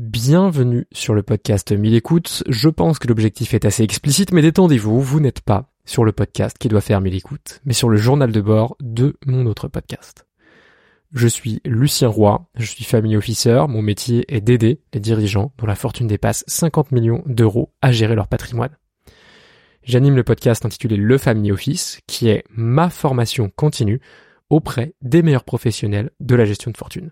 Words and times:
Bienvenue 0.00 0.86
sur 0.92 1.12
le 1.12 1.22
podcast 1.22 1.72
1000 1.72 1.94
écoutes. 1.94 2.42
Je 2.48 2.70
pense 2.70 2.98
que 2.98 3.06
l'objectif 3.06 3.52
est 3.52 3.66
assez 3.66 3.82
explicite, 3.82 4.32
mais 4.32 4.40
détendez-vous, 4.40 4.98
vous 4.98 5.20
n'êtes 5.20 5.42
pas 5.42 5.74
sur 5.84 6.06
le 6.06 6.12
podcast 6.12 6.56
qui 6.56 6.68
doit 6.68 6.80
faire 6.80 7.02
1000 7.02 7.14
écoutes, 7.14 7.60
mais 7.66 7.74
sur 7.74 7.90
le 7.90 7.98
journal 7.98 8.32
de 8.32 8.40
bord 8.40 8.78
de 8.80 9.18
mon 9.26 9.44
autre 9.44 9.68
podcast. 9.68 10.26
Je 11.12 11.28
suis 11.28 11.60
Lucien 11.66 12.08
Roy, 12.08 12.48
je 12.56 12.64
suis 12.64 12.82
family 12.82 13.14
officer, 13.14 13.64
mon 13.68 13.82
métier 13.82 14.24
est 14.34 14.40
d'aider 14.40 14.80
les 14.94 15.00
dirigeants 15.00 15.52
dont 15.58 15.66
la 15.66 15.74
fortune 15.74 16.06
dépasse 16.06 16.44
50 16.46 16.92
millions 16.92 17.22
d'euros 17.26 17.70
à 17.82 17.92
gérer 17.92 18.14
leur 18.14 18.28
patrimoine. 18.28 18.74
J'anime 19.82 20.16
le 20.16 20.24
podcast 20.24 20.64
intitulé 20.64 20.96
Le 20.96 21.18
Family 21.18 21.52
Office, 21.52 22.00
qui 22.06 22.28
est 22.28 22.44
ma 22.48 22.88
formation 22.88 23.52
continue 23.54 24.00
auprès 24.48 24.94
des 25.02 25.20
meilleurs 25.20 25.44
professionnels 25.44 26.10
de 26.20 26.34
la 26.36 26.46
gestion 26.46 26.70
de 26.70 26.78
fortune. 26.78 27.10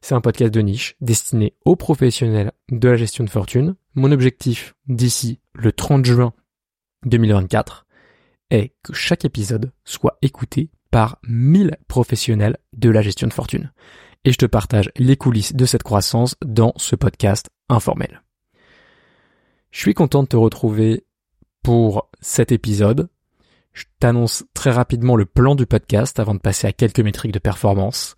C'est 0.00 0.14
un 0.14 0.20
podcast 0.20 0.52
de 0.52 0.60
niche 0.60 0.96
destiné 1.00 1.54
aux 1.64 1.76
professionnels 1.76 2.52
de 2.70 2.88
la 2.88 2.96
gestion 2.96 3.22
de 3.22 3.30
fortune. 3.30 3.76
Mon 3.94 4.12
objectif 4.12 4.74
d'ici 4.86 5.40
le 5.52 5.72
30 5.72 6.04
juin 6.04 6.32
2024 7.04 7.86
est 8.50 8.72
que 8.82 8.94
chaque 8.94 9.24
épisode 9.24 9.72
soit 9.84 10.18
écouté 10.22 10.70
par 10.90 11.18
1000 11.28 11.76
professionnels 11.86 12.56
de 12.72 12.90
la 12.90 13.02
gestion 13.02 13.28
de 13.28 13.32
fortune. 13.32 13.72
Et 14.24 14.32
je 14.32 14.38
te 14.38 14.46
partage 14.46 14.90
les 14.96 15.16
coulisses 15.16 15.54
de 15.54 15.66
cette 15.66 15.82
croissance 15.82 16.34
dans 16.44 16.72
ce 16.76 16.96
podcast 16.96 17.50
informel. 17.68 18.22
Je 19.70 19.80
suis 19.80 19.94
content 19.94 20.22
de 20.22 20.28
te 20.28 20.36
retrouver 20.36 21.04
pour 21.62 22.10
cet 22.20 22.52
épisode. 22.52 23.08
Je 23.72 23.84
t'annonce 24.00 24.44
très 24.54 24.70
rapidement 24.70 25.14
le 25.14 25.26
plan 25.26 25.54
du 25.54 25.66
podcast 25.66 26.18
avant 26.18 26.34
de 26.34 26.40
passer 26.40 26.66
à 26.66 26.72
quelques 26.72 27.00
métriques 27.00 27.32
de 27.32 27.38
performance. 27.38 28.16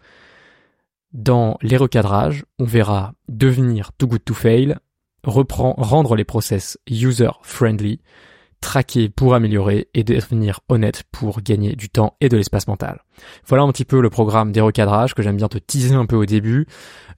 Dans 1.12 1.58
les 1.60 1.76
recadrages, 1.76 2.44
on 2.58 2.64
verra 2.64 3.12
devenir 3.28 3.92
too 3.92 4.06
good 4.06 4.24
to 4.24 4.32
fail, 4.32 4.78
reprend, 5.24 5.74
rendre 5.76 6.16
les 6.16 6.24
process 6.24 6.78
user 6.88 7.30
friendly, 7.42 8.00
traquer 8.62 9.10
pour 9.10 9.34
améliorer 9.34 9.88
et 9.92 10.04
devenir 10.04 10.60
honnête 10.70 11.02
pour 11.12 11.42
gagner 11.42 11.76
du 11.76 11.90
temps 11.90 12.16
et 12.22 12.30
de 12.30 12.36
l'espace 12.38 12.66
mental. 12.66 13.02
Voilà 13.46 13.64
un 13.64 13.72
petit 13.72 13.84
peu 13.84 14.00
le 14.00 14.08
programme 14.08 14.52
des 14.52 14.62
recadrages 14.62 15.14
que 15.14 15.22
j'aime 15.22 15.36
bien 15.36 15.48
te 15.48 15.58
teaser 15.58 15.94
un 15.94 16.06
peu 16.06 16.16
au 16.16 16.24
début. 16.24 16.66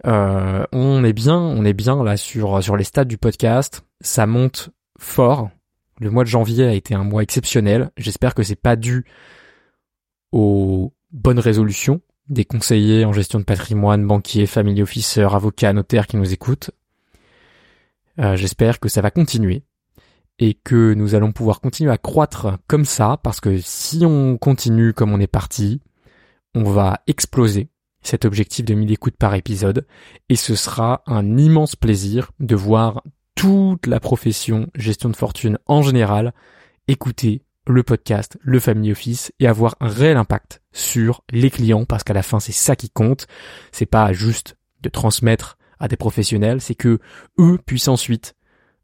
Euh, 0.06 0.64
on 0.72 1.04
est 1.04 1.12
bien, 1.12 1.38
on 1.38 1.64
est 1.64 1.72
bien 1.72 2.02
là 2.02 2.16
sur 2.16 2.64
sur 2.64 2.76
les 2.76 2.84
stades 2.84 3.06
du 3.06 3.18
podcast. 3.18 3.84
Ça 4.00 4.26
monte 4.26 4.70
fort. 4.98 5.50
Le 6.00 6.10
mois 6.10 6.24
de 6.24 6.28
janvier 6.28 6.66
a 6.66 6.72
été 6.72 6.94
un 6.94 7.04
mois 7.04 7.22
exceptionnel. 7.22 7.90
J'espère 7.96 8.34
que 8.34 8.42
c'est 8.42 8.60
pas 8.60 8.74
dû 8.74 9.04
aux 10.32 10.92
bonnes 11.12 11.38
résolutions 11.38 12.00
des 12.28 12.44
conseillers 12.44 13.04
en 13.04 13.12
gestion 13.12 13.38
de 13.38 13.44
patrimoine, 13.44 14.06
banquiers, 14.06 14.46
family 14.46 14.82
officer, 14.82 15.28
avocats, 15.32 15.72
notaires 15.72 16.06
qui 16.06 16.16
nous 16.16 16.32
écoutent. 16.32 16.70
Euh, 18.18 18.36
J'espère 18.36 18.80
que 18.80 18.88
ça 18.88 19.00
va 19.00 19.10
continuer 19.10 19.62
et 20.38 20.54
que 20.54 20.94
nous 20.94 21.14
allons 21.14 21.32
pouvoir 21.32 21.60
continuer 21.60 21.92
à 21.92 21.98
croître 21.98 22.58
comme 22.66 22.84
ça 22.84 23.18
parce 23.22 23.40
que 23.40 23.58
si 23.58 24.04
on 24.04 24.36
continue 24.36 24.92
comme 24.92 25.12
on 25.12 25.20
est 25.20 25.26
parti, 25.26 25.80
on 26.54 26.64
va 26.64 27.02
exploser 27.06 27.68
cet 28.02 28.24
objectif 28.24 28.64
de 28.64 28.74
1000 28.74 28.92
écoutes 28.92 29.16
par 29.16 29.34
épisode 29.34 29.86
et 30.28 30.36
ce 30.36 30.54
sera 30.54 31.02
un 31.06 31.36
immense 31.36 31.76
plaisir 31.76 32.32
de 32.40 32.54
voir 32.54 33.02
toute 33.34 33.86
la 33.86 34.00
profession 34.00 34.68
gestion 34.74 35.08
de 35.08 35.16
fortune 35.16 35.58
en 35.66 35.82
général 35.82 36.32
écouter 36.86 37.42
le 37.66 37.82
podcast, 37.82 38.38
le 38.42 38.60
Family 38.60 38.92
Office 38.92 39.32
et 39.40 39.46
avoir 39.46 39.76
un 39.80 39.88
réel 39.88 40.16
impact 40.16 40.62
sur 40.72 41.22
les 41.30 41.50
clients 41.50 41.84
parce 41.84 42.04
qu'à 42.04 42.14
la 42.14 42.22
fin 42.22 42.40
c'est 42.40 42.52
ça 42.52 42.76
qui 42.76 42.90
compte. 42.90 43.26
C'est 43.72 43.86
pas 43.86 44.12
juste 44.12 44.56
de 44.82 44.88
transmettre 44.88 45.58
à 45.78 45.88
des 45.88 45.96
professionnels, 45.96 46.60
c'est 46.60 46.74
que 46.74 46.98
eux 47.38 47.58
puissent 47.64 47.88
ensuite 47.88 48.34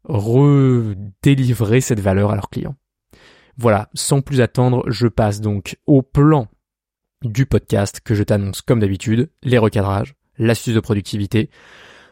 redélivrer 0.03 1.81
cette 1.81 1.99
valeur 1.99 2.31
à 2.31 2.35
leurs 2.35 2.49
clients. 2.49 2.75
Voilà, 3.57 3.89
sans 3.93 4.21
plus 4.21 4.41
attendre, 4.41 4.83
je 4.87 5.07
passe 5.07 5.41
donc 5.41 5.77
au 5.85 6.01
plan 6.01 6.47
du 7.23 7.45
podcast 7.45 7.99
que 8.03 8.15
je 8.15 8.23
t'annonce 8.23 8.61
comme 8.61 8.79
d'habitude, 8.79 9.29
les 9.43 9.57
recadrages, 9.57 10.15
l'astuce 10.37 10.73
de 10.73 10.79
productivité, 10.79 11.49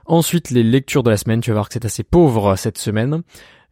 ensuite 0.06 0.52
les 0.52 0.64
lectures 0.64 1.04
de 1.04 1.10
la 1.10 1.18
semaine, 1.18 1.42
tu 1.42 1.50
vas 1.50 1.56
voir 1.56 1.70
que 1.70 1.74
c'est 1.74 1.86
assez 1.86 2.04
pauvre 2.04 2.56
cette 2.56 2.78
semaine, 2.78 3.24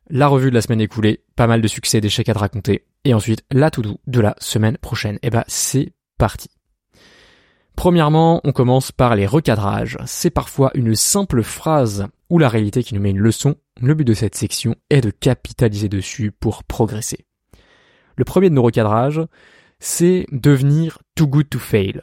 la 0.09 0.28
revue 0.28 0.50
de 0.50 0.56
la 0.56 0.62
semaine 0.62 0.81
écoulée, 0.81 1.23
pas 1.35 1.47
mal 1.47 1.62
de 1.62 1.68
succès, 1.68 2.01
d'échecs 2.01 2.29
à 2.29 2.34
te 2.34 2.40
raconter, 2.40 2.85
et 3.03 3.13
ensuite 3.13 3.44
la 3.51 3.72
to 3.72 3.81
do 3.81 4.00
de 4.07 4.19
la 4.19 4.35
semaine 4.40 4.78
prochaine. 4.78 5.16
Et 5.16 5.28
eh 5.28 5.29
bah 5.29 5.40
ben, 5.40 5.45
c'est 5.47 5.94
parti. 6.18 6.50
Premièrement, 7.75 8.41
on 8.44 8.53
commence 8.53 8.91
par 8.91 9.16
les 9.16 9.28
recadrages. 9.28 10.00
C'est 10.06 10.31
parfois 10.31 10.72
une 10.73 10.95
simple 10.95 11.44
phrase 11.44 12.07
ou 12.29 12.40
la 12.40 12.50
réalité 12.50 12.84
qui 12.84 12.95
nous 12.95 13.01
met 13.01 13.12
une 13.12 13.19
leçon. 13.19 13.56
Le 13.79 13.94
but 13.94 14.03
de 14.03 14.16
cette 14.16 14.35
section 14.35 14.75
est 14.90 15.01
de 15.01 15.12
capitaliser 15.12 15.88
dessus 15.88 16.31
pour 16.31 16.63
progresser. 16.63 17.25
Le 18.16 18.25
premier 18.25 18.50
de 18.50 18.56
nos 18.56 18.63
recadrages, 18.63 19.22
c'est 19.79 20.25
devenir 20.31 20.97
too 21.13 21.28
good 21.28 21.50
to 21.50 21.59
fail. 21.59 22.01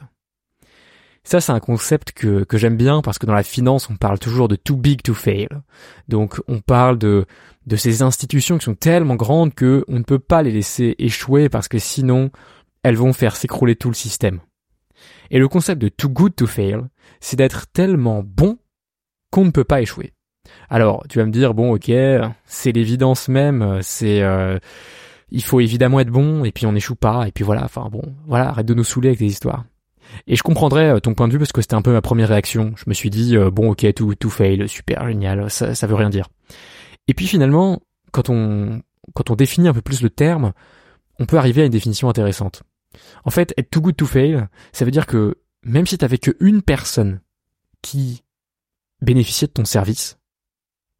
Ça, 1.25 1.41
c'est 1.41 1.51
un 1.51 1.59
concept 1.59 2.11
que, 2.11 2.43
que 2.43 2.57
j'aime 2.57 2.77
bien 2.77 3.01
parce 3.01 3.17
que 3.17 3.25
dans 3.25 3.33
la 3.33 3.43
finance, 3.43 3.89
on 3.89 3.95
parle 3.95 4.19
toujours 4.19 4.47
de 4.47 4.55
too 4.55 4.77
big 4.77 5.01
to 5.01 5.15
fail. 5.15 5.49
Donc, 6.07 6.39
on 6.47 6.61
parle 6.61 6.99
de, 6.99 7.25
de 7.65 7.75
ces 7.75 8.03
institutions 8.03 8.59
qui 8.59 8.65
sont 8.65 8.75
tellement 8.75 9.15
grandes 9.15 9.55
que 9.55 9.83
on 9.87 9.97
ne 9.97 10.03
peut 10.03 10.19
pas 10.19 10.43
les 10.43 10.51
laisser 10.51 10.95
échouer 10.99 11.49
parce 11.49 11.67
que 11.67 11.79
sinon, 11.79 12.29
elles 12.83 12.95
vont 12.95 13.11
faire 13.11 13.35
s'écrouler 13.35 13.75
tout 13.75 13.89
le 13.89 13.95
système. 13.95 14.39
Et 15.31 15.39
le 15.39 15.47
concept 15.47 15.81
de 15.81 15.89
too 15.89 16.09
good 16.09 16.35
to 16.35 16.45
fail, 16.45 16.81
c'est 17.19 17.37
d'être 17.37 17.65
tellement 17.71 18.21
bon 18.23 18.59
qu'on 19.31 19.45
ne 19.45 19.51
peut 19.51 19.63
pas 19.63 19.81
échouer. 19.81 20.13
Alors, 20.69 21.05
tu 21.09 21.17
vas 21.17 21.25
me 21.25 21.31
dire, 21.31 21.55
bon, 21.55 21.73
ok, 21.73 21.91
c'est 22.45 22.71
l'évidence 22.71 23.29
même, 23.29 23.79
c'est, 23.81 24.21
euh, 24.21 24.59
il 25.31 25.43
faut 25.43 25.59
évidemment 25.59 25.99
être 25.99 26.11
bon, 26.11 26.45
et 26.45 26.51
puis 26.51 26.67
on 26.67 26.71
n'échoue 26.71 26.95
pas, 26.95 27.27
et 27.27 27.31
puis 27.31 27.43
voilà, 27.43 27.63
enfin 27.63 27.89
bon, 27.91 28.03
voilà, 28.27 28.49
arrête 28.49 28.67
de 28.67 28.75
nous 28.75 28.83
saouler 28.83 29.09
avec 29.09 29.19
des 29.19 29.25
histoires. 29.25 29.65
Et 30.27 30.35
je 30.35 30.43
comprendrais 30.43 30.89
euh, 30.89 30.99
ton 30.99 31.13
point 31.13 31.27
de 31.27 31.33
vue 31.33 31.39
parce 31.39 31.51
que 31.51 31.61
c'était 31.61 31.75
un 31.75 31.81
peu 31.81 31.91
ma 31.91 32.01
première 32.01 32.29
réaction. 32.29 32.73
Je 32.77 32.85
me 32.87 32.93
suis 32.93 33.09
dit 33.09 33.37
euh, 33.37 33.51
bon 33.51 33.71
ok 33.71 33.93
tout 33.93 34.15
tout 34.15 34.29
fail, 34.29 34.67
super 34.67 35.07
génial, 35.07 35.49
ça 35.49 35.75
ça 35.75 35.87
veut 35.87 35.95
rien 35.95 36.09
dire. 36.09 36.29
Et 37.07 37.13
puis 37.13 37.27
finalement 37.27 37.81
quand 38.11 38.29
on 38.29 38.81
quand 39.13 39.29
on 39.29 39.35
définit 39.35 39.67
un 39.67 39.73
peu 39.73 39.81
plus 39.81 40.01
le 40.01 40.09
terme, 40.09 40.53
on 41.19 41.25
peut 41.25 41.37
arriver 41.37 41.61
à 41.61 41.65
une 41.65 41.71
définition 41.71 42.09
intéressante. 42.09 42.63
En 43.23 43.29
fait, 43.29 43.53
être 43.57 43.69
too 43.69 43.81
good 43.81 43.95
to 43.95 44.05
fail, 44.05 44.47
ça 44.71 44.85
veut 44.85 44.91
dire 44.91 45.05
que 45.05 45.37
même 45.63 45.85
si 45.85 45.97
t'avais 45.97 46.17
que 46.17 46.35
une 46.39 46.61
personne 46.61 47.21
qui 47.81 48.23
bénéficiait 49.01 49.47
de 49.47 49.53
ton 49.53 49.65
service, 49.65 50.17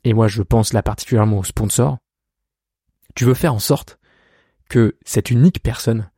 et 0.04 0.14
moi 0.14 0.28
je 0.28 0.42
pense 0.42 0.74
là 0.74 0.84
particulièrement 0.84 1.40
au 1.40 1.44
sponsor, 1.44 1.98
tu 3.16 3.26
veux 3.26 3.34
faire 3.34 3.54
en 3.54 3.60
sorte 3.60 4.00
que 4.70 4.98
cette 5.06 5.32
unique 5.32 5.62
personne, 5.62 6.10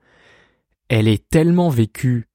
elle 0.89 1.07
ait 1.07 1.17
tellement 1.17 1.69
vécu 1.69 2.27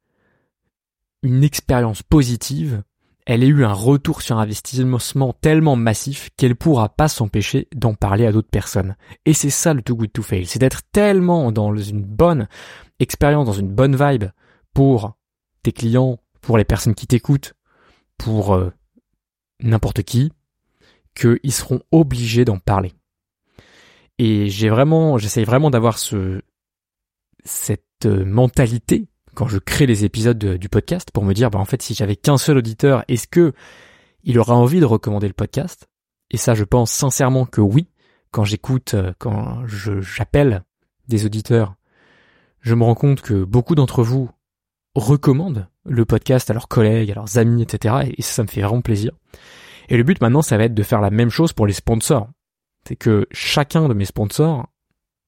une 1.22 1.44
expérience 1.44 2.02
positive, 2.02 2.82
elle 3.26 3.44
ait 3.44 3.48
eu 3.48 3.64
un 3.64 3.72
retour 3.72 4.22
sur 4.22 4.38
investissement 4.38 5.32
tellement 5.32 5.76
massif 5.76 6.30
qu'elle 6.36 6.56
pourra 6.56 6.88
pas 6.88 7.08
s'empêcher 7.08 7.68
d'en 7.74 7.94
parler 7.94 8.26
à 8.26 8.32
d'autres 8.32 8.50
personnes. 8.50 8.96
Et 9.26 9.32
c'est 9.32 9.50
ça 9.50 9.74
le 9.74 9.82
too 9.82 9.94
good 9.94 10.12
to 10.12 10.22
fail, 10.22 10.46
c'est 10.46 10.58
d'être 10.58 10.82
tellement 10.90 11.52
dans 11.52 11.74
une 11.76 12.02
bonne 12.02 12.48
expérience, 12.98 13.46
dans 13.46 13.52
une 13.52 13.72
bonne 13.72 13.96
vibe 13.96 14.30
pour 14.74 15.16
tes 15.62 15.72
clients, 15.72 16.18
pour 16.40 16.58
les 16.58 16.64
personnes 16.64 16.94
qui 16.94 17.06
t'écoutent, 17.06 17.54
pour 18.18 18.54
euh, 18.54 18.70
n'importe 19.60 20.02
qui, 20.02 20.32
qu'ils 21.14 21.52
seront 21.52 21.80
obligés 21.92 22.44
d'en 22.44 22.58
parler. 22.58 22.92
Et 24.18 24.48
j'ai 24.48 24.68
vraiment, 24.68 25.18
j'essaye 25.18 25.44
vraiment 25.44 25.70
d'avoir 25.70 25.98
ce, 25.98 26.42
cette 27.44 28.06
euh, 28.06 28.24
mentalité 28.24 29.06
quand 29.34 29.48
je 29.48 29.58
crée 29.58 29.86
les 29.86 30.04
épisodes 30.04 30.38
du 30.38 30.68
podcast 30.68 31.10
pour 31.12 31.24
me 31.24 31.32
dire, 31.32 31.50
bah, 31.50 31.58
en 31.58 31.64
fait, 31.64 31.82
si 31.82 31.94
j'avais 31.94 32.16
qu'un 32.16 32.38
seul 32.38 32.58
auditeur, 32.58 33.04
est-ce 33.08 33.26
que 33.26 33.52
il 34.24 34.38
aura 34.38 34.54
envie 34.54 34.80
de 34.80 34.84
recommander 34.84 35.26
le 35.26 35.32
podcast? 35.32 35.88
Et 36.30 36.36
ça, 36.36 36.54
je 36.54 36.64
pense 36.64 36.90
sincèrement 36.90 37.44
que 37.46 37.60
oui. 37.60 37.88
Quand 38.30 38.44
j'écoute, 38.44 38.94
euh, 38.94 39.12
quand 39.18 39.62
j'appelle 39.66 40.64
des 41.08 41.26
auditeurs, 41.26 41.74
je 42.60 42.74
me 42.74 42.84
rends 42.84 42.94
compte 42.94 43.20
que 43.20 43.44
beaucoup 43.44 43.74
d'entre 43.74 44.02
vous 44.02 44.30
recommandent 44.94 45.68
le 45.84 46.04
podcast 46.04 46.48
à 46.48 46.54
leurs 46.54 46.68
collègues, 46.68 47.10
à 47.10 47.14
leurs 47.14 47.38
amis, 47.38 47.62
etc. 47.62 48.12
Et 48.16 48.22
ça, 48.22 48.34
ça 48.34 48.42
me 48.42 48.48
fait 48.48 48.62
vraiment 48.62 48.80
plaisir. 48.80 49.12
Et 49.88 49.96
le 49.96 50.04
but 50.04 50.20
maintenant, 50.20 50.42
ça 50.42 50.56
va 50.56 50.64
être 50.64 50.74
de 50.74 50.82
faire 50.82 51.00
la 51.00 51.10
même 51.10 51.30
chose 51.30 51.52
pour 51.52 51.66
les 51.66 51.72
sponsors. 51.72 52.28
C'est 52.86 52.96
que 52.96 53.26
chacun 53.30 53.88
de 53.88 53.94
mes 53.94 54.04
sponsors 54.04 54.68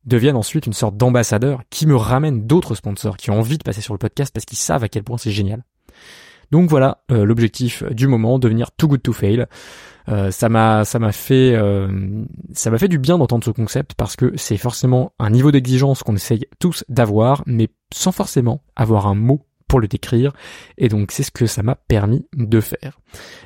deviennent 0.06 0.36
ensuite 0.36 0.66
une 0.66 0.72
sorte 0.72 0.96
d'ambassadeur 0.96 1.62
qui 1.70 1.86
me 1.86 1.96
ramène 1.96 2.46
d'autres 2.46 2.74
sponsors 2.74 3.16
qui 3.16 3.30
ont 3.30 3.38
envie 3.38 3.58
de 3.58 3.62
passer 3.62 3.80
sur 3.80 3.94
le 3.94 3.98
podcast 3.98 4.32
parce 4.32 4.44
qu'ils 4.44 4.58
savent 4.58 4.84
à 4.84 4.88
quel 4.88 5.02
point 5.02 5.18
c'est 5.18 5.30
génial. 5.30 5.64
Donc 6.50 6.68
voilà 6.70 7.02
euh, 7.10 7.24
l'objectif 7.24 7.82
du 7.84 8.06
moment, 8.06 8.38
devenir 8.38 8.70
too 8.72 8.88
good 8.88 9.02
to 9.02 9.12
fail. 9.12 9.46
Euh, 10.08 10.30
ça 10.30 10.50
m'a 10.50 10.84
ça 10.84 10.98
m'a 10.98 11.12
fait 11.12 11.54
euh, 11.54 12.24
ça 12.52 12.70
m'a 12.70 12.78
fait 12.78 12.88
du 12.88 12.98
bien 12.98 13.16
d'entendre 13.16 13.44
ce 13.44 13.50
concept 13.50 13.94
parce 13.94 14.16
que 14.16 14.32
c'est 14.36 14.58
forcément 14.58 15.12
un 15.18 15.30
niveau 15.30 15.50
d'exigence 15.50 16.02
qu'on 16.02 16.14
essaye 16.14 16.46
tous 16.58 16.84
d'avoir, 16.88 17.42
mais 17.46 17.68
sans 17.92 18.12
forcément 18.12 18.62
avoir 18.76 19.06
un 19.06 19.14
mot 19.14 19.46
le 19.78 19.88
décrire. 19.88 20.32
Et 20.78 20.88
donc 20.88 21.12
c'est 21.12 21.22
ce 21.22 21.30
que 21.30 21.46
ça 21.46 21.62
m'a 21.62 21.74
permis 21.74 22.26
de 22.36 22.60
faire. 22.60 23.00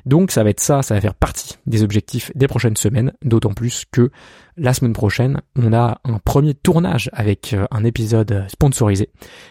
Donc 0.07 0.31
ça 0.31 0.45
va 0.45 0.51
être 0.51 0.61
ça, 0.61 0.83
ça 0.83 0.95
va 0.95 1.01
faire 1.01 1.15
partie 1.15 1.59
des 1.67 1.83
objectifs 1.83 2.33
des 2.35 2.49
prochaines 2.49 2.77
semaines, 2.77 3.13
d'autant 3.23 3.53
plus 3.53 3.85
que 3.91 4.11
la 4.57 4.75
semaine 4.75 4.93
prochaine, 4.93 5.41
on 5.57 5.73
a 5.73 6.01
un 6.05 6.19
premier 6.19 6.55
tournage 6.55 7.11
avec 7.13 7.53
euh, 7.53 7.67
un 7.71 7.85
épisode 7.85 8.47
sponsorisé. 8.49 9.11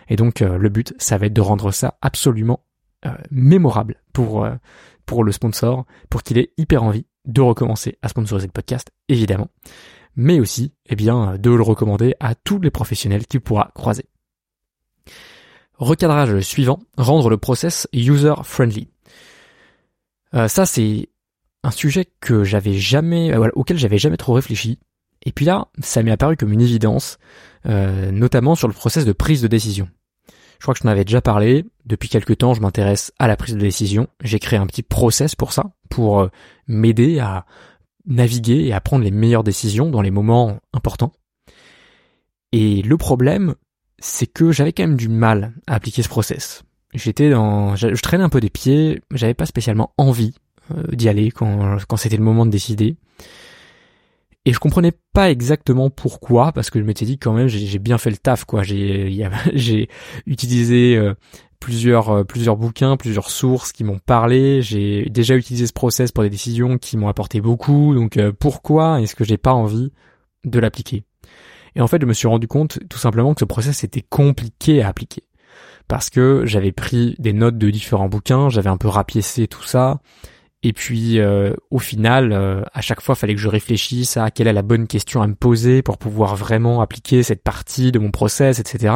Et 0.09 0.15
donc 0.15 0.41
le 0.41 0.69
but, 0.69 0.93
ça 0.97 1.17
va 1.17 1.27
être 1.27 1.33
de 1.33 1.41
rendre 1.41 1.71
ça 1.71 1.97
absolument 2.01 2.63
mémorable 3.31 4.01
pour 4.11 4.47
pour 5.05 5.23
le 5.23 5.31
sponsor, 5.31 5.85
pour 6.09 6.23
qu'il 6.23 6.37
ait 6.37 6.51
hyper 6.57 6.83
envie 6.83 7.05
de 7.25 7.39
recommencer 7.41 7.97
à 8.01 8.09
sponsoriser 8.09 8.47
le 8.47 8.51
podcast, 8.51 8.89
évidemment 9.07 9.49
mais 10.17 10.39
aussi 10.39 10.73
eh 10.87 10.95
bien, 10.95 11.37
de 11.37 11.51
le 11.51 11.61
recommander 11.61 12.15
à 12.19 12.35
tous 12.35 12.59
les 12.59 12.71
professionnels 12.71 13.27
qu'il 13.27 13.39
pourra 13.39 13.71
croiser. 13.75 14.05
Recadrage 15.77 16.39
suivant, 16.41 16.79
rendre 16.97 17.29
le 17.29 17.37
process 17.37 17.87
user-friendly. 17.93 18.87
Euh, 20.33 20.47
ça, 20.47 20.65
c'est 20.65 21.09
un 21.63 21.71
sujet 21.71 22.05
que 22.19 22.43
j'avais 22.43 22.73
jamais, 22.73 23.33
euh, 23.33 23.49
auquel 23.53 23.77
j'avais 23.77 23.97
jamais 23.97 24.17
trop 24.17 24.33
réfléchi. 24.33 24.79
Et 25.23 25.31
puis 25.31 25.45
là, 25.45 25.67
ça 25.79 26.03
m'est 26.03 26.11
apparu 26.11 26.35
comme 26.37 26.51
une 26.51 26.61
évidence, 26.61 27.17
euh, 27.67 28.11
notamment 28.11 28.55
sur 28.55 28.67
le 28.67 28.73
process 28.73 29.05
de 29.05 29.13
prise 29.13 29.41
de 29.41 29.47
décision. 29.47 29.89
Je 30.59 30.63
crois 30.63 30.73
que 30.73 30.79
je 30.79 30.85
m'en 30.85 30.91
avais 30.91 31.05
déjà 31.05 31.21
parlé. 31.21 31.65
Depuis 31.85 32.09
quelques 32.09 32.39
temps, 32.39 32.53
je 32.53 32.61
m'intéresse 32.61 33.11
à 33.19 33.27
la 33.27 33.37
prise 33.37 33.55
de 33.55 33.59
décision. 33.59 34.07
J'ai 34.23 34.39
créé 34.39 34.57
un 34.57 34.65
petit 34.65 34.81
process 34.83 35.35
pour 35.35 35.53
ça, 35.53 35.71
pour 35.89 36.27
m'aider 36.67 37.19
à 37.19 37.45
naviguer 38.07 38.65
et 38.65 38.73
à 38.73 38.81
prendre 38.81 39.03
les 39.03 39.11
meilleures 39.11 39.43
décisions 39.43 39.91
dans 39.91 40.01
les 40.01 40.09
moments 40.09 40.59
importants. 40.73 41.13
Et 42.51 42.81
le 42.81 42.97
problème, 42.97 43.55
c'est 43.99 44.27
que 44.27 44.51
j'avais 44.51 44.73
quand 44.73 44.83
même 44.83 44.97
du 44.97 45.09
mal 45.09 45.53
à 45.65 45.75
appliquer 45.75 46.03
ce 46.03 46.09
process. 46.09 46.63
J'étais 46.93 47.29
dans, 47.29 47.75
je, 47.75 48.01
traînais 48.01 48.23
un 48.23 48.29
peu 48.29 48.39
des 48.39 48.49
pieds, 48.49 49.01
j'avais 49.13 49.33
pas 49.33 49.45
spécialement 49.45 49.93
envie 49.97 50.33
euh, 50.75 50.83
d'y 50.93 51.09
aller 51.09 51.31
quand, 51.31 51.77
c'était 51.97 52.17
le 52.17 52.23
moment 52.23 52.45
de 52.45 52.51
décider. 52.51 52.95
Et 54.45 54.53
je 54.53 54.59
comprenais 54.59 54.93
pas 55.13 55.29
exactement 55.29 55.89
pourquoi, 55.89 56.53
parce 56.53 56.69
que 56.69 56.79
je 56.79 56.85
m'étais 56.85 57.05
dit 57.05 57.17
quand 57.17 57.33
même 57.33 57.49
j'ai 57.49 57.79
bien 57.79 57.97
fait 57.97 58.09
le 58.09 58.17
taf 58.17 58.45
quoi. 58.45 58.63
J'ai 59.53 59.89
utilisé 60.25 60.95
euh, 60.95 61.15
plusieurs 61.59 62.09
euh, 62.09 62.23
plusieurs 62.23 62.55
bouquins, 62.55 62.95
plusieurs 62.95 63.29
sources 63.29 63.73
qui 63.73 63.83
m'ont 63.83 63.99
parlé. 63.99 64.61
J'ai 64.61 65.09
déjà 65.09 65.35
utilisé 65.35 65.67
ce 65.67 65.73
process 65.73 66.13
pour 66.13 66.23
des 66.23 66.29
décisions 66.29 66.77
qui 66.77 66.95
m'ont 66.95 67.09
apporté 67.09 67.41
beaucoup. 67.41 67.93
Donc 67.93 68.17
pourquoi 68.39 69.01
est-ce 69.01 69.15
que 69.15 69.25
j'ai 69.25 69.37
pas 69.37 69.53
envie 69.53 69.91
de 70.45 70.59
l'appliquer? 70.59 71.03
Et 71.77 71.81
en 71.81 71.87
fait, 71.87 72.01
je 72.01 72.07
me 72.07 72.13
suis 72.13 72.27
rendu 72.27 72.47
compte 72.47 72.79
tout 72.89 72.97
simplement 72.97 73.35
que 73.35 73.39
ce 73.39 73.45
process 73.45 73.83
était 73.83 74.01
compliqué 74.01 74.81
à 74.81 74.89
appliquer 74.89 75.23
parce 75.87 76.09
que 76.09 76.41
j'avais 76.45 76.71
pris 76.71 77.15
des 77.19 77.33
notes 77.33 77.57
de 77.57 77.69
différents 77.69 78.09
bouquins, 78.09 78.49
j'avais 78.49 78.69
un 78.69 78.77
peu 78.77 78.87
rapiécé 78.89 79.47
tout 79.47 79.63
ça. 79.63 80.01
Et 80.63 80.73
puis 80.73 81.19
euh, 81.19 81.53
au 81.69 81.77
final, 81.77 82.33
à 82.73 82.81
chaque 82.81 82.99
fois, 82.99 83.13
il 83.15 83.19
fallait 83.19 83.35
que 83.35 83.39
je 83.39 83.47
réfléchisse 83.47 84.17
à 84.17 84.31
quelle 84.31 84.47
est 84.47 84.53
la 84.53 84.63
bonne 84.63 84.87
question 84.87 85.21
à 85.21 85.27
me 85.27 85.35
poser 85.35 85.83
pour 85.83 85.99
pouvoir 85.99 86.35
vraiment 86.35 86.81
appliquer 86.81 87.21
cette 87.21 87.43
partie 87.43 87.91
de 87.91 87.99
mon 87.99 88.09
process, 88.09 88.59
etc. 88.59 88.95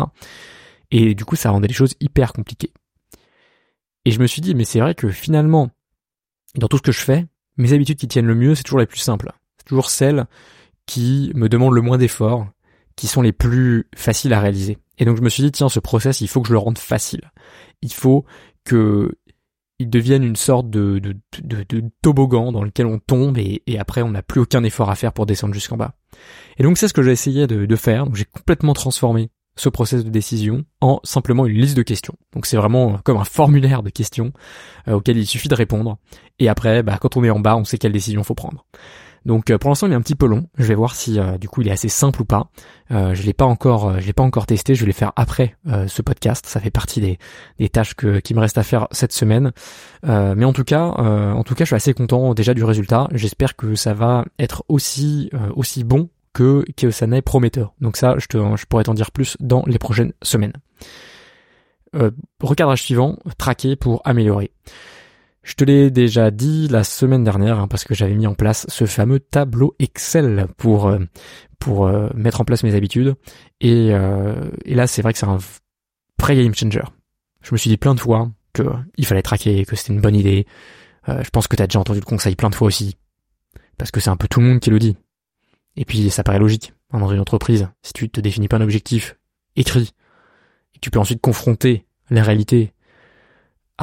Et 0.90 1.14
du 1.14 1.24
coup, 1.24 1.36
ça 1.36 1.52
rendait 1.52 1.68
les 1.68 1.74
choses 1.74 1.94
hyper 2.00 2.34
compliquées. 2.34 2.74
Et 4.06 4.12
je 4.12 4.20
me 4.20 4.26
suis 4.26 4.42
dit, 4.42 4.56
mais 4.56 4.66
c'est 4.66 4.80
vrai 4.80 4.96
que 4.96 5.10
finalement, 5.10 5.70
dans 6.56 6.68
tout 6.68 6.78
ce 6.78 6.82
que 6.82 6.92
je 6.92 7.02
fais, 7.02 7.28
mes 7.58 7.74
habitudes 7.74 7.98
qui 7.98 8.08
tiennent 8.08 8.26
le 8.26 8.36
mieux, 8.36 8.56
c'est 8.56 8.64
toujours 8.64 8.80
les 8.80 8.88
plus 8.88 9.00
simples. 9.00 9.32
C'est 9.58 9.66
toujours 9.66 9.92
celles 9.92 10.26
qui 10.88 11.32
me 11.36 11.48
demandent 11.48 11.76
le 11.76 11.82
moins 11.82 12.00
d'efforts, 12.00 12.48
qui 13.02 13.08
sont 13.08 13.24
les 13.24 13.32
plus 13.32 13.88
faciles 13.96 14.32
à 14.32 14.40
réaliser. 14.40 14.78
Et 15.00 15.06
donc 15.06 15.18
je 15.18 15.24
me 15.24 15.30
suis 15.30 15.42
dit, 15.42 15.52
tiens, 15.52 15.70
ce 15.70 15.80
process, 15.80 16.22
il 16.22 16.28
faut 16.28 16.40
que 16.40 16.48
je 16.48 16.54
le 16.54 16.60
rende 16.60 16.78
facile. 16.78 17.32
Il 17.82 17.92
faut 17.92 18.26
que 18.64 19.18
il 19.80 19.90
devienne 19.90 20.24
une 20.24 20.36
sorte 20.36 20.70
de, 20.70 21.00
de, 21.00 21.16
de, 21.42 21.84
toboggan 22.04 22.52
dans 22.52 22.64
lequel 22.64 22.86
on 22.86 23.00
tombe 23.00 23.40
et, 23.40 23.64
et 23.66 23.80
après 23.80 24.04
on 24.04 24.12
n'a 24.12 24.22
plus 24.22 24.42
aucun 24.42 24.64
effort 24.64 24.92
à 24.92 24.96
faire 24.96 25.14
pour 25.14 25.26
descendre 25.26 25.56
jusqu'en 25.56 25.78
bas. 25.78 25.96
Et 26.60 26.64
donc 26.64 26.78
c'est 26.78 26.88
ce 26.88 26.94
que 26.94 27.02
j'ai 27.02 27.12
essayé 27.12 27.48
de, 27.48 27.66
de 27.66 27.76
faire. 27.76 28.06
J'ai 28.14 28.26
complètement 28.26 28.74
transformé 28.74 29.32
ce 29.56 29.70
process 29.70 30.06
de 30.06 30.12
décision 30.12 30.64
en 30.80 31.00
simplement 31.04 31.48
une 31.48 31.58
liste 31.58 31.76
de 31.76 31.82
questions. 31.82 32.14
Donc 32.34 32.46
c'est 32.46 32.58
vraiment 32.58 33.00
comme 33.04 33.18
un 33.18 33.24
formulaire 33.24 33.82
de 33.82 33.90
questions 33.90 34.32
euh, 34.88 34.94
auquel 34.94 35.18
il 35.18 35.26
suffit 35.26 35.48
de 35.48 35.56
répondre. 35.56 35.98
Et 36.38 36.50
après, 36.50 36.84
bah, 36.84 37.00
quand 37.02 37.18
on 37.18 37.24
est 37.24 37.32
en 37.32 37.40
bas, 37.40 37.58
on 37.58 37.64
sait 37.64 37.80
quelle 37.80 37.94
décision 37.94 38.24
faut 38.24 38.36
prendre. 38.36 38.68
Donc 39.26 39.50
euh, 39.50 39.58
pour 39.58 39.70
l'instant 39.70 39.88
il 39.88 39.94
est 39.94 39.96
un 39.96 40.02
petit 40.02 40.16
peu 40.16 40.26
long. 40.26 40.48
Je 40.58 40.66
vais 40.66 40.76
voir 40.76 40.96
si 40.96 41.20
euh, 41.20 41.38
du 41.38 41.48
coup 41.48 41.62
il 41.62 41.68
est 41.68 41.72
assez 41.72 41.90
simple 41.90 42.22
ou 42.22 42.26
pas. 42.26 42.50
je 42.90 43.22
l'ai 43.24 43.34
pas 43.34 43.46
encore, 43.46 44.00
je 44.00 44.06
l'ai 44.06 44.14
pas 44.14 44.24
encore 44.24 44.46
testé. 44.46 44.76
Je 44.76 44.82
vais 44.82 44.88
le 44.88 44.94
faire 44.94 45.14
après 45.16 45.56
ce 45.88 46.02
podcast. 46.02 46.46
Ça 46.46 46.60
fait 46.60 46.72
partie 46.72 47.00
des, 47.00 47.20
des 47.58 47.70
tâches 47.70 47.94
que, 47.96 48.20
qui 48.20 48.34
me 48.34 48.40
restent 48.40 48.58
à 48.58 48.64
faire 48.64 48.88
cette 48.92 49.14
semaine. 49.14 49.52
mais 50.04 50.46
en 50.46 50.54
tout 50.54 50.64
cas, 50.66 50.84
en 50.84 51.44
tout 51.44 51.56
cas, 51.56 51.64
je 51.64 51.70
suis 51.70 51.76
assez 51.76 51.94
content 51.94 52.34
déjà 52.34 52.54
du 52.54 52.64
résultat. 52.64 53.08
J'espère 53.14 53.56
que 53.56 53.76
ça 53.76 53.94
va 53.94 54.26
être 54.40 54.66
aussi 54.68 55.30
aussi 55.56 55.84
bon 55.84 56.10
que, 56.34 56.66
que 56.76 56.92
ça 56.92 57.08
n'est 57.08 57.22
prometteur. 57.22 57.74
Donc 57.80 57.98
ça, 57.98 58.16
je, 58.18 58.28
te, 58.28 58.38
je 58.58 58.66
pourrais 58.66 58.84
t'en 58.84 58.94
dire 58.94 59.12
plus 59.12 59.38
dans 59.40 59.64
les 59.68 59.80
prochaines 59.80 60.14
semaines. 60.22 60.54
Euh, 61.94 62.12
recadrage 62.42 62.84
suivant, 62.84 63.18
traquer 63.38 63.76
pour 63.76 64.02
améliorer. 64.06 64.52
Je 65.44 65.56
te 65.56 65.64
l'ai 65.64 65.90
déjà 65.90 66.30
dit 66.30 66.68
la 66.68 66.84
semaine 66.84 67.24
dernière 67.24 67.60
hein, 67.60 67.68
parce 67.68 67.84
que 67.84 67.96
j'avais 67.96 68.14
mis 68.14 68.28
en 68.28 68.36
place 68.36 68.66
ce 68.70 68.86
fameux 68.86 69.20
tableau 69.20 69.76
Excel 69.80 70.48
pour 70.58 70.88
euh, 70.88 71.00
pour 71.58 71.88
euh, 71.88 72.10
mettre 72.14 72.42
en 72.42 72.46
place 72.46 72.64
mes 72.64 72.76
habitudes 72.76 73.16
et, 73.60 73.90
euh, 73.92 74.52
là 74.66 74.86
c'est 74.86 75.02
vrai 75.02 75.14
que 75.14 75.20
c'est 75.20 75.26
un 75.26 75.40
vrai 76.20 76.36
game 76.36 76.54
changer. 76.54 76.84
Je 77.42 77.54
me 77.54 77.58
suis 77.58 77.70
dit 77.70 77.78
plein 77.78 77.96
de 77.96 78.00
fois 78.00 78.30
que 78.54 78.64
il 78.98 79.06
fallait 79.06 79.24
traquer, 79.24 79.66
que 79.66 79.76
c'était 79.76 79.94
une 79.94 80.02
bonne 80.02 80.16
idée. 80.16 80.46
je 81.08 81.30
pense 81.32 81.48
que 81.48 81.56
tu 81.56 81.64
as 81.64 81.68
déjà 81.68 81.80
entendu 81.80 82.00
le 82.00 82.06
conseil 82.06 82.36
plein 82.36 82.50
de 82.52 82.56
fois 82.56 82.68
aussi 82.68 82.98
parce 83.78 83.90
que 83.90 84.00
c'est 84.00 84.12
un 84.12 84.18
peu 84.18 84.28
tout 84.28 84.42
le 84.42 84.46
monde 84.46 84.60
qui 84.60 84.70
le 84.70 84.78
dit. 84.78 84.96
Et 85.76 85.86
puis 85.86 86.12
ça 86.12 86.24
paraît 86.24 86.38
logique. 86.38 86.74
Hein, 86.92 87.00
dans 87.00 87.12
une 87.12 87.20
entreprise, 87.20 87.70
si 87.82 87.94
tu 87.94 88.10
te 88.10 88.22
définis 88.22 88.48
pas 88.48 88.58
un 88.58 88.62
objectif 88.62 89.18
écrit, 89.56 89.92
et 90.76 90.80
tu 90.80 90.92
peux 90.92 91.00
ensuite 91.00 91.22
confronter 91.22 91.88
la 92.12 92.22
réalité 92.22 92.74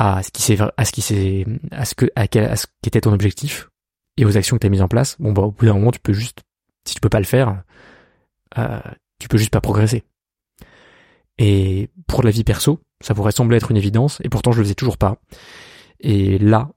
à 0.01 0.23
ce 0.23 0.31
qui 0.31 0.43
s'est, 0.43 0.57
à 0.77 0.85
ce 0.85 0.93
qui 0.93 1.03
s'est, 1.03 1.45
à 1.73 1.85
ce 1.85 1.97
que, 1.97 2.07
à, 2.15 2.23
à 2.23 2.57
ce 2.57 2.67
qu'était 2.83 3.01
ton 3.01 3.13
objectif 3.13 3.69
et 4.17 4.25
aux 4.25 4.37
actions 4.37 4.57
que 4.57 4.61
tu 4.61 4.67
as 4.69 4.71
mises 4.71 4.83
en 4.83 4.87
place, 4.87 5.17
bon 5.19 5.33
bah 5.33 5.43
au 5.43 5.51
bout 5.51 5.67
d'un 5.67 5.75
moment 5.75 5.91
tu 5.91 5.99
peux 5.99 6.13
juste, 6.13 6.43
si 6.85 6.95
tu 6.95 7.01
peux 7.01 7.09
pas 7.09 7.19
le 7.19 7.25
faire, 7.25 7.65
euh, 8.59 8.79
tu 9.19 9.27
peux 9.27 9.39
juste 9.39 9.51
pas 9.51 9.61
progresser. 9.61 10.05
Et 11.39 11.91
pour 12.07 12.23
la 12.23 12.31
vie 12.31 12.45
perso, 12.45 12.81
ça 13.01 13.13
pourrait 13.13 13.33
sembler 13.33 13.57
être 13.57 13.73
une 13.73 13.77
évidence, 13.77 14.21
et 14.23 14.29
pourtant 14.29 14.53
je 14.53 14.59
le 14.59 14.65
faisais 14.65 14.77
toujours 14.77 14.99
pas. 14.99 15.17
Et 15.99 16.39
là, 16.39 16.71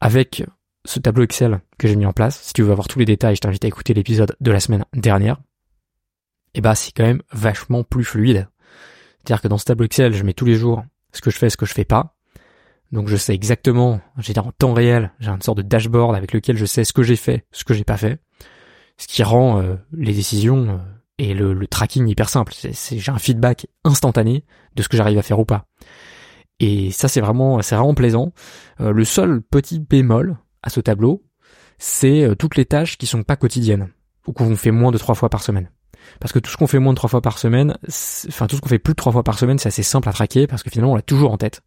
avec 0.00 0.44
ce 0.84 0.98
tableau 0.98 1.22
Excel 1.22 1.62
que 1.78 1.88
j'ai 1.88 1.96
mis 1.96 2.04
en 2.04 2.12
place, 2.12 2.38
si 2.42 2.52
tu 2.52 2.62
veux 2.62 2.72
avoir 2.72 2.86
tous 2.86 2.98
les 2.98 3.06
détails, 3.06 3.36
je 3.36 3.40
t'invite 3.40 3.64
à 3.64 3.68
écouter 3.68 3.94
l'épisode 3.94 4.36
de 4.42 4.50
la 4.50 4.60
semaine 4.60 4.84
dernière, 4.92 5.36
et 6.52 6.58
eh 6.58 6.60
bah 6.60 6.74
c'est 6.74 6.92
quand 6.92 7.04
même 7.04 7.22
vachement 7.32 7.82
plus 7.82 8.04
fluide. 8.04 8.46
C'est-à-dire 9.18 9.40
que 9.40 9.48
dans 9.48 9.58
ce 9.58 9.64
tableau 9.64 9.86
Excel, 9.86 10.12
je 10.12 10.22
mets 10.22 10.34
tous 10.34 10.44
les 10.46 10.56
jours 10.56 10.84
ce 11.12 11.22
que 11.22 11.30
je 11.30 11.38
fais, 11.38 11.48
ce 11.48 11.56
que 11.56 11.64
je 11.64 11.72
fais 11.72 11.86
pas. 11.86 12.14
Donc 12.92 13.08
je 13.08 13.16
sais 13.16 13.34
exactement, 13.34 14.00
j'ai 14.18 14.38
en 14.38 14.50
temps 14.52 14.72
réel, 14.72 15.12
j'ai 15.20 15.30
une 15.30 15.42
sorte 15.42 15.58
de 15.58 15.62
dashboard 15.62 16.16
avec 16.16 16.32
lequel 16.32 16.56
je 16.56 16.64
sais 16.64 16.84
ce 16.84 16.92
que 16.92 17.02
j'ai 17.02 17.16
fait, 17.16 17.44
ce 17.52 17.64
que 17.64 17.74
j'ai 17.74 17.84
pas 17.84 17.98
fait. 17.98 18.20
Ce 18.96 19.06
qui 19.06 19.22
rend 19.22 19.60
euh, 19.60 19.76
les 19.92 20.14
décisions 20.14 20.68
euh, 20.68 20.78
et 21.18 21.34
le, 21.34 21.66
tracking 21.66 22.08
hyper 22.08 22.28
simple. 22.28 22.52
J'ai 22.54 23.12
un 23.12 23.18
feedback 23.18 23.66
instantané 23.84 24.44
de 24.74 24.82
ce 24.82 24.88
que 24.88 24.96
j'arrive 24.96 25.18
à 25.18 25.22
faire 25.22 25.38
ou 25.38 25.44
pas. 25.44 25.66
Et 26.60 26.90
ça 26.90 27.08
c'est 27.08 27.20
vraiment, 27.20 27.60
c'est 27.62 27.76
vraiment 27.76 27.94
plaisant. 27.94 28.32
Euh, 28.80 28.90
le 28.90 29.04
seul 29.04 29.42
petit 29.42 29.78
bémol, 29.78 30.38
à 30.62 30.70
ce 30.70 30.80
tableau, 30.80 31.22
c'est 31.78 32.34
toutes 32.38 32.56
les 32.56 32.64
tâches 32.64 32.98
qui 32.98 33.06
sont 33.06 33.22
pas 33.22 33.36
quotidiennes 33.36 33.88
ou 34.26 34.32
qu'on 34.32 34.56
fait 34.56 34.72
moins 34.72 34.90
de 34.90 34.98
trois 34.98 35.14
fois 35.14 35.28
par 35.28 35.42
semaine. 35.42 35.70
Parce 36.20 36.32
que 36.32 36.38
tout 36.38 36.50
ce 36.50 36.56
qu'on 36.56 36.66
fait 36.66 36.78
moins 36.78 36.92
de 36.92 36.96
trois 36.96 37.10
fois 37.10 37.20
par 37.20 37.38
semaine, 37.38 37.76
enfin 38.28 38.46
tout 38.46 38.56
ce 38.56 38.60
qu'on 38.60 38.68
fait 38.68 38.78
plus 38.78 38.92
de 38.92 38.96
trois 38.96 39.12
fois 39.12 39.22
par 39.22 39.38
semaine, 39.38 39.58
c'est 39.58 39.68
assez 39.68 39.82
simple 39.82 40.08
à 40.08 40.12
traquer 40.12 40.46
parce 40.46 40.62
que 40.62 40.70
finalement 40.70 40.92
on 40.92 40.96
l'a 40.96 41.02
toujours 41.02 41.32
en 41.32 41.36
tête. 41.36 41.62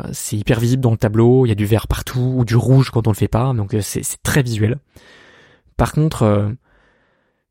Euh, 0.00 0.08
c'est 0.12 0.36
hyper 0.36 0.60
visible 0.60 0.82
dans 0.82 0.90
le 0.90 0.96
tableau, 0.96 1.46
il 1.46 1.48
y 1.48 1.52
a 1.52 1.56
du 1.56 1.66
vert 1.66 1.88
partout 1.88 2.34
ou 2.36 2.44
du 2.44 2.56
rouge 2.56 2.90
quand 2.90 3.06
on 3.06 3.10
le 3.10 3.16
fait 3.16 3.28
pas, 3.28 3.52
donc 3.52 3.74
euh, 3.74 3.80
c'est 3.80 4.22
très 4.22 4.42
visuel. 4.42 4.78
Par 5.76 5.92
contre, 5.92 6.56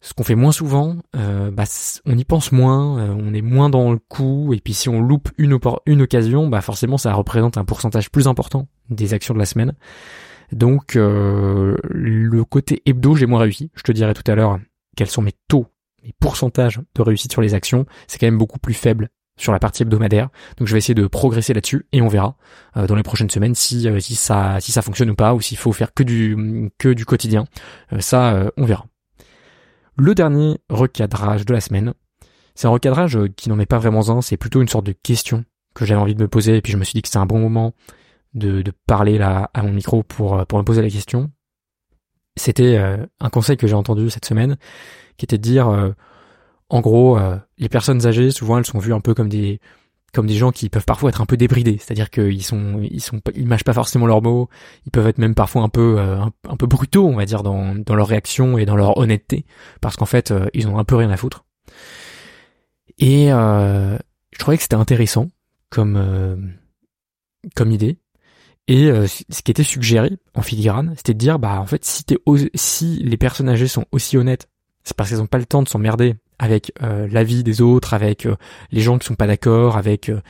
ce 0.01 0.13
qu'on 0.13 0.23
fait 0.23 0.35
moins 0.35 0.51
souvent, 0.51 0.97
bah, 1.13 1.63
on 2.05 2.17
y 2.17 2.25
pense 2.25 2.51
moins, 2.51 3.09
on 3.09 3.33
est 3.33 3.41
moins 3.41 3.69
dans 3.69 3.93
le 3.93 3.99
coup, 3.99 4.53
et 4.53 4.59
puis 4.59 4.73
si 4.73 4.89
on 4.89 4.99
loupe 4.99 5.29
une, 5.37 5.57
une 5.85 6.01
occasion, 6.01 6.49
bah 6.49 6.59
forcément 6.59 6.97
ça 6.97 7.13
représente 7.13 7.57
un 7.57 7.63
pourcentage 7.63 8.11
plus 8.11 8.27
important 8.27 8.67
des 8.89 9.13
actions 9.13 9.33
de 9.33 9.39
la 9.39 9.45
semaine. 9.45 9.75
Donc 10.51 10.95
euh, 10.95 11.75
le 11.89 12.43
côté 12.43 12.81
hebdo, 12.85 13.15
j'ai 13.15 13.25
moins 13.25 13.39
réussi. 13.39 13.71
Je 13.75 13.83
te 13.83 13.91
dirai 13.91 14.13
tout 14.13 14.29
à 14.29 14.35
l'heure 14.35 14.59
quels 14.95 15.09
sont 15.09 15.21
mes 15.21 15.33
taux, 15.47 15.67
mes 16.03 16.13
pourcentages 16.19 16.79
de 16.95 17.01
réussite 17.01 17.31
sur 17.31 17.41
les 17.41 17.53
actions. 17.53 17.85
C'est 18.07 18.17
quand 18.17 18.27
même 18.27 18.37
beaucoup 18.37 18.59
plus 18.59 18.73
faible 18.73 19.09
sur 19.37 19.51
la 19.53 19.59
partie 19.59 19.83
hebdomadaire. 19.83 20.29
Donc 20.57 20.67
je 20.67 20.73
vais 20.73 20.79
essayer 20.79 20.95
de 20.95 21.07
progresser 21.07 21.53
là-dessus 21.53 21.85
et 21.91 22.01
on 22.01 22.07
verra 22.07 22.35
euh, 22.75 22.87
dans 22.87 22.95
les 22.95 23.03
prochaines 23.03 23.29
semaines 23.29 23.55
si 23.55 23.87
euh, 23.87 23.99
si 23.99 24.15
ça 24.15 24.57
si 24.59 24.71
ça 24.71 24.81
fonctionne 24.81 25.09
ou 25.11 25.15
pas 25.15 25.33
ou 25.33 25.41
s'il 25.41 25.57
faut 25.57 25.71
faire 25.71 25.93
que 25.93 26.03
du 26.03 26.71
que 26.77 26.89
du 26.89 27.05
quotidien. 27.05 27.45
ça 27.99 28.51
on 28.57 28.65
verra. 28.65 28.85
Le 29.95 30.13
dernier 30.13 30.59
recadrage 30.69 31.45
de 31.45 31.53
la 31.53 31.61
semaine, 31.61 31.93
c'est 32.53 32.67
un 32.67 32.71
recadrage 32.71 33.17
qui 33.35 33.49
n'en 33.49 33.59
est 33.59 33.65
pas 33.65 33.79
vraiment 33.79 34.09
un, 34.09 34.21
c'est 34.21 34.37
plutôt 34.37 34.61
une 34.61 34.67
sorte 34.67 34.85
de 34.85 34.91
question 34.91 35.43
que 35.73 35.85
j'avais 35.85 35.99
envie 35.99 36.15
de 36.15 36.21
me 36.21 36.27
poser, 36.27 36.57
et 36.57 36.61
puis 36.61 36.71
je 36.71 36.77
me 36.77 36.83
suis 36.83 36.93
dit 36.93 37.01
que 37.01 37.07
c'était 37.07 37.17
un 37.17 37.25
bon 37.25 37.39
moment 37.39 37.73
de, 38.33 38.61
de 38.61 38.71
parler 38.85 39.17
là 39.17 39.49
à 39.53 39.63
mon 39.63 39.71
micro 39.71 40.03
pour, 40.03 40.45
pour 40.45 40.59
me 40.59 40.63
poser 40.63 40.81
la 40.81 40.89
question. 40.89 41.31
C'était 42.35 42.77
un 42.77 43.29
conseil 43.29 43.57
que 43.57 43.65
j'ai 43.65 43.73
entendu 43.73 44.11
cette 44.11 44.25
semaine, 44.25 44.57
qui 45.17 45.25
était 45.25 45.39
de 45.39 45.43
dire, 45.43 45.95
en 46.69 46.81
gros, 46.81 47.17
les 47.57 47.69
personnes 47.69 48.05
âgées, 48.05 48.31
souvent 48.31 48.57
elles 48.57 48.65
sont 48.65 48.79
vues 48.79 48.93
un 48.93 48.99
peu 48.99 49.13
comme 49.13 49.29
des 49.29 49.59
comme 50.13 50.25
des 50.25 50.35
gens 50.35 50.51
qui 50.51 50.69
peuvent 50.69 50.85
parfois 50.85 51.09
être 51.09 51.21
un 51.21 51.25
peu 51.25 51.37
débridés, 51.37 51.77
c'est-à-dire 51.79 52.09
qu'ils 52.09 52.43
sont 52.43 52.79
ils 52.81 53.01
sont 53.01 53.21
ils 53.35 53.45
mâchent 53.45 53.63
pas 53.63 53.73
forcément 53.73 54.07
leurs 54.07 54.21
mots, 54.21 54.49
ils 54.85 54.91
peuvent 54.91 55.07
être 55.07 55.17
même 55.17 55.35
parfois 55.35 55.63
un 55.63 55.69
peu 55.69 55.99
euh, 55.99 56.19
un, 56.49 56.57
peu 56.57 56.65
brutaux, 56.65 57.05
on 57.05 57.15
va 57.15 57.25
dire 57.25 57.43
dans 57.43 57.75
dans 57.75 57.95
leur 57.95 58.07
réaction 58.07 58.57
et 58.57 58.65
dans 58.65 58.75
leur 58.75 58.97
honnêteté 58.97 59.45
parce 59.81 59.95
qu'en 59.95 60.05
fait 60.05 60.31
euh, 60.31 60.47
ils 60.53 60.67
ont 60.67 60.77
un 60.77 60.83
peu 60.83 60.95
rien 60.95 61.09
à 61.09 61.17
foutre. 61.17 61.45
Et 62.97 63.31
euh, 63.31 63.97
je 64.31 64.39
trouvais 64.39 64.57
que 64.57 64.63
c'était 64.63 64.75
intéressant 64.75 65.29
comme 65.69 66.57
comme 67.55 67.71
idée. 67.71 67.99
Et 68.69 68.89
ce 69.07 69.41
qui 69.43 69.51
était 69.51 69.63
suggéré 69.63 70.17
en 70.33 70.41
filigrane, 70.41 70.93
c'était 70.97 71.13
de 71.13 71.19
dire 71.19 71.39
bah 71.39 71.59
en 71.61 71.65
fait 71.65 71.85
si 71.85 72.03
t'es 72.03 72.17
si 72.55 72.97
les 73.03 73.17
personnes 73.17 73.49
âgées 73.49 73.67
sont 73.67 73.85
aussi 73.91 74.17
honnêtes, 74.17 74.49
c'est 74.83 74.95
parce 74.95 75.09
qu'elles 75.09 75.21
ont 75.21 75.27
pas 75.27 75.37
le 75.37 75.45
temps 75.45 75.63
de 75.63 75.69
s'emmerder 75.69 76.15
avec 76.39 76.71
euh, 76.83 77.07
l'avis 77.09 77.43
des 77.43 77.61
autres, 77.61 77.93
avec 77.93 78.25
euh, 78.25 78.35
les 78.71 78.81
gens 78.81 78.97
qui 78.97 79.07
sont 79.07 79.15
pas 79.15 79.27
d'accord, 79.27 79.77
avec 79.77 80.09
euh, 80.09 80.21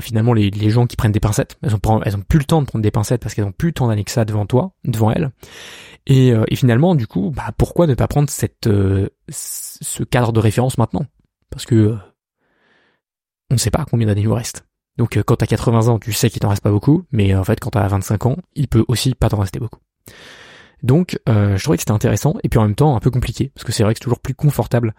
finalement 0.00 0.32
les, 0.32 0.50
les, 0.50 0.70
gens 0.70 0.86
qui 0.86 0.96
prennent 0.96 1.12
des 1.12 1.20
pincettes. 1.20 1.56
Elles 1.62 1.74
ont, 1.74 2.02
elles 2.04 2.16
ont 2.16 2.22
plus 2.22 2.38
le 2.38 2.44
temps 2.44 2.62
de 2.62 2.66
prendre 2.66 2.82
des 2.82 2.90
pincettes 2.90 3.22
parce 3.22 3.34
qu'elles 3.34 3.44
ont 3.44 3.52
plus 3.52 3.68
le 3.68 3.74
temps 3.74 3.88
d'années 3.88 4.04
que 4.04 4.10
ça 4.10 4.24
devant 4.24 4.46
toi, 4.46 4.72
devant 4.84 5.10
elles. 5.10 5.30
Et, 6.06 6.32
et, 6.48 6.56
finalement, 6.56 6.96
du 6.96 7.06
coup, 7.06 7.30
bah 7.30 7.52
pourquoi 7.56 7.86
ne 7.86 7.94
pas 7.94 8.08
prendre 8.08 8.28
cette 8.28 8.68
ce 9.28 10.02
cadre 10.02 10.32
de 10.32 10.40
référence 10.40 10.78
maintenant? 10.78 11.06
Parce 11.48 11.64
que 11.64 11.96
on 13.50 13.54
ne 13.54 13.58
sait 13.58 13.70
pas 13.70 13.84
combien 13.88 14.08
d'années 14.08 14.22
il 14.22 14.28
nous 14.28 14.34
reste. 14.34 14.66
Donc 14.98 15.16
quand 15.24 15.36
t'as 15.36 15.46
80 15.46 15.88
ans, 15.88 15.98
tu 16.00 16.12
sais 16.12 16.28
qu'il 16.28 16.40
t'en 16.40 16.48
reste 16.48 16.62
pas 16.62 16.72
beaucoup, 16.72 17.04
mais 17.12 17.36
en 17.36 17.44
fait 17.44 17.60
quand 17.60 17.70
t'as 17.70 17.86
25 17.86 18.26
ans, 18.26 18.36
il 18.54 18.66
peut 18.66 18.84
aussi 18.88 19.14
pas 19.14 19.28
t'en 19.28 19.38
rester 19.38 19.60
beaucoup. 19.60 19.78
Donc 20.82 21.20
je 21.28 21.62
trouvais 21.62 21.76
que 21.76 21.82
c'était 21.82 21.92
intéressant 21.92 22.34
et 22.42 22.48
puis 22.48 22.58
en 22.58 22.62
même 22.62 22.74
temps 22.74 22.96
un 22.96 23.00
peu 23.00 23.12
compliqué 23.12 23.52
parce 23.54 23.62
que 23.62 23.70
c'est 23.70 23.84
vrai 23.84 23.94
que 23.94 23.98
c'est 24.00 24.04
toujours 24.04 24.18
plus 24.18 24.34
confortable 24.34 24.94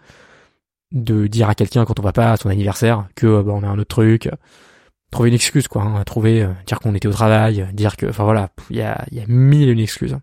de 0.94 1.26
dire 1.26 1.50
à 1.50 1.54
quelqu'un 1.54 1.84
quand 1.84 1.98
on 1.98 2.02
va 2.02 2.12
pas 2.12 2.32
à 2.32 2.36
son 2.36 2.48
anniversaire 2.48 3.08
que 3.16 3.42
bah, 3.42 3.52
on 3.54 3.62
a 3.62 3.66
un 3.68 3.78
autre 3.78 3.88
truc. 3.88 4.30
Trouver 5.10 5.28
une 5.28 5.34
excuse 5.34 5.68
quoi 5.68 5.82
hein, 5.82 6.02
trouver 6.04 6.42
euh, 6.42 6.52
dire 6.66 6.80
qu'on 6.80 6.94
était 6.94 7.06
au 7.06 7.12
travail 7.12 7.68
dire 7.72 7.96
que 7.96 8.06
enfin 8.06 8.24
voilà 8.24 8.50
il 8.70 8.76
y 8.76 8.82
a 8.82 9.04
il 9.10 9.18
y 9.18 9.20
a 9.20 9.26
mille 9.28 9.68
et 9.68 9.72
une 9.72 9.80
excuses. 9.80 10.16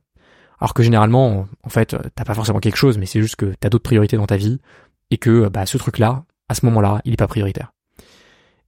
Alors 0.59 0.73
que 0.73 0.83
généralement 0.83 1.47
en 1.63 1.69
fait 1.69 1.95
t'as 2.15 2.23
pas 2.23 2.33
forcément 2.33 2.59
quelque 2.59 2.77
chose 2.77 2.97
mais 2.97 3.05
c'est 3.05 3.21
juste 3.21 3.35
que 3.35 3.53
t'as 3.59 3.69
d'autres 3.69 3.83
priorités 3.83 4.17
dans 4.17 4.25
ta 4.25 4.37
vie 4.37 4.59
et 5.11 5.17
que 5.17 5.49
bah 5.49 5.65
ce 5.65 5.77
truc 5.77 5.97
là 5.97 6.25
à 6.49 6.55
ce 6.55 6.65
moment 6.65 6.81
là 6.81 7.01
il 7.05 7.13
est 7.13 7.17
pas 7.17 7.27
prioritaire. 7.27 7.73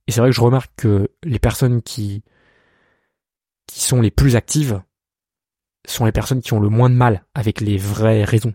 Et 0.07 0.11
c'est 0.11 0.19
vrai 0.19 0.29
que 0.29 0.35
je 0.35 0.41
remarque 0.41 0.71
que 0.75 1.09
les 1.23 1.39
personnes 1.39 1.81
qui 1.81 2.23
qui 3.67 3.81
sont 3.81 4.01
les 4.01 4.11
plus 4.11 4.35
actives 4.35 4.81
sont 5.87 6.05
les 6.05 6.11
personnes 6.11 6.41
qui 6.41 6.53
ont 6.53 6.59
le 6.59 6.69
moins 6.69 6.89
de 6.89 6.95
mal 6.95 7.25
avec 7.33 7.61
les 7.61 7.77
vraies 7.77 8.23
raisons. 8.23 8.53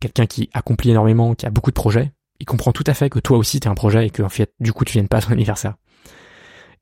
Quelqu'un 0.00 0.26
qui 0.26 0.48
accomplit 0.52 0.90
énormément 0.90 1.34
qui 1.34 1.46
a 1.46 1.50
beaucoup 1.50 1.70
de 1.70 1.74
projets 1.74 2.12
il 2.40 2.46
comprend 2.46 2.72
tout 2.72 2.84
à 2.86 2.94
fait 2.94 3.10
que 3.10 3.18
toi 3.18 3.36
aussi 3.36 3.60
t'es 3.60 3.68
un 3.68 3.74
projet 3.74 4.06
et 4.06 4.10
que 4.10 4.26
fait 4.28 4.52
du 4.60 4.72
coup 4.72 4.84
tu 4.84 4.92
viennes 4.92 5.08
pas 5.08 5.18
à 5.18 5.20
son 5.20 5.32
anniversaire. 5.32 5.74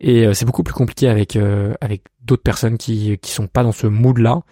Et 0.00 0.26
euh, 0.26 0.34
c'est 0.34 0.44
beaucoup 0.44 0.62
plus 0.62 0.74
compliqué 0.74 1.08
avec 1.08 1.36
euh, 1.36 1.74
avec 1.80 2.02
d'autres 2.22 2.42
personnes 2.42 2.76
qui 2.76 3.18
qui 3.18 3.30
sont 3.30 3.46
pas 3.46 3.62
dans 3.62 3.72
ce 3.72 3.86
mood 3.86 4.18
là. 4.18 4.42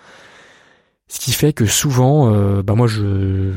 Ce 1.08 1.20
qui 1.20 1.32
fait 1.32 1.52
que 1.52 1.66
souvent, 1.66 2.32
euh, 2.32 2.62
bah 2.62 2.74
moi 2.74 2.86
je 2.86 3.52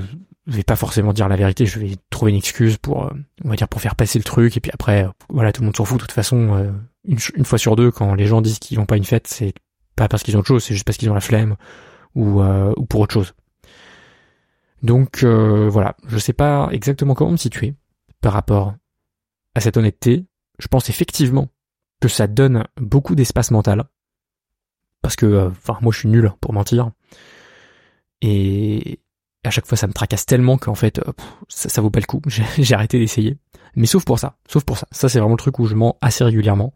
vais 0.48 0.64
pas 0.64 0.76
forcément 0.76 1.14
dire 1.14 1.30
la 1.30 1.38
vérité, 1.38 1.66
je 1.66 1.80
vais 1.80 1.96
trouver 2.10 2.32
une 2.32 2.38
excuse 2.38 2.78
pour 2.78 3.10
on 3.44 3.50
va 3.50 3.56
dire 3.56 3.70
pour 3.70 3.82
faire 3.82 3.96
passer 3.96 4.20
le 4.20 4.24
truc 4.24 4.58
et 4.58 4.60
puis 4.60 4.72
après 4.74 5.08
voilà 5.30 5.52
tout 5.54 5.62
le 5.62 5.66
monde 5.66 5.78
s'en 5.78 5.86
fout 5.86 5.98
de 5.98 6.02
toute 6.02 6.12
façon 6.12 6.74
une, 7.06 7.18
une, 7.36 7.46
fois 7.46 7.58
sur 7.58 7.76
deux 7.76 7.92
quand 7.92 8.14
les 8.16 8.28
gens 8.28 8.42
disent 8.42 8.60
qu'ils 8.60 8.78
vont 8.78 8.86
pas 8.86 8.98
une 8.98 9.04
fête 9.04 9.28
c'est 9.28 9.54
pas 9.96 10.08
parce 10.08 10.24
qu'ils 10.24 10.38
ont 10.38 10.40
autre 10.40 10.48
chose 10.48 10.64
c'est 10.64 10.74
juste 10.74 10.86
parce 10.86 10.98
qu'ils 10.98 11.10
ont 11.10 11.14
la 11.14 11.22
flemme 11.22 11.56
ou 12.16 12.42
ou 12.42 12.86
pour 12.86 13.02
autre 13.02 13.14
chose 13.14 13.34
donc 14.84 15.24
euh, 15.24 15.68
voilà, 15.70 15.96
je 16.08 16.18
sais 16.18 16.34
pas 16.34 16.70
exactement 16.72 17.16
comment 17.16 17.32
me 17.32 17.38
situer 17.38 17.76
par 18.22 18.34
rapport 18.34 18.76
à 19.56 19.62
cette 19.62 19.78
honnêteté. 19.78 20.26
Je 20.60 20.68
pense 20.68 20.90
effectivement 20.90 21.50
que 22.00 22.08
ça 22.08 22.28
donne 22.28 22.66
beaucoup 22.80 23.16
d'espace 23.16 23.52
mental. 23.52 23.86
Parce 25.02 25.16
que, 25.16 25.26
euh, 25.26 25.50
enfin, 25.50 25.78
moi 25.82 25.92
je 25.92 26.00
suis 26.00 26.10
nul 26.10 26.32
pour 26.42 26.54
mentir. 26.54 26.92
Et 28.22 29.00
à 29.44 29.50
chaque 29.50 29.66
fois 29.66 29.78
ça 29.78 29.88
me 29.88 29.94
tracasse 29.94 30.26
tellement 30.26 30.58
qu'en 30.58 30.76
fait, 30.76 31.00
euh, 31.00 31.12
ça, 31.48 31.70
ça 31.70 31.82
vaut 31.82 31.90
pas 31.90 32.00
le 32.00 32.06
coup. 32.06 32.22
J'ai 32.58 32.76
arrêté 32.76 33.00
d'essayer. 33.00 33.38
Mais 33.76 33.88
sauf 33.88 34.06
pour 34.06 34.20
ça, 34.20 34.38
sauf 34.48 34.64
pour 34.64 34.78
ça. 34.78 34.88
Ça 34.92 35.10
c'est 35.10 35.20
vraiment 35.20 35.36
le 35.36 35.40
truc 35.40 35.60
où 35.60 35.66
je 35.66 35.76
mens 35.76 35.98
assez 36.02 36.24
régulièrement. 36.24 36.74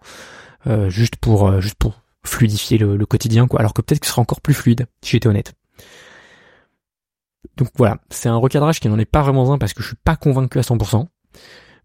juste 0.87 1.15
pour 1.15 1.59
juste 1.61 1.75
pour 1.75 2.01
fluidifier 2.23 2.77
le, 2.77 2.97
le 2.97 3.05
quotidien, 3.07 3.47
quoi. 3.47 3.59
Alors 3.59 3.73
que 3.73 3.81
peut-être 3.81 3.99
que 3.99 4.05
ce 4.05 4.11
sera 4.11 4.21
encore 4.21 4.41
plus 4.41 4.53
fluide 4.53 4.85
si 5.01 5.11
j'étais 5.11 5.27
honnête. 5.27 5.53
Donc 7.57 7.69
voilà, 7.75 7.99
c'est 8.09 8.29
un 8.29 8.37
recadrage 8.37 8.79
qui 8.79 8.89
n'en 8.89 8.99
est 8.99 9.05
pas 9.05 9.21
vraiment 9.21 9.51
un 9.51 9.57
parce 9.57 9.73
que 9.73 9.81
je 9.81 9.87
suis 9.87 9.97
pas 9.97 10.15
convaincu 10.15 10.59
à 10.59 10.61
100%, 10.61 11.07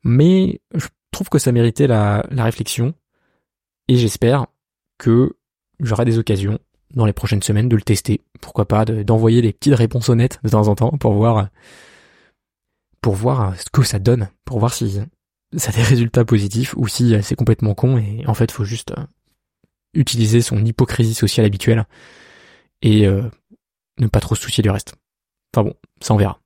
mais 0.04 0.60
je 0.74 0.86
trouve 1.10 1.28
que 1.28 1.38
ça 1.38 1.52
méritait 1.52 1.86
la, 1.86 2.22
réflexion 2.30 2.94
et 3.88 3.96
j'espère 3.96 4.46
que 4.98 5.36
j'aurai 5.80 6.04
des 6.04 6.18
occasions 6.18 6.58
dans 6.94 7.06
les 7.06 7.12
prochaines 7.12 7.42
semaines 7.42 7.68
de 7.68 7.76
le 7.76 7.82
tester. 7.82 8.20
Pourquoi 8.40 8.66
pas 8.66 8.84
d'envoyer 8.84 9.42
des 9.42 9.52
petites 9.52 9.74
réponses 9.74 10.08
honnêtes 10.08 10.38
de 10.44 10.48
temps 10.50 10.68
en 10.68 10.74
temps 10.74 10.96
pour 10.98 11.14
voir 11.14 11.48
pour 13.00 13.14
voir 13.14 13.58
ce 13.60 13.70
que 13.70 13.82
ça 13.82 13.98
donne, 13.98 14.28
pour 14.44 14.58
voir 14.58 14.74
si 14.74 15.00
ça 15.56 15.70
a 15.70 15.72
des 15.72 15.82
résultats 15.82 16.24
positifs 16.24 16.74
ou 16.76 16.88
si 16.88 17.14
c'est 17.22 17.36
complètement 17.36 17.74
con 17.74 17.98
et 17.98 18.24
en 18.26 18.34
fait 18.34 18.50
faut 18.50 18.64
juste 18.64 18.92
utiliser 19.94 20.42
son 20.42 20.64
hypocrisie 20.64 21.14
sociale 21.14 21.46
habituelle 21.46 21.86
et 22.82 23.06
euh, 23.06 23.22
ne 23.98 24.06
pas 24.06 24.20
trop 24.20 24.34
se 24.34 24.42
soucier 24.42 24.62
du 24.62 24.70
reste. 24.70 24.94
Enfin 25.56 25.70
bon, 25.70 25.74
ça 26.02 26.12
on 26.12 26.18
verra. 26.18 26.38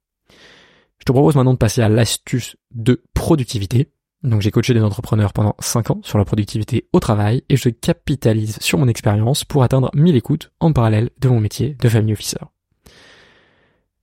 Je 0.98 1.04
te 1.04 1.12
propose 1.12 1.34
maintenant 1.34 1.54
de 1.54 1.58
passer 1.58 1.82
à 1.82 1.88
l'astuce 1.88 2.56
de 2.72 3.02
productivité. 3.12 3.90
Donc 4.22 4.42
j'ai 4.42 4.50
coaché 4.50 4.74
des 4.74 4.82
entrepreneurs 4.82 5.32
pendant 5.32 5.56
5 5.58 5.90
ans 5.90 6.00
sur 6.04 6.18
la 6.18 6.24
productivité 6.24 6.88
au 6.92 7.00
travail 7.00 7.42
et 7.48 7.56
je 7.56 7.70
capitalise 7.70 8.58
sur 8.60 8.78
mon 8.78 8.86
expérience 8.86 9.44
pour 9.44 9.62
atteindre 9.62 9.90
1000 9.94 10.14
écoutes 10.14 10.52
en 10.60 10.72
parallèle 10.72 11.10
de 11.18 11.28
mon 11.28 11.40
métier 11.40 11.74
de 11.80 11.88
family 11.88 12.12
officer. 12.12 12.36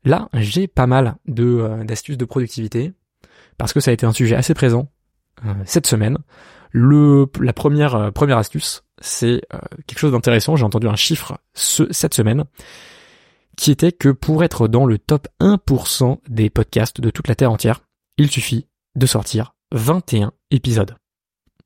Là, 0.03 0.27
j'ai 0.33 0.67
pas 0.67 0.87
mal 0.87 1.17
de 1.27 1.43
euh, 1.43 1.83
d'astuces 1.83 2.17
de 2.17 2.25
productivité 2.25 2.93
parce 3.57 3.73
que 3.73 3.79
ça 3.79 3.91
a 3.91 3.93
été 3.93 4.05
un 4.05 4.13
sujet 4.13 4.35
assez 4.35 4.55
présent 4.55 4.89
euh, 5.45 5.53
cette 5.65 5.85
semaine. 5.85 6.17
Le 6.71 7.27
la 7.39 7.53
première 7.53 7.95
euh, 7.95 8.11
première 8.11 8.39
astuce, 8.39 8.83
c'est 8.99 9.41
quelque 9.85 9.99
chose 9.99 10.13
d'intéressant, 10.13 10.55
j'ai 10.55 10.65
entendu 10.65 10.87
un 10.87 10.95
chiffre 10.95 11.37
cette 11.53 12.15
semaine 12.15 12.45
qui 13.57 13.71
était 13.71 13.91
que 13.91 14.09
pour 14.09 14.43
être 14.43 14.67
dans 14.67 14.85
le 14.85 14.97
top 14.97 15.27
1% 15.41 16.19
des 16.29 16.49
podcasts 16.49 17.01
de 17.01 17.09
toute 17.09 17.27
la 17.27 17.35
Terre 17.35 17.51
entière, 17.51 17.81
il 18.17 18.31
suffit 18.31 18.69
de 18.95 19.05
sortir 19.05 19.55
21 19.71 20.31
épisodes. 20.51 20.95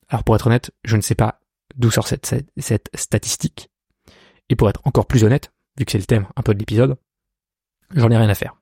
Alors 0.10 0.24
pour 0.24 0.36
être 0.36 0.48
honnête, 0.48 0.72
je 0.84 0.96
ne 0.96 1.02
sais 1.02 1.16
pas 1.16 1.40
d'où 1.76 1.92
sort 1.92 2.08
cette, 2.08 2.90
statistique. 2.96 3.70
Et 4.50 4.56
pour 4.56 4.70
être 4.70 4.82
encore 4.86 5.06
plus 5.06 5.24
honnête, 5.24 5.54
vu 5.78 5.86
que 5.86 5.92
c'est 5.92 5.98
le 5.98 6.06
thème 6.06 6.28
un 6.36 6.42
peu 6.42 6.54
de 6.54 6.60
l'épisode, 6.60 6.98
j'en 7.94 8.10
ai 8.10 8.18
rien 8.18 8.30
à 8.30 8.36
faire. 8.36 8.56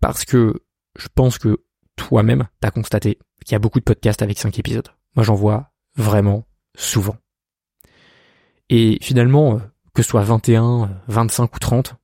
Parce 0.00 0.24
que 0.24 0.62
je 0.98 1.08
pense 1.14 1.38
que 1.38 1.64
toi-même, 1.96 2.48
t'as 2.60 2.70
constaté 2.70 3.18
qu'il 3.44 3.52
y 3.52 3.56
a 3.56 3.60
beaucoup 3.60 3.80
de 3.80 3.84
podcasts 3.84 4.22
avec 4.22 4.38
5 4.38 4.58
épisodes. 4.58 4.88
Moi 5.14 5.24
j'en 5.24 5.34
vois 5.34 5.72
vraiment 5.96 6.46
souvent. 6.76 7.16
Et 8.68 8.98
finalement, 9.00 9.56
euh, 9.56 9.58
que 9.94 10.02
ce 10.02 10.08
soit 10.08 10.22
21, 10.22 10.90
25 11.08 11.54
ou 11.54 11.58
30, 11.58 11.96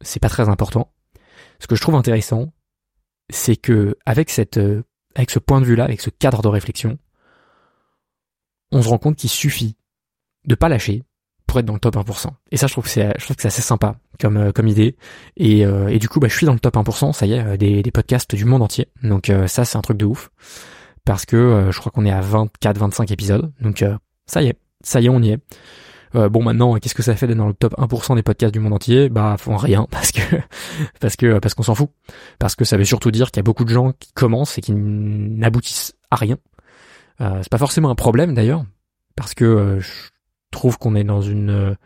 c'est 0.00 0.20
pas 0.20 0.28
très 0.28 0.48
important. 0.48 0.92
Ce 1.60 1.66
que 1.66 1.74
je 1.74 1.80
trouve 1.80 1.94
intéressant, 1.94 2.52
c'est 3.30 3.56
que 3.56 3.96
avec 4.06 4.30
cette, 4.30 4.58
euh, 4.58 4.82
avec 5.14 5.30
ce 5.30 5.38
point 5.38 5.60
de 5.60 5.66
vue-là, 5.66 5.84
avec 5.84 6.00
ce 6.00 6.10
cadre 6.10 6.42
de 6.42 6.48
réflexion, 6.48 6.98
on 8.70 8.82
se 8.82 8.88
rend 8.88 8.98
compte 8.98 9.16
qu'il 9.16 9.30
suffit 9.30 9.76
de 10.44 10.54
pas 10.54 10.68
lâcher 10.68 11.04
pour 11.46 11.58
être 11.58 11.66
dans 11.66 11.74
le 11.74 11.80
top 11.80 11.96
1%. 11.96 12.28
Et 12.50 12.56
ça, 12.56 12.66
je 12.66 12.72
trouve 12.72 12.84
que 12.84 12.90
c'est, 12.90 13.12
je 13.18 13.24
trouve 13.24 13.36
que 13.36 13.42
c'est 13.42 13.48
assez 13.48 13.62
sympa 13.62 13.98
comme, 14.20 14.36
euh, 14.36 14.52
comme 14.52 14.68
idée. 14.68 14.96
Et, 15.36 15.64
euh, 15.64 15.88
et 15.88 15.98
du 15.98 16.08
coup, 16.08 16.20
bah, 16.20 16.28
je 16.28 16.36
suis 16.36 16.46
dans 16.46 16.52
le 16.52 16.60
top 16.60 16.76
1%, 16.76 17.12
ça 17.12 17.26
y 17.26 17.32
est, 17.32 17.56
des, 17.56 17.90
podcasts 17.90 18.34
du 18.34 18.44
monde 18.44 18.62
entier. 18.62 18.88
Donc 19.02 19.32
ça, 19.46 19.64
c'est 19.64 19.78
un 19.78 19.80
truc 19.80 19.96
de 19.96 20.04
ouf. 20.04 20.30
Parce 21.04 21.24
que 21.24 21.70
je 21.72 21.78
crois 21.78 21.90
qu'on 21.90 22.04
est 22.04 22.10
à 22.10 22.20
24, 22.20 22.76
25 22.76 23.10
épisodes. 23.10 23.50
Donc 23.62 23.82
ça 24.26 24.42
y 24.42 24.48
est, 24.48 24.58
ça 24.82 25.00
y 25.00 25.06
est, 25.06 25.08
on 25.08 25.22
y 25.22 25.30
est. 25.30 25.38
Euh, 26.14 26.28
bon 26.28 26.42
maintenant, 26.42 26.74
qu'est-ce 26.76 26.94
que 26.94 27.02
ça 27.02 27.14
fait 27.14 27.26
d'être 27.26 27.38
dans 27.38 27.48
le 27.48 27.54
top 27.54 27.74
1% 27.78 28.14
des 28.14 28.22
podcasts 28.22 28.52
du 28.52 28.60
monde 28.60 28.72
entier? 28.72 29.08
Bah 29.08 29.36
rien 29.46 29.86
parce 29.90 30.12
que 30.12 30.20
parce 31.00 31.16
que 31.16 31.38
parce 31.38 31.54
qu'on 31.54 31.62
s'en 31.62 31.74
fout. 31.74 31.90
Parce 32.38 32.54
que 32.54 32.64
ça 32.64 32.76
veut 32.76 32.84
surtout 32.84 33.10
dire 33.10 33.30
qu'il 33.30 33.38
y 33.38 33.40
a 33.40 33.44
beaucoup 33.44 33.64
de 33.64 33.70
gens 33.70 33.92
qui 33.92 34.12
commencent 34.12 34.58
et 34.58 34.60
qui 34.60 34.72
n'aboutissent 34.72 35.94
à 36.10 36.16
rien. 36.16 36.36
Euh, 37.20 37.38
c'est 37.42 37.50
pas 37.50 37.58
forcément 37.58 37.90
un 37.90 37.94
problème 37.94 38.34
d'ailleurs 38.34 38.64
parce 39.16 39.34
que 39.34 39.44
euh, 39.44 39.80
je 39.80 39.90
trouve 40.50 40.78
qu'on 40.78 40.94
est 40.94 41.04
dans 41.04 41.20
une 41.20 41.76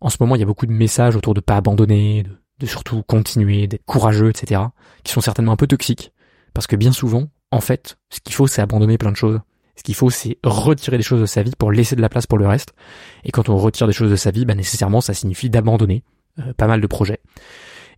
en 0.00 0.10
ce 0.10 0.16
moment 0.20 0.36
il 0.36 0.40
y 0.40 0.42
a 0.42 0.46
beaucoup 0.46 0.66
de 0.66 0.72
messages 0.72 1.16
autour 1.16 1.34
de 1.34 1.40
pas 1.40 1.56
abandonner, 1.56 2.24
de, 2.24 2.30
de 2.58 2.66
surtout 2.66 3.02
continuer, 3.02 3.66
d'être 3.66 3.84
courageux, 3.84 4.28
etc. 4.28 4.60
qui 5.02 5.12
sont 5.12 5.20
certainement 5.20 5.52
un 5.52 5.56
peu 5.56 5.66
toxiques 5.66 6.12
parce 6.54 6.66
que 6.66 6.76
bien 6.76 6.92
souvent 6.92 7.28
en 7.50 7.60
fait 7.60 7.96
ce 8.10 8.20
qu'il 8.20 8.34
faut 8.34 8.46
c'est 8.46 8.62
abandonner 8.62 8.98
plein 8.98 9.12
de 9.12 9.16
choses 9.16 9.40
Ce 9.76 9.82
qu'il 9.82 9.94
faut, 9.94 10.10
c'est 10.10 10.38
retirer 10.44 10.98
des 10.98 11.02
choses 11.02 11.20
de 11.20 11.26
sa 11.26 11.42
vie 11.42 11.52
pour 11.56 11.72
laisser 11.72 11.96
de 11.96 12.02
la 12.02 12.08
place 12.08 12.26
pour 12.26 12.38
le 12.38 12.46
reste. 12.46 12.74
Et 13.24 13.30
quand 13.30 13.48
on 13.48 13.56
retire 13.56 13.86
des 13.86 13.92
choses 13.92 14.10
de 14.10 14.16
sa 14.16 14.30
vie, 14.30 14.44
bah, 14.44 14.54
nécessairement, 14.54 15.00
ça 15.00 15.14
signifie 15.14 15.50
d'abandonner 15.50 16.04
euh, 16.38 16.52
pas 16.54 16.66
mal 16.66 16.80
de 16.80 16.86
projets. 16.86 17.20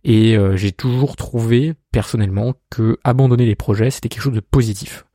Et 0.03 0.37
euh, 0.37 0.55
j'ai 0.55 0.71
toujours 0.71 1.15
trouvé, 1.15 1.73
personnellement, 1.91 2.53
que 2.69 2.97
abandonner 3.03 3.45
les 3.45 3.55
projets, 3.55 3.89
c'était 3.89 4.07
quelque 4.07 4.21
chose 4.21 4.33
de 4.33 4.39
positif. 4.39 5.05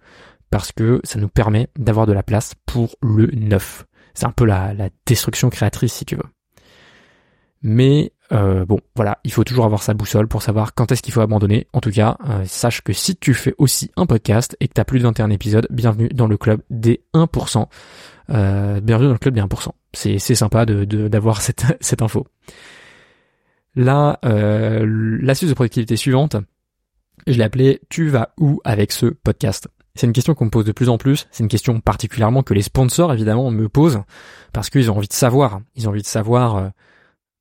Parce 0.50 0.72
que 0.72 1.00
ça 1.04 1.18
nous 1.18 1.28
permet 1.28 1.68
d'avoir 1.78 2.06
de 2.06 2.12
la 2.12 2.22
place 2.22 2.54
pour 2.66 2.96
le 3.00 3.26
neuf. 3.26 3.86
C'est 4.14 4.26
un 4.26 4.32
peu 4.32 4.44
la, 4.44 4.74
la 4.74 4.90
destruction 5.06 5.48
créatrice, 5.48 5.92
si 5.92 6.04
tu 6.04 6.16
veux. 6.16 6.28
Mais 7.62 8.12
euh, 8.32 8.64
bon, 8.64 8.78
voilà, 8.94 9.18
il 9.24 9.32
faut 9.32 9.44
toujours 9.44 9.64
avoir 9.64 9.82
sa 9.82 9.94
boussole 9.94 10.28
pour 10.28 10.42
savoir 10.42 10.74
quand 10.74 10.92
est-ce 10.92 11.02
qu'il 11.02 11.12
faut 11.12 11.20
abandonner. 11.20 11.66
En 11.72 11.80
tout 11.80 11.90
cas, 11.90 12.16
euh, 12.28 12.44
sache 12.46 12.82
que 12.82 12.92
si 12.92 13.16
tu 13.16 13.34
fais 13.34 13.54
aussi 13.58 13.90
un 13.96 14.06
podcast 14.06 14.56
et 14.60 14.68
que 14.68 14.74
tu 14.74 14.80
as 14.80 14.84
plus 14.84 15.00
de 15.00 15.04
21 15.04 15.30
épisodes, 15.30 15.66
bienvenue 15.70 16.08
dans 16.08 16.28
le 16.28 16.36
club 16.36 16.60
des 16.70 17.02
1%. 17.14 17.66
Euh, 18.30 18.80
bienvenue 18.80 19.08
dans 19.08 19.14
le 19.14 19.18
club 19.18 19.34
des 19.34 19.40
1%. 19.40 19.68
C'est, 19.92 20.18
c'est 20.18 20.36
sympa 20.36 20.64
de, 20.64 20.84
d'avoir 21.08 21.40
cette, 21.42 21.64
cette 21.80 22.02
info. 22.02 22.26
Là, 23.74 24.18
euh, 24.24 24.84
l'astuce 25.20 25.48
de 25.48 25.54
productivité 25.54 25.96
suivante, 25.96 26.36
je 27.26 27.36
l'ai 27.36 27.44
appelée 27.44 27.80
Tu 27.88 28.08
vas 28.08 28.30
où 28.38 28.60
avec 28.64 28.92
ce 28.92 29.06
podcast? 29.06 29.68
C'est 29.96 30.06
une 30.06 30.12
question 30.12 30.34
qu'on 30.34 30.44
me 30.44 30.50
pose 30.50 30.64
de 30.64 30.72
plus 30.72 30.88
en 30.88 30.98
plus. 30.98 31.26
C'est 31.32 31.42
une 31.42 31.48
question 31.48 31.80
particulièrement 31.80 32.44
que 32.44 32.54
les 32.54 32.62
sponsors, 32.62 33.12
évidemment, 33.12 33.50
me 33.50 33.68
posent 33.68 34.00
parce 34.52 34.70
qu'ils 34.70 34.90
ont 34.90 34.96
envie 34.96 35.08
de 35.08 35.12
savoir. 35.12 35.60
Ils 35.74 35.88
ont 35.88 35.90
envie 35.90 36.02
de 36.02 36.06
savoir 36.06 36.70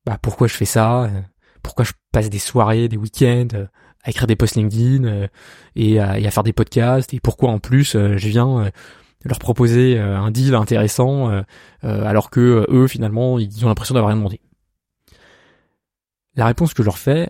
bah, 0.09 0.17
pourquoi 0.19 0.47
je 0.47 0.55
fais 0.55 0.65
ça, 0.65 1.03
euh, 1.03 1.21
pourquoi 1.61 1.85
je 1.85 1.91
passe 2.11 2.31
des 2.31 2.39
soirées, 2.39 2.87
des 2.87 2.97
week-ends 2.97 3.49
euh, 3.53 3.67
à 4.03 4.09
écrire 4.09 4.25
des 4.25 4.35
posts 4.35 4.55
LinkedIn 4.55 5.03
euh, 5.03 5.27
et 5.75 5.99
à, 5.99 6.31
faire 6.31 6.41
des 6.41 6.51
podcasts, 6.51 7.13
et 7.13 7.19
pourquoi 7.19 7.51
en 7.51 7.59
plus 7.59 7.91
je 7.91 8.27
viens 8.27 8.71
leur 9.23 9.37
proposer 9.37 9.99
un 9.99 10.31
deal 10.31 10.55
intéressant 10.55 11.43
alors 11.83 12.31
que 12.31 12.65
eux 12.69 12.87
finalement 12.87 13.37
ils 13.37 13.65
ont 13.65 13.67
l'impression 13.67 13.93
d'avoir 13.93 14.09
rien 14.09 14.17
demandé. 14.17 14.41
La 16.35 16.47
réponse 16.47 16.73
que 16.73 16.81
je 16.81 16.87
leur 16.87 16.97
fais, 16.97 17.29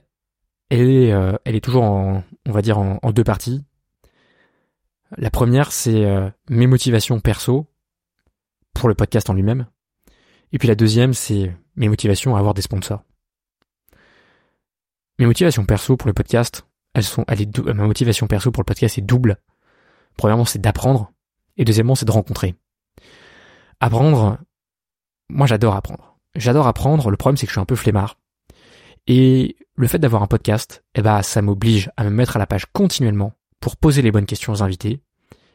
elle 0.70 0.90
est, 0.90 1.40
elle 1.44 1.56
est 1.56 1.64
toujours 1.64 1.84
en, 1.84 2.24
on 2.48 2.52
va 2.52 2.62
dire 2.62 2.78
en, 2.78 3.00
en 3.02 3.12
deux 3.12 3.26
parties. 3.26 3.66
La 5.18 5.32
première, 5.32 5.74
c'est 5.74 6.08
mes 6.50 6.68
motivations 6.68 7.20
perso 7.20 7.66
pour 8.74 8.88
le 8.88 8.96
podcast 8.96 9.30
en 9.30 9.34
lui-même. 9.34 9.66
Et 10.52 10.58
puis 10.58 10.68
la 10.68 10.76
deuxième, 10.76 11.14
c'est 11.14 11.56
mes 11.76 11.90
motivations 11.90 12.36
à 12.36 12.40
avoir 12.40 12.54
des 12.54 12.62
sponsors. 12.62 13.04
Mes 15.20 15.26
motivations 15.26 15.66
perso 15.66 15.98
pour 15.98 16.08
le 16.08 16.14
podcast, 16.14 16.66
elles 16.94 17.04
sont, 17.04 17.26
ma 17.28 17.86
motivation 17.86 18.28
perso 18.28 18.52
pour 18.52 18.62
le 18.62 18.66
podcast 18.66 18.98
est 18.98 19.02
double. 19.02 19.38
Premièrement, 20.18 20.46
c'est 20.46 20.60
d'apprendre, 20.60 21.12
et 21.58 21.66
deuxièmement, 21.66 21.96
c'est 21.96 22.06
de 22.06 22.12
rencontrer. 22.12 22.56
Apprendre, 23.80 24.38
moi 25.30 25.46
j'adore 25.46 25.76
apprendre. 25.76 26.18
J'adore 26.36 26.68
apprendre, 26.68 27.10
le 27.10 27.18
problème 27.18 27.38
c'est 27.38 27.46
que 27.46 27.52
je 27.52 27.56
suis 27.56 27.62
un 27.62 27.66
peu 27.66 27.76
flemmard. 27.76 28.18
Et 29.08 29.58
le 29.76 29.88
fait 29.88 30.00
d'avoir 30.00 30.24
un 30.24 30.28
podcast, 30.28 30.84
eh 30.96 31.02
ben, 31.02 31.22
ça 31.22 31.42
m'oblige 31.42 31.90
à 31.98 32.04
me 32.04 32.10
mettre 32.10 32.36
à 32.36 32.40
la 32.40 32.48
page 32.48 32.66
continuellement 32.74 33.34
pour 33.60 33.78
poser 33.78 34.02
les 34.02 34.12
bonnes 34.12 34.26
questions 34.26 34.54
aux 34.54 34.64
invités. 34.64 35.02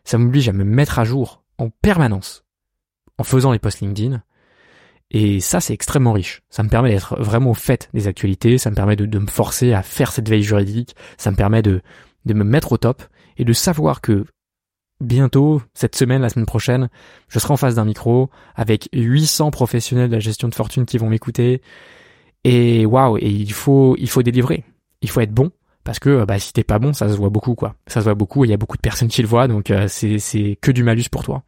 Ça 0.04 0.18
m'oblige 0.18 0.48
à 0.48 0.52
me 0.52 0.64
mettre 0.64 0.98
à 0.98 1.04
jour 1.04 1.42
en 1.58 1.70
permanence 1.70 2.44
en 3.18 3.24
faisant 3.24 3.52
les 3.52 3.58
posts 3.58 3.80
LinkedIn 3.80 4.22
et 5.10 5.40
ça, 5.40 5.60
c'est 5.60 5.74
extrêmement 5.74 6.12
riche. 6.12 6.42
Ça 6.50 6.62
me 6.62 6.68
permet 6.68 6.90
d'être 6.90 7.20
vraiment 7.20 7.50
au 7.50 7.54
fait 7.54 7.88
des 7.94 8.08
actualités, 8.08 8.58
ça 8.58 8.70
me 8.70 8.74
permet 8.74 8.96
de, 8.96 9.18
me 9.18 9.26
forcer 9.26 9.72
à 9.72 9.82
faire 9.82 10.12
cette 10.12 10.28
veille 10.28 10.42
juridique, 10.42 10.96
ça 11.18 11.30
me 11.30 11.36
permet 11.36 11.62
de, 11.62 11.82
de 12.24 12.34
me 12.34 12.44
mettre 12.44 12.72
au 12.72 12.78
top 12.78 13.02
et 13.36 13.44
de 13.44 13.52
savoir 13.52 14.00
que 14.00 14.24
bientôt, 15.00 15.62
cette 15.74 15.96
semaine, 15.96 16.22
la 16.22 16.28
semaine 16.28 16.46
prochaine, 16.46 16.88
je 17.28 17.38
serai 17.38 17.52
en 17.52 17.56
face 17.56 17.74
d'un 17.74 17.84
micro 17.84 18.30
avec 18.54 18.88
800 18.92 19.50
professionnels 19.50 20.08
de 20.08 20.14
la 20.14 20.20
gestion 20.20 20.48
de 20.48 20.54
fortune 20.54 20.86
qui 20.86 20.98
vont 20.98 21.08
m'écouter. 21.08 21.62
Et 22.44 22.86
waouh, 22.86 23.16
et 23.18 23.28
il 23.28 23.52
faut, 23.52 23.96
il 23.98 24.08
faut 24.08 24.22
délivrer. 24.22 24.64
Il 25.00 25.10
faut 25.10 25.20
être 25.20 25.32
bon. 25.32 25.50
Parce 25.84 25.98
que 25.98 26.24
bah, 26.24 26.38
si 26.38 26.52
t'es 26.52 26.64
pas 26.64 26.78
bon, 26.78 26.94
ça 26.94 27.10
se 27.10 27.14
voit 27.14 27.28
beaucoup 27.28 27.54
quoi. 27.54 27.76
Ça 27.86 28.00
se 28.00 28.04
voit 28.04 28.14
beaucoup. 28.14 28.44
Il 28.44 28.50
y 28.50 28.54
a 28.54 28.56
beaucoup 28.56 28.76
de 28.76 28.82
personnes 28.82 29.08
qui 29.08 29.20
le 29.20 29.28
voient, 29.28 29.48
donc 29.48 29.70
euh, 29.70 29.86
c'est 29.86 30.18
c'est 30.18 30.56
que 30.60 30.70
du 30.70 30.82
malus 30.82 31.04
pour 31.10 31.22
toi. 31.24 31.42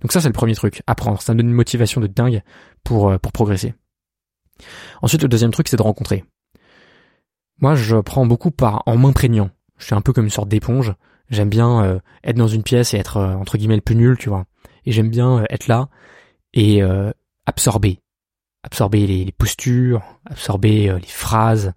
Donc 0.00 0.12
ça, 0.12 0.20
c'est 0.20 0.28
le 0.28 0.32
premier 0.32 0.54
truc, 0.54 0.82
apprendre. 0.86 1.22
Ça 1.22 1.32
me 1.32 1.38
donne 1.38 1.48
une 1.48 1.54
motivation 1.54 2.00
de 2.00 2.08
dingue 2.08 2.42
pour, 2.84 3.10
euh, 3.10 3.18
pour 3.18 3.32
progresser. 3.32 3.74
Ensuite, 5.00 5.22
le 5.22 5.28
deuxième 5.28 5.50
truc, 5.50 5.68
c'est 5.68 5.76
de 5.76 5.82
rencontrer. 5.82 6.24
Moi, 7.60 7.74
je 7.74 7.96
prends 7.96 8.26
beaucoup 8.26 8.50
par 8.50 8.82
en 8.86 8.96
m'imprégnant. 8.96 9.50
Je 9.78 9.86
suis 9.86 9.94
un 9.94 10.00
peu 10.00 10.12
comme 10.12 10.24
une 10.24 10.30
sorte 10.30 10.48
d'éponge. 10.48 10.94
J'aime 11.30 11.48
bien 11.48 11.84
euh, 11.84 11.98
être 12.24 12.36
dans 12.36 12.48
une 12.48 12.62
pièce 12.62 12.94
et 12.94 12.98
être 12.98 13.16
euh, 13.16 13.34
entre 13.34 13.56
guillemets 13.56 13.76
le 13.76 13.82
plus 13.82 13.96
nul, 13.96 14.16
tu 14.18 14.28
vois. 14.28 14.44
Et 14.84 14.92
j'aime 14.92 15.10
bien 15.10 15.44
être 15.48 15.68
là 15.68 15.88
et 16.54 16.82
absorber, 17.46 18.00
absorber 18.62 19.06
les, 19.06 19.24
les, 19.24 19.32
postures, 19.32 20.02
absorber 20.26 20.92
les 20.92 21.06
phrases, 21.06 21.72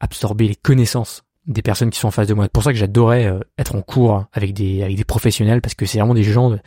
absorber 0.00 0.48
les 0.48 0.56
connaissances 0.56 1.22
des 1.46 1.62
personnes 1.62 1.90
qui 1.90 2.00
sont 2.00 2.08
en 2.08 2.10
face 2.10 2.26
de 2.26 2.34
moi. 2.34 2.44
C'est 2.44 2.52
pour 2.52 2.64
ça 2.64 2.72
que 2.72 2.78
j'adorais 2.78 3.32
être 3.56 3.76
en 3.76 3.80
cours 3.80 4.26
avec 4.32 4.52
des 4.52 4.82
avec 4.82 4.96
des 4.96 5.04
professionnels 5.04 5.62
parce 5.62 5.74
que 5.74 5.86
c'est 5.86 5.98
vraiment 5.98 6.14
des 6.14 6.24
gens 6.24 6.58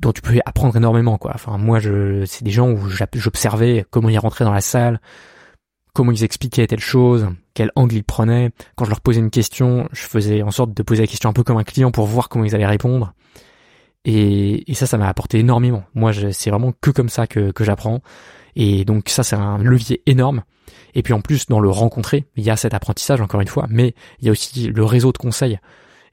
dont 0.00 0.12
tu 0.12 0.22
peux 0.22 0.38
apprendre 0.44 0.76
énormément 0.76 1.18
quoi. 1.18 1.32
Enfin 1.34 1.58
moi 1.58 1.78
je 1.78 2.24
c'est 2.26 2.44
des 2.44 2.50
gens 2.50 2.70
où 2.70 2.88
j'observais 3.14 3.84
comment 3.90 4.08
ils 4.08 4.18
rentraient 4.18 4.44
dans 4.44 4.52
la 4.52 4.60
salle, 4.60 5.00
comment 5.92 6.12
ils 6.12 6.24
expliquaient 6.24 6.66
telle 6.66 6.80
chose, 6.80 7.28
quel 7.54 7.70
angle 7.76 7.96
ils 7.96 8.04
prenaient. 8.04 8.50
Quand 8.76 8.84
je 8.84 8.90
leur 8.90 9.00
posais 9.00 9.20
une 9.20 9.30
question, 9.30 9.88
je 9.92 10.02
faisais 10.02 10.42
en 10.42 10.50
sorte 10.50 10.74
de 10.74 10.82
poser 10.82 11.02
la 11.02 11.06
question 11.06 11.28
un 11.30 11.32
peu 11.32 11.42
comme 11.42 11.58
un 11.58 11.64
client 11.64 11.90
pour 11.90 12.06
voir 12.06 12.28
comment 12.28 12.44
ils 12.44 12.54
allaient 12.54 12.66
répondre. 12.66 13.12
Et, 14.04 14.70
et 14.70 14.74
ça, 14.74 14.86
ça 14.86 14.96
m'a 14.96 15.08
apporté 15.08 15.38
énormément. 15.38 15.84
Moi, 15.94 16.12
c'est 16.32 16.48
vraiment 16.48 16.72
que 16.80 16.90
comme 16.90 17.10
ça 17.10 17.26
que, 17.26 17.50
que 17.50 17.64
j'apprends. 17.64 18.00
Et 18.56 18.84
donc 18.84 19.08
ça, 19.10 19.22
c'est 19.22 19.36
un 19.36 19.58
levier 19.58 20.02
énorme. 20.06 20.42
Et 20.94 21.02
puis 21.02 21.12
en 21.12 21.20
plus, 21.20 21.46
dans 21.46 21.60
le 21.60 21.68
rencontrer, 21.68 22.24
il 22.36 22.44
y 22.44 22.50
a 22.50 22.56
cet 22.56 22.74
apprentissage 22.74 23.20
encore 23.20 23.40
une 23.40 23.48
fois, 23.48 23.66
mais 23.68 23.94
il 24.20 24.26
y 24.26 24.28
a 24.28 24.32
aussi 24.32 24.68
le 24.68 24.84
réseau 24.84 25.12
de 25.12 25.18
conseils. 25.18 25.58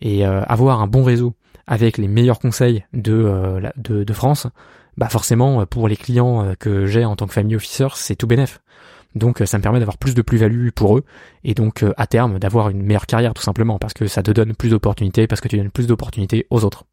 Et 0.02 0.26
euh, 0.26 0.44
avoir 0.44 0.82
un 0.82 0.88
bon 0.88 1.04
réseau 1.04 1.34
avec 1.68 1.98
les 1.98 2.08
meilleurs 2.08 2.40
conseils 2.40 2.86
de, 2.94 3.14
euh, 3.14 3.70
de, 3.78 4.14
France, 4.14 4.48
bah 4.96 5.10
forcément 5.10 5.66
pour 5.66 5.88
les 5.88 5.98
clients 5.98 6.44
euh, 6.44 6.54
que 6.56 6.86
j'ai 6.86 7.06
en 7.06 7.16
tant 7.16 7.28
que 7.28 7.34
family 7.34 7.56
officer, 7.56 7.88
c'est 7.96 8.16
tout 8.16 8.28
bénef. 8.28 8.62
Donc 9.16 9.42
ça 9.46 9.58
me 9.58 9.64
permet 9.64 9.80
d'avoir 9.80 9.98
plus 9.98 10.16
de 10.16 10.22
plus-value 10.22 10.70
pour 10.70 10.98
eux 10.98 11.04
et 11.44 11.54
donc 11.54 11.84
euh, 11.84 11.94
à 11.98 12.08
terme 12.08 12.40
d'avoir 12.40 12.70
une 12.70 12.84
meilleure 12.84 13.08
carrière 13.08 13.34
tout 13.34 13.42
simplement 13.42 13.80
parce 13.80 13.94
que 13.94 14.08
ça 14.08 14.22
te 14.22 14.32
donne 14.32 14.56
plus 14.56 14.70
d'opportunités, 14.70 15.28
parce 15.28 15.42
que 15.42 15.48
tu 15.48 15.58
donnes 15.58 15.72
plus 15.72 15.88
d'opportunités 15.88 16.46
aux 16.50 16.64
autres. 16.64 16.86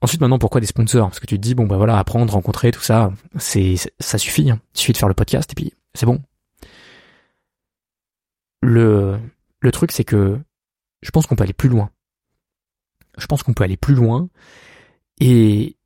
Ensuite 0.00 0.20
maintenant 0.20 0.38
pourquoi 0.38 0.60
des 0.60 0.66
sponsors? 0.66 1.08
Parce 1.08 1.20
que 1.20 1.26
tu 1.26 1.36
te 1.36 1.40
dis 1.40 1.54
bon 1.54 1.66
bah 1.66 1.76
voilà 1.76 1.98
apprendre, 1.98 2.32
rencontrer 2.32 2.70
tout 2.70 2.80
ça, 2.80 3.12
c'est 3.36 3.74
ça 3.98 4.18
suffit, 4.18 4.50
hein. 4.50 4.60
il 4.74 4.80
suffit 4.80 4.92
de 4.92 4.98
faire 4.98 5.08
le 5.08 5.14
podcast 5.14 5.52
et 5.52 5.54
puis 5.54 5.74
c'est 5.94 6.06
bon. 6.06 6.20
Le 8.62 9.18
le 9.60 9.72
truc 9.72 9.92
c'est 9.92 10.04
que 10.04 10.38
je 11.02 11.10
pense 11.10 11.26
qu'on 11.26 11.36
peut 11.36 11.44
aller 11.44 11.52
plus 11.52 11.68
loin 11.68 11.90
je 13.18 13.26
pense 13.26 13.42
qu'on 13.42 13.54
peut 13.54 13.64
aller 13.64 13.76
plus 13.76 13.94
loin 13.94 14.28
et 15.20 15.76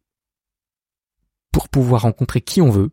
pour 1.53 1.69
pouvoir 1.69 2.03
rencontrer 2.03 2.41
qui 2.41 2.61
on 2.61 2.71
veut, 2.71 2.91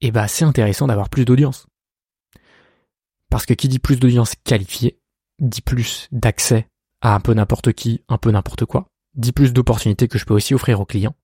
eh 0.00 0.10
ben 0.10 0.26
c'est 0.26 0.44
intéressant 0.44 0.86
d'avoir 0.86 1.08
plus 1.08 1.24
d'audience. 1.24 1.66
Parce 3.30 3.46
que 3.46 3.54
qui 3.54 3.68
dit 3.68 3.78
plus 3.78 3.98
d'audience 3.98 4.34
qualifiée, 4.44 5.00
dit 5.38 5.62
plus 5.62 6.08
d'accès 6.12 6.68
à 7.00 7.14
un 7.14 7.20
peu 7.20 7.34
n'importe 7.34 7.72
qui, 7.72 8.04
un 8.08 8.18
peu 8.18 8.30
n'importe 8.30 8.64
quoi, 8.64 8.88
dit 9.14 9.32
plus 9.32 9.52
d'opportunités 9.52 10.08
que 10.08 10.18
je 10.18 10.24
peux 10.24 10.34
aussi 10.34 10.54
offrir 10.54 10.80
aux 10.80 10.86
clients, 10.86 11.16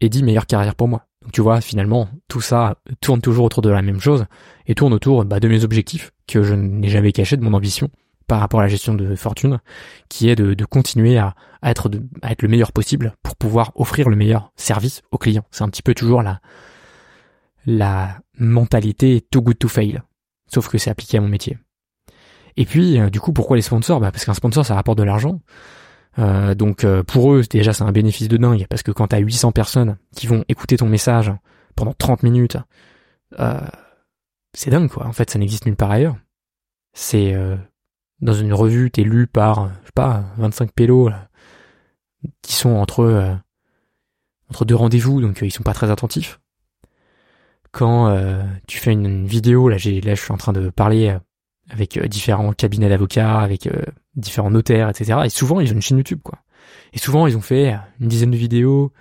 et 0.00 0.08
dit 0.08 0.22
meilleure 0.22 0.46
carrière 0.46 0.74
pour 0.74 0.88
moi. 0.88 1.06
Donc 1.22 1.32
tu 1.32 1.40
vois, 1.40 1.60
finalement, 1.60 2.08
tout 2.28 2.40
ça 2.40 2.78
tourne 3.00 3.20
toujours 3.20 3.46
autour 3.46 3.62
de 3.62 3.70
la 3.70 3.82
même 3.82 4.00
chose, 4.00 4.26
et 4.66 4.74
tourne 4.74 4.92
autour 4.92 5.24
bah, 5.24 5.40
de 5.40 5.48
mes 5.48 5.64
objectifs, 5.64 6.12
que 6.26 6.42
je 6.42 6.54
n'ai 6.54 6.88
jamais 6.88 7.12
cachés, 7.12 7.36
de 7.36 7.42
mon 7.42 7.54
ambition, 7.54 7.90
par 8.26 8.40
rapport 8.40 8.60
à 8.60 8.64
la 8.64 8.68
gestion 8.68 8.94
de 8.94 9.14
fortune, 9.14 9.60
qui 10.08 10.28
est 10.28 10.36
de, 10.36 10.64
continuer 10.64 11.18
à, 11.18 11.34
être 11.62 11.90
à 12.22 12.32
être 12.32 12.42
le 12.42 12.48
meilleur 12.48 12.72
possible 12.72 13.14
pour 13.22 13.36
pouvoir 13.36 13.72
offrir 13.74 14.08
le 14.08 14.16
meilleur 14.16 14.52
service 14.56 15.02
aux 15.10 15.18
clients. 15.18 15.44
C'est 15.50 15.64
un 15.64 15.68
petit 15.68 15.82
peu 15.82 15.94
toujours 15.94 16.22
la, 16.22 16.40
la 17.66 18.18
mentalité 18.38 19.20
too 19.20 19.42
good 19.42 19.58
to 19.58 19.68
fail, 19.68 20.00
sauf 20.52 20.68
que 20.68 20.78
c'est 20.78 20.90
appliqué 20.90 21.18
à 21.18 21.20
mon 21.20 21.28
métier. 21.28 21.58
Et 22.56 22.64
puis, 22.64 22.98
euh, 22.98 23.10
du 23.10 23.20
coup, 23.20 23.32
pourquoi 23.32 23.56
les 23.56 23.62
sponsors? 23.62 24.00
Bah 24.00 24.10
Parce 24.10 24.24
qu'un 24.24 24.34
sponsor, 24.34 24.64
ça 24.64 24.74
rapporte 24.74 24.98
de 24.98 25.02
l'argent. 25.02 25.40
Euh, 26.18 26.54
donc 26.54 26.84
euh, 26.84 27.02
pour 27.02 27.34
eux, 27.34 27.42
déjà, 27.48 27.74
c'est 27.74 27.82
un 27.82 27.92
bénéfice 27.92 28.28
de 28.28 28.36
dingue, 28.38 28.66
parce 28.70 28.82
que 28.82 28.90
quand 28.90 29.08
t'as 29.08 29.18
800 29.18 29.52
personnes 29.52 29.98
qui 30.14 30.26
vont 30.26 30.44
écouter 30.48 30.78
ton 30.78 30.86
message 30.86 31.30
pendant 31.74 31.92
30 31.92 32.22
minutes, 32.22 32.56
c'est 34.54 34.70
dingue, 34.70 34.88
quoi. 34.88 35.06
En 35.06 35.12
fait, 35.12 35.28
ça 35.28 35.38
n'existe 35.38 35.66
nulle 35.66 35.76
part 35.76 35.90
ailleurs. 35.90 36.16
C'est 36.94 37.36
dans 38.20 38.32
une 38.32 38.52
revue, 38.52 38.90
t'es 38.90 39.02
lu 39.02 39.26
par, 39.26 39.68
je 39.82 39.86
sais 39.86 39.92
pas, 39.94 40.24
25 40.38 40.72
pélos, 40.72 41.10
qui 42.42 42.54
sont 42.54 42.70
entre, 42.70 43.00
euh, 43.00 43.34
entre 44.50 44.64
deux 44.64 44.74
rendez-vous, 44.74 45.20
donc 45.20 45.42
euh, 45.42 45.46
ils 45.46 45.50
sont 45.50 45.62
pas 45.62 45.74
très 45.74 45.90
attentifs. 45.90 46.40
Quand 47.72 48.08
euh, 48.08 48.42
tu 48.66 48.78
fais 48.78 48.92
une, 48.92 49.26
vidéo, 49.26 49.68
là, 49.68 49.76
j'ai, 49.76 50.00
là, 50.00 50.14
je 50.14 50.22
suis 50.22 50.32
en 50.32 50.38
train 50.38 50.52
de 50.52 50.70
parler 50.70 51.16
avec 51.68 51.98
différents 52.08 52.52
cabinets 52.52 52.88
d'avocats, 52.88 53.40
avec 53.40 53.68
différents 54.14 54.50
notaires, 54.50 54.88
etc. 54.88 55.20
Et 55.24 55.28
souvent, 55.28 55.60
ils 55.60 55.70
ont 55.72 55.74
une 55.74 55.82
chaîne 55.82 55.98
YouTube, 55.98 56.20
quoi. 56.22 56.38
Et 56.92 56.98
souvent, 56.98 57.26
ils 57.26 57.36
ont 57.36 57.42
fait 57.42 57.76
une 58.00 58.08
dizaine 58.08 58.30
de 58.30 58.36
vidéos 58.36 58.92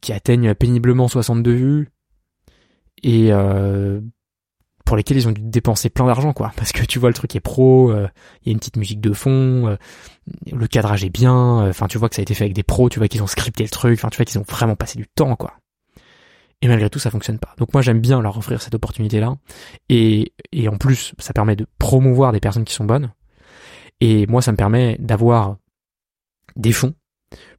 qui 0.00 0.12
atteignent 0.12 0.54
péniblement 0.54 1.08
62 1.08 1.52
vues 1.52 1.88
et 3.02 3.32
euh, 3.32 4.00
pour 4.86 4.96
lesquelles 4.96 5.18
ils 5.18 5.28
ont 5.28 5.32
dû 5.32 5.42
dépenser 5.42 5.90
plein 5.90 6.06
d'argent, 6.06 6.32
quoi. 6.32 6.52
Parce 6.56 6.72
que 6.72 6.84
tu 6.84 6.98
vois, 7.00 7.10
le 7.10 7.14
truc 7.14 7.34
est 7.34 7.40
pro, 7.40 7.90
euh, 7.90 8.08
il 8.42 8.48
y 8.48 8.50
a 8.50 8.52
une 8.52 8.58
petite 8.58 8.76
musique 8.76 9.00
de 9.00 9.12
fond, 9.12 9.66
euh, 9.66 9.76
le 10.50 10.66
cadrage 10.68 11.04
est 11.04 11.10
bien, 11.10 11.62
euh, 11.62 11.70
enfin, 11.70 11.88
tu 11.88 11.98
vois 11.98 12.08
que 12.08 12.14
ça 12.14 12.20
a 12.20 12.22
été 12.22 12.34
fait 12.34 12.44
avec 12.44 12.54
des 12.54 12.62
pros, 12.62 12.88
tu 12.88 13.00
vois 13.00 13.08
qu'ils 13.08 13.22
ont 13.22 13.26
scripté 13.26 13.64
le 13.64 13.68
truc, 13.68 13.98
enfin, 13.98 14.08
tu 14.08 14.16
vois 14.16 14.24
qu'ils 14.24 14.38
ont 14.38 14.44
vraiment 14.48 14.76
passé 14.76 14.96
du 14.96 15.06
temps, 15.08 15.34
quoi. 15.34 15.54
Et 16.62 16.68
malgré 16.68 16.88
tout, 16.88 17.00
ça 17.00 17.10
fonctionne 17.10 17.38
pas. 17.40 17.52
Donc 17.58 17.74
moi, 17.74 17.82
j'aime 17.82 18.00
bien 18.00 18.22
leur 18.22 18.38
offrir 18.38 18.62
cette 18.62 18.74
opportunité-là. 18.74 19.36
Et, 19.88 20.32
et 20.52 20.68
en 20.68 20.78
plus, 20.78 21.12
ça 21.18 21.34
permet 21.34 21.56
de 21.56 21.66
promouvoir 21.78 22.32
des 22.32 22.40
personnes 22.40 22.64
qui 22.64 22.72
sont 22.72 22.84
bonnes. 22.84 23.12
Et 24.00 24.26
moi, 24.26 24.40
ça 24.40 24.52
me 24.52 24.56
permet 24.56 24.96
d'avoir 24.98 25.56
des 26.54 26.72
fonds 26.72 26.94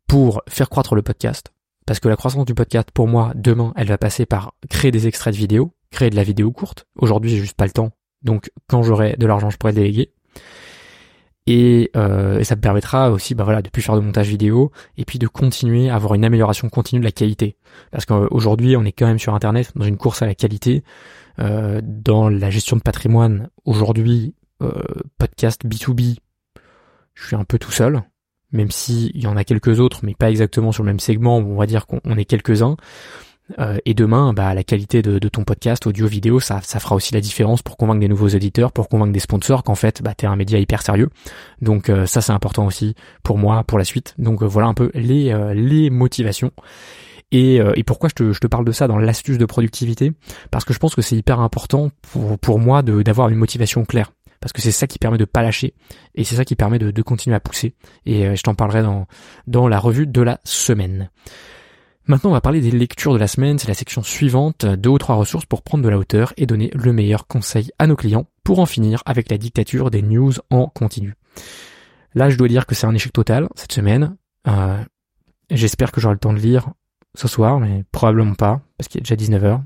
pour 0.08 0.42
faire 0.48 0.70
croître 0.70 0.96
le 0.96 1.04
podcast. 1.04 1.54
Parce 1.86 2.00
que 2.00 2.10
la 2.10 2.16
croissance 2.16 2.46
du 2.46 2.56
podcast, 2.56 2.90
pour 2.92 3.08
moi, 3.08 3.34
demain, 3.36 3.72
elle 3.76 3.88
va 3.88 3.98
passer 3.98 4.26
par 4.26 4.54
créer 4.68 4.92
des 4.92 5.08
extraits 5.08 5.34
de 5.34 5.38
vidéos, 5.38 5.74
créer 5.92 6.10
de 6.10 6.16
la 6.16 6.24
vidéo 6.24 6.52
courte. 6.52 6.86
Aujourd'hui, 6.96 7.32
j'ai 7.32 7.38
juste 7.38 7.56
pas 7.56 7.66
le 7.66 7.72
temps. 7.72 7.92
Donc, 8.24 8.52
quand 8.68 8.84
j'aurai 8.84 9.16
de 9.18 9.26
l'argent, 9.26 9.50
je 9.50 9.58
pourrai 9.58 9.74
le 9.74 9.78
déléguer. 9.78 10.12
Et, 11.50 11.92
euh, 11.96 12.40
et, 12.40 12.44
ça 12.44 12.58
me 12.58 12.62
permettra 12.62 13.10
aussi 13.10 13.34
bah 13.34 13.46
voilà 13.46 13.62
de 13.62 13.70
plus 13.70 13.82
faire 13.82 13.96
de 13.96 14.02
montage 14.02 14.28
vidéo 14.28 14.70
et 14.98 15.06
puis 15.06 15.18
de 15.18 15.28
continuer 15.28 15.90
à 15.90 15.96
avoir 15.96 16.14
une 16.14 16.26
amélioration 16.26 16.68
continue 16.68 17.00
de 17.00 17.06
la 17.06 17.14
qualité 17.14 17.56
parce 17.90 18.06
qu'aujourd'hui 18.06 18.76
on 18.76 18.84
est 18.84 18.92
quand 18.92 19.08
même 19.08 19.18
sur 19.18 19.34
internet 19.34 19.72
dans 19.78 19.86
une 19.86 19.96
course 19.96 20.22
à 20.22 20.26
la 20.26 20.36
qualité 20.36 20.84
euh, 21.40 21.80
dans 21.82 22.28
la 22.28 22.50
gestion 22.50 22.76
de 22.76 22.82
patrimoine 22.82 23.50
aujourd'hui 23.64 24.36
euh, 24.62 24.74
podcast 25.18 25.64
B2B 25.66 26.18
je 27.14 27.28
suis 27.28 27.38
un 27.38 27.46
peu 27.46 27.58
tout 27.58 27.72
seul 27.72 28.04
même 28.52 28.70
si 28.70 29.14
il 29.16 29.24
y 29.24 29.28
en 29.28 29.38
a 29.38 29.46
quelques 29.46 29.80
autres 29.80 30.02
mais 30.04 30.16
pas 30.16 30.30
exactement 30.30 30.74
sur 30.74 30.84
le 30.84 30.88
même 30.88 31.00
segment 31.00 31.38
on 31.38 31.56
va 31.56 31.66
dire 31.66 31.88
qu'on 31.88 32.18
est 32.18 32.26
quelques-uns 32.26 32.76
euh, 33.60 33.78
et 33.86 33.94
demain, 33.94 34.34
bah, 34.34 34.54
la 34.54 34.64
qualité 34.64 35.02
de, 35.02 35.20
ton 35.30 35.44
podcast 35.44 35.88
audio 35.88 36.08
vidéo, 36.08 36.40
ça, 36.40 36.60
ça 36.62 36.80
fera 36.80 36.96
aussi 36.96 37.14
la 37.14 37.22
différence 37.22 37.62
pour 37.62 37.78
convaincre 37.78 38.00
des 38.00 38.08
nouveaux 38.08 38.28
éditeurs, 38.28 38.72
pour 38.72 38.90
convaincre 38.90 39.14
des 39.14 39.20
sponsors 39.20 39.64
qu'en 39.64 39.76
fait, 39.76 40.02
bah, 40.02 40.14
t'es 40.16 40.28
un 40.28 40.36
média 40.36 40.60
hyper 40.60 40.82
sérieux. 40.82 41.10
Donc 41.62 41.90
euh, 41.90 42.06
ça, 42.06 42.22
c'est 42.22 42.34
important 42.34 42.66
aussi 42.66 42.96
pour 43.24 43.38
moi, 43.38 43.64
pour 43.64 43.78
la 43.78 43.84
suite. 43.84 44.16
Donc 44.18 44.42
euh, 44.42 44.46
voilà 44.46 44.68
un 44.68 44.74
peu 44.74 44.92
les 44.94 45.28
les 45.54 45.90
motivations. 45.90 46.52
Et, 47.32 47.58
et 47.58 47.84
pourquoi 47.84 48.08
je 48.08 48.14
te, 48.14 48.32
je 48.32 48.40
te 48.40 48.48
parle 48.48 48.64
de 48.64 48.72
ça 48.72 48.88
dans 48.88 48.98
l'astuce 48.98 49.38
de 49.38 49.46
productivité? 49.46 50.14
Parce 50.50 50.64
que 50.64 50.74
je 50.74 50.80
pense 50.80 50.96
que 50.96 51.02
c'est 51.02 51.18
hyper 51.18 51.42
important 51.42 51.92
pour, 52.02 52.40
pour 52.40 52.58
moi 52.58 52.82
d'avoir 52.82 53.28
une 53.28 53.36
motivation 53.36 53.84
claire. 53.84 54.14
Parce 54.40 54.54
que 54.54 54.62
c'est 54.62 54.72
ça 54.72 54.88
qui 54.88 54.98
permet 54.98 55.18
de 55.18 55.26
pas 55.26 55.42
lâcher 55.42 55.74
et 56.16 56.24
c'est 56.24 56.36
ça 56.36 56.46
qui 56.46 56.56
permet 56.56 56.80
de, 56.80 56.90
de 56.90 57.02
continuer 57.02 57.36
à 57.36 57.42
pousser. 57.42 57.76
Et 58.06 58.34
je 58.36 58.42
t'en 58.44 58.56
parlerai 58.56 58.82
dans, 58.82 59.08
dans 59.46 59.68
la 59.68 59.80
revue 59.80 60.08
de 60.08 60.22
la 60.22 60.40
semaine. 60.46 61.10
Maintenant, 62.08 62.30
on 62.30 62.34
va 62.34 62.42
parler 62.42 62.62
des 62.62 62.72
lectures 62.72 63.14
de 63.14 63.20
la 63.20 63.28
semaine. 63.28 63.60
C'est 63.60 63.68
la 63.68 63.74
section 63.74 64.02
suivante. 64.02 64.66
Deux 64.66 64.90
ou 64.90 64.98
trois 64.98 65.16
ressources 65.16 65.46
pour 65.46 65.62
prendre 65.62 65.84
de 65.84 65.90
la 65.90 65.98
hauteur 65.98 66.34
et 66.38 66.46
donner 66.46 66.72
le 66.74 66.94
meilleur 66.94 67.28
conseil 67.28 67.72
à 67.80 67.88
nos 67.88 67.96
clients 67.96 68.28
pour 68.44 68.60
en 68.60 68.66
finir 68.66 69.04
avec 69.06 69.30
la 69.30 69.38
dictature 69.38 69.92
des 69.92 70.02
news 70.02 70.34
en 70.50 70.68
continu. 70.68 71.16
Là, 72.14 72.30
je 72.30 72.38
dois 72.38 72.48
dire 72.48 72.66
que 72.66 72.76
c'est 72.76 72.88
un 72.88 72.96
échec 72.96 73.12
total 73.12 73.50
cette 73.56 73.74
semaine. 73.74 74.16
Euh, 74.48 74.78
J'espère 75.50 75.92
que 75.92 76.02
j'aurai 76.02 76.16
le 76.16 76.20
temps 76.20 76.34
de 76.34 76.40
lire 76.40 76.72
ce 77.16 77.28
soir, 77.28 77.60
mais 77.60 77.86
probablement 77.92 78.36
pas, 78.36 78.62
parce 78.78 78.90
qu'il 78.90 79.00
est 79.00 79.04
déjà 79.04 79.16
19h 79.16 79.62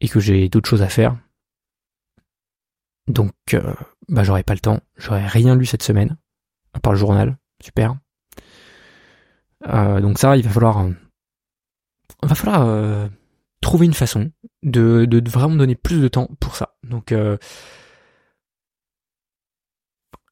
et 0.00 0.08
que 0.08 0.18
j'ai 0.18 0.48
d'autres 0.48 0.68
choses 0.68 0.82
à 0.82 0.88
faire. 0.88 1.16
Donc, 3.06 3.32
euh, 3.52 3.74
bah, 4.08 4.24
j'aurai 4.24 4.42
pas 4.42 4.54
le 4.54 4.60
temps. 4.60 4.80
J'aurai 4.96 5.26
rien 5.26 5.56
lu 5.56 5.66
cette 5.66 5.82
semaine, 5.82 6.16
à 6.72 6.80
part 6.80 6.92
le 6.92 6.98
journal. 6.98 7.36
Super. 7.62 7.96
Euh, 9.66 10.00
donc 10.00 10.18
ça, 10.18 10.36
il 10.36 10.44
va 10.44 10.50
falloir 10.50 10.86
va 12.22 12.34
falloir 12.34 12.66
euh, 12.66 13.08
trouver 13.60 13.86
une 13.86 13.94
façon 13.94 14.30
de, 14.62 15.06
vraiment 15.28 15.56
donner 15.56 15.74
plus 15.74 16.00
de 16.00 16.08
temps 16.08 16.28
pour 16.40 16.56
ça. 16.56 16.76
Donc, 16.82 17.12
euh, 17.12 17.36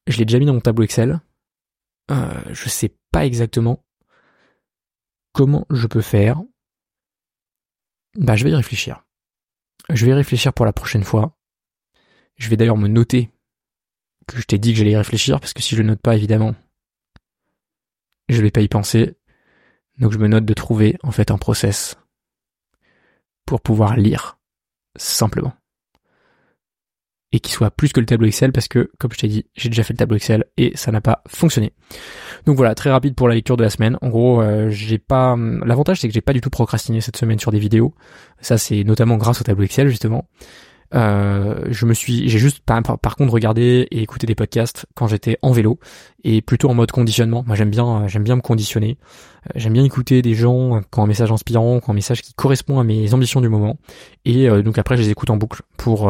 je 0.07 0.17
l'ai 0.17 0.25
déjà 0.25 0.39
mis 0.39 0.45
dans 0.45 0.53
mon 0.53 0.61
tableau 0.61 0.83
Excel. 0.83 1.19
Euh, 2.11 2.41
je 2.51 2.69
sais 2.69 2.95
pas 3.11 3.25
exactement 3.25 3.83
comment 5.33 5.65
je 5.69 5.87
peux 5.87 6.01
faire. 6.01 6.41
Bah, 8.15 8.35
je 8.35 8.43
vais 8.43 8.51
y 8.51 8.55
réfléchir. 8.55 9.03
Je 9.89 10.05
vais 10.05 10.11
y 10.11 10.15
réfléchir 10.15 10.53
pour 10.53 10.65
la 10.65 10.73
prochaine 10.73 11.03
fois. 11.03 11.37
Je 12.37 12.49
vais 12.49 12.57
d'ailleurs 12.57 12.77
me 12.77 12.87
noter 12.87 13.31
que 14.27 14.39
je 14.39 14.45
t'ai 14.45 14.57
dit 14.57 14.71
que 14.71 14.77
j'allais 14.77 14.91
y 14.91 14.97
réfléchir, 14.97 15.39
parce 15.39 15.53
que 15.53 15.61
si 15.61 15.75
je 15.75 15.81
le 15.81 15.87
note 15.87 16.01
pas, 16.01 16.15
évidemment, 16.15 16.53
je 18.29 18.41
vais 18.41 18.51
pas 18.51 18.61
y 18.61 18.67
penser. 18.67 19.15
Donc 19.99 20.11
je 20.11 20.17
me 20.17 20.27
note 20.27 20.45
de 20.45 20.53
trouver 20.53 20.97
en 21.03 21.11
fait 21.11 21.31
un 21.31 21.37
process 21.37 21.97
pour 23.45 23.61
pouvoir 23.61 23.97
lire 23.97 24.37
simplement. 24.97 25.53
Et 27.33 27.39
qui 27.41 27.51
soit 27.51 27.71
plus 27.71 27.91
que 27.91 27.99
le 27.99 28.05
tableau 28.05 28.27
Excel 28.27 28.53
parce 28.53 28.69
que, 28.69 28.89
comme 28.99 29.11
je 29.11 29.17
t'ai 29.17 29.27
dit, 29.27 29.45
j'ai 29.53 29.67
déjà 29.67 29.83
fait 29.83 29.93
le 29.93 29.97
tableau 29.97 30.15
Excel 30.15 30.45
et 30.55 30.71
ça 30.77 30.91
n'a 30.91 31.01
pas 31.01 31.23
fonctionné. 31.27 31.73
Donc 32.45 32.55
voilà, 32.55 32.73
très 32.73 32.89
rapide 32.89 33.15
pour 33.15 33.27
la 33.27 33.35
lecture 33.35 33.57
de 33.57 33.63
la 33.63 33.69
semaine. 33.69 33.97
En 34.01 34.07
gros, 34.09 34.41
euh, 34.41 34.69
j'ai 34.69 34.97
pas. 34.97 35.35
L'avantage 35.65 35.99
c'est 35.99 36.07
que 36.07 36.13
j'ai 36.13 36.21
pas 36.21 36.33
du 36.33 36.39
tout 36.39 36.49
procrastiné 36.49 37.01
cette 37.01 37.17
semaine 37.17 37.39
sur 37.39 37.51
des 37.51 37.59
vidéos. 37.59 37.93
Ça 38.39 38.57
c'est 38.57 38.83
notamment 38.83 39.17
grâce 39.17 39.41
au 39.41 39.43
tableau 39.43 39.65
Excel 39.65 39.89
justement. 39.89 40.29
Euh, 40.95 41.65
je 41.69 41.85
me 41.85 41.93
suis, 41.93 42.29
j'ai 42.29 42.39
juste 42.39 42.61
par, 42.61 42.81
contre 43.15 43.33
regardé 43.33 43.87
et 43.91 44.01
écouté 44.01 44.25
des 44.25 44.35
podcasts 44.35 44.85
quand 44.95 45.07
j'étais 45.07 45.37
en 45.41 45.51
vélo 45.51 45.79
et 46.23 46.41
plutôt 46.41 46.69
en 46.69 46.73
mode 46.73 46.91
conditionnement. 46.91 47.43
Moi 47.45 47.55
j'aime 47.55 47.69
bien, 47.69 48.07
j'aime 48.07 48.23
bien 48.23 48.35
me 48.35 48.41
conditionner. 48.41 48.97
Euh, 49.47 49.51
j'aime 49.55 49.73
bien 49.73 49.83
écouter 49.83 50.21
des 50.21 50.33
gens 50.33 50.81
quand 50.89 51.03
un 51.03 51.07
message 51.07 51.31
inspirant, 51.31 51.79
quand 51.79 51.91
un 51.91 51.95
message 51.95 52.21
qui 52.21 52.33
correspond 52.33 52.79
à 52.79 52.83
mes 52.83 53.13
ambitions 53.13 53.41
du 53.41 53.49
moment. 53.49 53.77
Et 54.25 54.49
euh, 54.49 54.61
donc 54.61 54.77
après 54.77 54.97
je 54.97 55.01
les 55.01 55.09
écoute 55.09 55.29
en 55.29 55.37
boucle 55.37 55.61
pour 55.77 56.09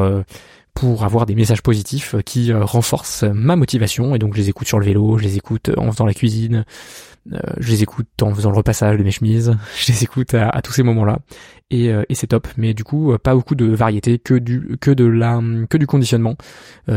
pour 0.77 1.03
avoir 1.03 1.25
des 1.25 1.33
messages 1.33 1.63
positifs 1.63 2.15
qui 2.23 2.53
renforcent 2.53 3.23
ma 3.23 3.55
motivation 3.55 4.13
et 4.13 4.19
donc 4.19 4.35
je 4.35 4.37
les 4.37 4.49
écoute 4.49 4.67
sur 4.67 4.77
le 4.77 4.85
vélo, 4.85 5.17
je 5.17 5.23
les 5.23 5.35
écoute 5.35 5.71
en 5.75 5.91
faisant 5.91 6.05
la 6.05 6.13
cuisine, 6.13 6.65
euh, 7.33 7.39
je 7.57 7.71
les 7.71 7.81
écoute 7.81 8.07
en 8.21 8.31
faisant 8.31 8.51
le 8.51 8.57
repassage 8.57 8.95
de 8.95 9.03
mes 9.03 9.09
chemises, 9.09 9.57
je 9.75 9.91
les 9.91 10.03
écoute 10.03 10.35
à, 10.35 10.61
tous 10.61 10.73
ces 10.73 10.83
moments-là 10.83 11.17
et, 11.71 11.91
euh, 11.91 12.03
et 12.09 12.13
c'est 12.13 12.27
top. 12.27 12.47
Mais 12.57 12.75
du 12.75 12.83
coup, 12.83 13.11
euh, 13.11 13.17
pas 13.17 13.33
beaucoup 13.33 13.55
de 13.55 13.65
variété, 13.65 14.19
que 14.19 14.35
du 14.35 14.77
que 14.79 14.91
de 14.91 15.05
la 15.05 15.41
que 15.67 15.77
du 15.77 15.87
conditionnement 15.87 16.35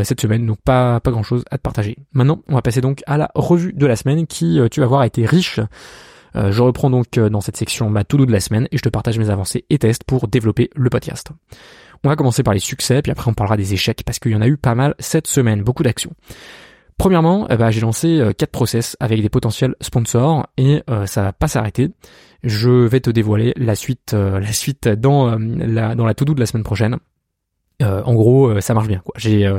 cette 0.03 0.21
semaine, 0.21 0.45
donc 0.45 0.59
pas 0.61 1.01
pas 1.01 1.11
grand 1.11 1.23
chose 1.23 1.45
à 1.51 1.57
te 1.57 1.63
partager. 1.63 1.97
Maintenant, 2.13 2.43
on 2.49 2.57
va 2.57 2.63
passer 2.63 2.83
donc 2.83 3.03
à 3.07 3.17
la 3.17 3.31
revue 3.35 3.73
de 3.73 3.87
la 3.87 3.97
semaine 3.97 4.27
qui, 4.27 4.61
tu 4.71 4.81
vas 4.81 4.87
voir, 4.87 5.01
a 5.01 5.07
été 5.07 5.25
riche. 5.25 5.59
je 6.35 6.61
reprends 6.61 6.91
donc 6.91 7.19
dans 7.19 7.41
cette 7.41 7.57
section 7.57 7.89
ma 7.89 8.05
to-do 8.05 8.27
de 8.27 8.33
la 8.33 8.41
semaine 8.41 8.69
et 8.73 8.77
je 8.77 8.83
te 8.83 8.91
partage 8.91 9.19
mes 9.19 9.31
avancées 9.31 9.65
et 9.71 9.79
tests 9.79 10.05
pour 10.05 10.29
développer 10.29 10.69
le 10.77 10.91
podcast. 10.91 11.31
On 12.05 12.09
va 12.09 12.17
commencer 12.17 12.43
par 12.43 12.55
les 12.55 12.61
succès, 12.61 13.03
puis 13.03 13.13
après 13.13 13.31
on 13.31 13.35
parlera 13.35 13.57
des 13.57 13.75
échecs 13.75 14.03
parce 14.05 14.19
qu'il 14.19 14.33
y 14.33 14.35
en 14.35 14.41
a 14.41 14.49
eu 14.49 14.57
pas 14.57 14.75
mal 14.75 14.95
cette 14.99 15.27
semaine, 15.27 15.63
beaucoup 15.63 15.83
d'actions. 15.83 16.13
Premièrement, 16.97 17.47
eh 17.49 17.57
ben, 17.57 17.71
j'ai 17.71 17.81
lancé 17.81 18.21
euh, 18.21 18.33
quatre 18.33 18.51
process 18.51 18.95
avec 19.01 19.23
des 19.23 19.31
potentiels 19.31 19.75
sponsors 19.81 20.47
et 20.59 20.83
euh, 20.91 21.07
ça 21.07 21.23
va 21.23 21.33
pas 21.33 21.49
s'arrêter. 21.49 21.91
Je 22.43 22.71
vais 22.71 23.01
te 23.01 23.09
dévoiler 23.09 23.55
la 23.57 23.75
suite, 23.75 24.13
euh, 24.13 24.39
la 24.39 24.53
suite 24.53 24.87
dans 24.87 25.39
la 25.39 25.95
dans 25.95 26.05
la 26.05 26.15
to-do 26.15 26.35
de 26.35 26.41
la 26.41 26.47
semaine 26.47 26.63
prochaine. 26.63 26.99
En 27.83 28.15
gros, 28.15 28.61
ça 28.61 28.75
marche 28.75 28.89
bien. 28.89 29.01
Quoi. 29.05 29.15
J'ai 29.17 29.51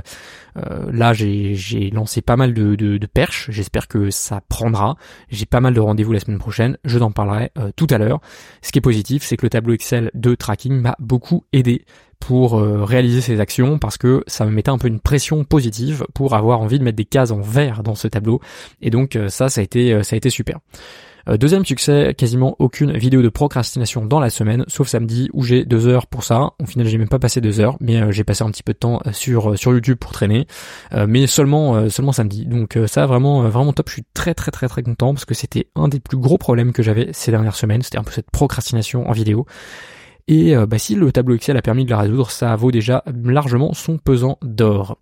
là, 0.55 1.13
j'ai, 1.13 1.89
lancé 1.93 2.21
pas 2.21 2.35
mal 2.35 2.53
de, 2.53 3.07
perches. 3.07 3.49
J'espère 3.51 3.87
que 3.87 4.09
ça 4.09 4.41
prendra. 4.47 4.95
J'ai 5.29 5.45
pas 5.45 5.59
mal 5.59 5.73
de 5.73 5.79
rendez-vous 5.79 6.13
la 6.13 6.19
semaine 6.19 6.39
prochaine. 6.39 6.77
Je 6.85 6.99
t'en 6.99 7.11
parlerai 7.11 7.51
tout 7.75 7.87
à 7.89 7.97
l'heure. 7.97 8.21
Ce 8.61 8.71
qui 8.71 8.79
est 8.79 8.81
positif, 8.81 9.23
c'est 9.23 9.37
que 9.37 9.45
le 9.45 9.49
tableau 9.49 9.73
Excel 9.73 10.11
de 10.13 10.35
tracking 10.35 10.79
m'a 10.79 10.95
beaucoup 10.99 11.45
aidé 11.53 11.85
pour 12.21 12.57
euh, 12.57 12.85
réaliser 12.85 13.19
ces 13.19 13.39
actions 13.41 13.79
parce 13.79 13.97
que 13.97 14.23
ça 14.27 14.45
me 14.45 14.51
mettait 14.51 14.69
un 14.69 14.77
peu 14.77 14.87
une 14.87 15.01
pression 15.01 15.43
positive 15.43 16.05
pour 16.13 16.35
avoir 16.35 16.61
envie 16.61 16.79
de 16.79 16.83
mettre 16.83 16.95
des 16.95 17.03
cases 17.03 17.31
en 17.31 17.41
vert 17.41 17.83
dans 17.83 17.95
ce 17.95 18.07
tableau 18.07 18.39
et 18.81 18.89
donc 18.91 19.15
euh, 19.15 19.27
ça 19.27 19.49
ça 19.49 19.59
a 19.59 19.63
été 19.63 19.91
euh, 19.91 20.03
ça 20.03 20.15
a 20.15 20.17
été 20.17 20.29
super. 20.29 20.59
Deuxième 21.27 21.65
succès, 21.65 22.13
quasiment 22.17 22.55
aucune 22.59 22.91
vidéo 22.97 23.21
de 23.21 23.29
procrastination 23.29 24.05
dans 24.05 24.19
la 24.19 24.29
semaine, 24.29 24.65
sauf 24.67 24.87
samedi 24.87 25.29
où 25.33 25.43
j'ai 25.43 25.65
deux 25.65 25.87
heures 25.87 26.07
pour 26.07 26.23
ça. 26.23 26.51
Au 26.61 26.65
final, 26.65 26.87
j'ai 26.87 26.97
même 26.97 27.09
pas 27.09 27.19
passé 27.19 27.41
deux 27.41 27.59
heures, 27.59 27.77
mais 27.79 28.11
j'ai 28.11 28.23
passé 28.23 28.43
un 28.43 28.51
petit 28.51 28.63
peu 28.63 28.73
de 28.73 28.77
temps 28.77 29.01
sur 29.11 29.57
sur 29.57 29.71
YouTube 29.71 29.97
pour 29.97 30.11
traîner, 30.11 30.47
mais 31.07 31.27
seulement 31.27 31.89
seulement 31.89 32.11
samedi. 32.11 32.45
Donc 32.45 32.77
ça 32.87 33.05
vraiment 33.05 33.41
vraiment 33.49 33.73
top. 33.73 33.89
Je 33.89 33.93
suis 33.93 34.05
très 34.13 34.33
très 34.33 34.51
très 34.51 34.67
très 34.67 34.83
content 34.83 35.13
parce 35.13 35.25
que 35.25 35.33
c'était 35.33 35.67
un 35.75 35.87
des 35.87 35.99
plus 35.99 36.17
gros 36.17 36.37
problèmes 36.37 36.73
que 36.73 36.83
j'avais 36.83 37.09
ces 37.13 37.31
dernières 37.31 37.55
semaines. 37.55 37.81
C'était 37.81 37.97
un 37.97 38.03
peu 38.03 38.11
cette 38.11 38.31
procrastination 38.31 39.09
en 39.09 39.11
vidéo. 39.11 39.45
Et 40.27 40.55
euh, 40.55 40.65
bah, 40.65 40.77
si 40.77 40.95
le 40.95 41.11
tableau 41.11 41.35
Excel 41.35 41.57
a 41.57 41.61
permis 41.61 41.85
de 41.85 41.89
la 41.89 41.99
résoudre, 41.99 42.31
ça 42.31 42.55
vaut 42.55 42.71
déjà 42.71 43.03
largement 43.23 43.73
son 43.73 43.97
pesant 43.97 44.37
d'or. 44.41 44.97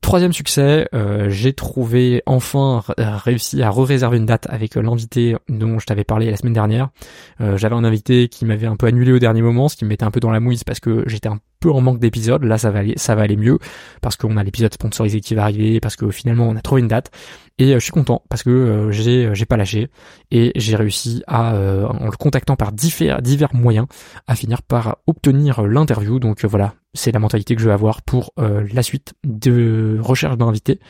Troisième 0.00 0.32
succès, 0.32 0.88
euh, 0.94 1.30
j'ai 1.30 1.52
trouvé 1.52 2.22
enfin 2.26 2.82
réussi 2.96 3.62
à 3.62 3.70
re-réserver 3.70 4.18
une 4.18 4.26
date 4.26 4.46
avec 4.50 4.74
l'invité 4.74 5.36
dont 5.48 5.78
je 5.78 5.86
t'avais 5.86 6.04
parlé 6.04 6.30
la 6.30 6.36
semaine 6.36 6.52
dernière. 6.52 6.90
J'avais 7.38 7.74
un 7.74 7.84
invité 7.84 8.28
qui 8.28 8.44
m'avait 8.44 8.66
un 8.66 8.76
peu 8.76 8.86
annulé 8.86 9.12
au 9.12 9.18
dernier 9.18 9.42
moment, 9.42 9.68
ce 9.68 9.76
qui 9.76 9.84
me 9.84 9.90
mettait 9.90 10.04
un 10.04 10.10
peu 10.10 10.20
dans 10.20 10.30
la 10.30 10.40
mouise 10.40 10.64
parce 10.64 10.80
que 10.80 11.04
j'étais 11.06 11.28
un 11.28 11.38
peu 11.60 11.70
en 11.70 11.80
manque 11.80 11.98
d'épisodes. 11.98 12.42
Là, 12.42 12.58
ça 12.58 12.70
va 12.70 12.80
aller, 12.80 12.94
ça 12.96 13.14
va 13.14 13.22
aller 13.22 13.36
mieux 13.36 13.58
parce 14.00 14.16
qu'on 14.16 14.36
a 14.36 14.44
l'épisode 14.44 14.72
sponsorisé 14.74 15.20
qui 15.20 15.34
va 15.34 15.42
arriver, 15.42 15.80
parce 15.80 15.96
que 15.96 16.10
finalement 16.10 16.48
on 16.48 16.56
a 16.56 16.60
trouvé 16.60 16.80
une 16.80 16.88
date. 16.88 17.10
Et 17.58 17.72
je 17.72 17.78
suis 17.78 17.92
content 17.92 18.22
parce 18.28 18.42
que 18.42 18.88
j'ai 18.90 19.30
j'ai 19.32 19.46
pas 19.46 19.56
lâché 19.56 19.88
et 20.30 20.52
j'ai 20.56 20.76
réussi 20.76 21.22
à 21.26 21.54
en 21.54 22.06
le 22.06 22.16
contactant 22.16 22.56
par 22.56 22.72
divers 22.72 23.54
moyens 23.54 23.86
à 24.26 24.34
finir 24.34 24.62
par 24.62 24.98
obtenir 25.06 25.62
l'interview. 25.62 26.18
Donc 26.18 26.44
voilà, 26.44 26.74
c'est 26.96 27.12
la 27.12 27.20
mentalité 27.20 27.54
que 27.54 27.60
je 27.60 27.66
vais 27.66 27.74
avoir 27.74 28.02
pour 28.02 28.32
euh, 28.38 28.66
la 28.72 28.82
suite 28.82 29.14
de 29.24 29.98
recherche 30.00 30.36
d'invités, 30.36 30.80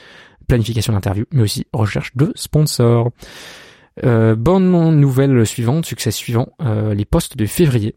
planification 0.47 0.92
d'interview, 0.92 1.27
mais 1.33 1.42
aussi 1.42 1.66
recherche 1.73 2.16
de 2.16 2.33
sponsors. 2.35 3.11
Euh, 4.05 4.37
bonne 4.37 4.71
nouvelle 4.99 5.47
suivante, 5.47 5.85
succès 5.85 6.11
suivant, 6.11 6.49
euh, 6.62 6.95
les 6.95 7.05
posts 7.05 7.37
de 7.37 7.47
février. 7.47 7.97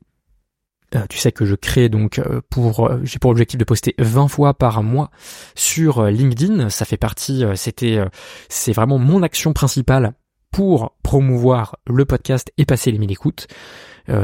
tu 1.09 1.17
sais 1.17 1.31
que 1.31 1.45
je 1.45 1.55
crée 1.55 1.87
donc 1.87 2.19
pour 2.49 2.89
j'ai 3.03 3.19
pour 3.19 3.29
objectif 3.29 3.59
de 3.59 3.63
poster 3.63 3.93
20 3.99 4.27
fois 4.27 4.55
par 4.55 4.81
mois 4.81 5.11
sur 5.53 6.03
LinkedIn, 6.05 6.69
ça 6.69 6.83
fait 6.83 6.97
partie 6.97 7.43
c'était 7.55 7.99
c'est 8.47 8.73
vraiment 8.73 8.97
mon 8.97 9.21
action 9.21 9.53
principale 9.53 10.13
pour 10.51 10.97
promouvoir 11.03 11.77
le 11.85 12.05
podcast 12.05 12.51
et 12.57 12.65
passer 12.65 12.91
les 12.91 12.97
1000 12.97 13.11
écoutes. 13.11 13.45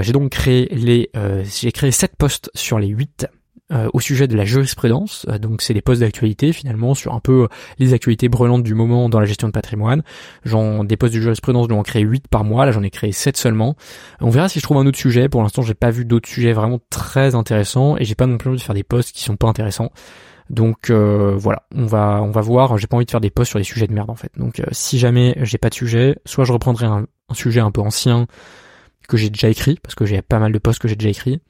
j'ai 0.01 0.11
donc 0.11 0.31
créé 0.31 0.67
les 0.71 1.11
j'ai 1.43 1.71
créé 1.71 1.91
7 1.91 2.15
posts 2.17 2.49
sur 2.55 2.79
les 2.79 2.87
8 2.87 3.27
euh, 3.71 3.89
au 3.93 3.99
sujet 3.99 4.27
de 4.27 4.37
la 4.37 4.45
jurisprudence. 4.45 5.25
Euh, 5.27 5.39
donc 5.39 5.63
c'est 5.63 5.73
des 5.73 5.81
postes 5.81 6.01
d'actualité 6.01 6.53
finalement 6.53 6.93
sur 6.93 7.15
un 7.15 7.19
peu 7.19 7.45
euh, 7.45 7.47
les 7.79 7.95
actualités 7.95 8.29
brûlantes 8.29 8.61
du 8.61 8.75
moment 8.75 9.09
dans 9.09 9.19
la 9.19 9.25
gestion 9.25 9.47
de 9.47 9.53
patrimoine. 9.53 10.03
J'en 10.43 10.83
des 10.83 10.97
postes 10.97 11.15
de 11.15 11.19
jurisprudence, 11.19 11.65
j'en 11.67 11.81
crée 11.81 12.01
8 12.01 12.27
par 12.27 12.43
mois. 12.43 12.67
Là 12.67 12.71
j'en 12.71 12.83
ai 12.83 12.91
créé 12.91 13.11
7 13.11 13.35
seulement. 13.35 13.75
On 14.21 14.29
verra 14.29 14.49
si 14.49 14.59
je 14.59 14.63
trouve 14.63 14.77
un 14.77 14.85
autre 14.85 14.99
sujet. 14.99 15.29
Pour 15.29 15.41
l'instant 15.41 15.63
j'ai 15.63 15.73
pas 15.73 15.89
vu 15.89 16.05
d'autres 16.05 16.29
sujets 16.29 16.53
vraiment 16.53 16.79
très 16.91 17.33
intéressants 17.33 17.97
et 17.97 18.05
j'ai 18.05 18.13
pas 18.13 18.27
non 18.27 18.37
plus 18.37 18.49
envie 18.51 18.59
de 18.59 18.63
faire 18.63 18.75
des 18.75 18.83
posts 18.83 19.11
qui 19.11 19.23
sont 19.23 19.35
pas 19.35 19.47
intéressants. 19.47 19.91
Donc 20.51 20.91
voilà, 20.91 21.63
on 21.73 21.87
va 21.87 22.21
on 22.21 22.29
va 22.29 22.41
voir. 22.41 22.77
J'ai 22.77 22.85
pas 22.85 22.97
envie 22.97 23.07
de 23.07 23.11
faire 23.11 23.19
des 23.19 23.31
posts 23.31 23.49
sur 23.49 23.59
des 23.59 23.65
sujets 23.65 23.87
de 23.87 23.93
merde 23.93 24.11
en 24.11 24.15
fait. 24.15 24.29
Donc 24.37 24.61
si 24.73 24.99
jamais 24.99 25.35
j'ai 25.41 25.57
pas 25.57 25.69
de 25.69 25.73
sujet, 25.73 26.19
soit 26.25 26.45
je 26.45 26.53
reprendrai 26.53 26.85
un, 26.85 27.07
un 27.29 27.33
sujet 27.33 27.61
un 27.61 27.71
peu 27.71 27.81
ancien 27.81 28.27
que 29.07 29.17
j'ai 29.17 29.31
déjà 29.31 29.49
écrit 29.49 29.79
parce 29.81 29.95
que 29.95 30.05
j'ai 30.05 30.21
pas 30.21 30.37
mal 30.37 30.51
de 30.51 30.59
posts 30.59 30.77
que 30.77 30.87
j'ai 30.87 30.95
déjà 30.95 31.09
écrits 31.09 31.41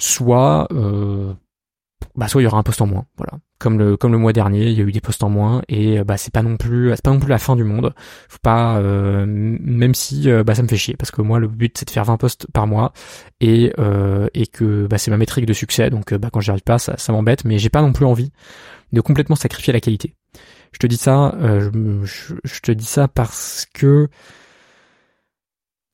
soit 0.00 0.66
euh, 0.72 1.32
bah 2.16 2.26
soit 2.26 2.40
il 2.40 2.44
y 2.44 2.46
aura 2.48 2.58
un 2.58 2.62
poste 2.62 2.80
en 2.80 2.86
moins 2.86 3.06
voilà. 3.16 3.32
Comme 3.58 3.78
le 3.78 3.96
comme 3.96 4.12
le 4.12 4.18
mois 4.18 4.32
dernier 4.32 4.66
il 4.68 4.72
y 4.72 4.80
a 4.80 4.84
eu 4.84 4.92
des 4.92 5.00
postes 5.00 5.22
en 5.22 5.28
moins 5.28 5.62
et 5.68 6.02
bah 6.02 6.16
c'est 6.16 6.32
pas 6.32 6.42
non 6.42 6.56
plus 6.56 6.90
c'est 6.90 7.04
pas 7.04 7.10
non 7.10 7.20
plus 7.20 7.28
la 7.28 7.38
fin 7.38 7.54
du 7.54 7.64
monde. 7.64 7.94
Faut 8.28 8.38
pas 8.42 8.78
euh, 8.78 9.26
même 9.28 9.94
si 9.94 10.30
euh, 10.30 10.42
bah 10.42 10.54
ça 10.54 10.62
me 10.62 10.68
fait 10.68 10.78
chier 10.78 10.96
parce 10.96 11.10
que 11.10 11.20
moi 11.20 11.38
le 11.38 11.46
but 11.46 11.76
c'est 11.76 11.84
de 11.84 11.90
faire 11.90 12.04
20 12.04 12.16
postes 12.16 12.46
par 12.52 12.66
mois 12.66 12.92
et 13.40 13.72
et 14.34 14.46
que 14.46 14.86
bah 14.86 14.98
c'est 14.98 15.10
ma 15.10 15.18
métrique 15.18 15.46
de 15.46 15.52
succès. 15.52 15.90
Donc 15.90 16.14
bah 16.14 16.30
quand 16.32 16.40
j'y 16.40 16.50
arrive 16.50 16.62
pas 16.62 16.78
ça, 16.78 16.96
ça 16.96 17.12
m'embête 17.12 17.44
mais 17.44 17.58
j'ai 17.58 17.70
pas 17.70 17.82
non 17.82 17.92
plus 17.92 18.06
envie 18.06 18.32
de 18.92 19.00
complètement 19.00 19.36
sacrifier 19.36 19.72
la 19.72 19.80
qualité. 19.80 20.14
Je 20.72 20.78
te 20.78 20.86
dis 20.86 20.96
ça 20.96 21.36
je, 21.40 22.34
je 22.42 22.60
te 22.60 22.72
dis 22.72 22.86
ça 22.86 23.08
parce 23.08 23.66
que 23.74 24.08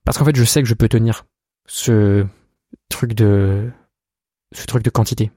parce 0.04 0.16
qu'en 0.16 0.24
fait 0.24 0.36
je 0.36 0.44
sais 0.44 0.62
que 0.62 0.68
je 0.68 0.74
peux 0.74 0.88
tenir 0.88 1.26
ce 1.66 2.24
truc 2.88 3.14
de 3.14 3.70
ce 4.52 4.66
truc 4.66 4.82
de 4.82 4.90
quantité. 4.90 5.30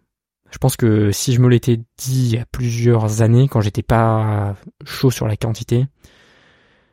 Je 0.52 0.58
pense 0.58 0.76
que 0.78 1.12
si 1.12 1.34
je 1.34 1.42
me 1.42 1.48
l'étais 1.48 1.78
dit 1.78 1.86
il 2.26 2.36
y 2.36 2.38
a 2.38 2.46
plusieurs 2.52 3.22
années, 3.22 3.48
quand 3.48 3.62
j'étais 3.62 3.84
pas 3.84 4.56
chaud 4.84 5.12
sur 5.12 5.28
la 5.28 5.38
quantité, 5.38 5.86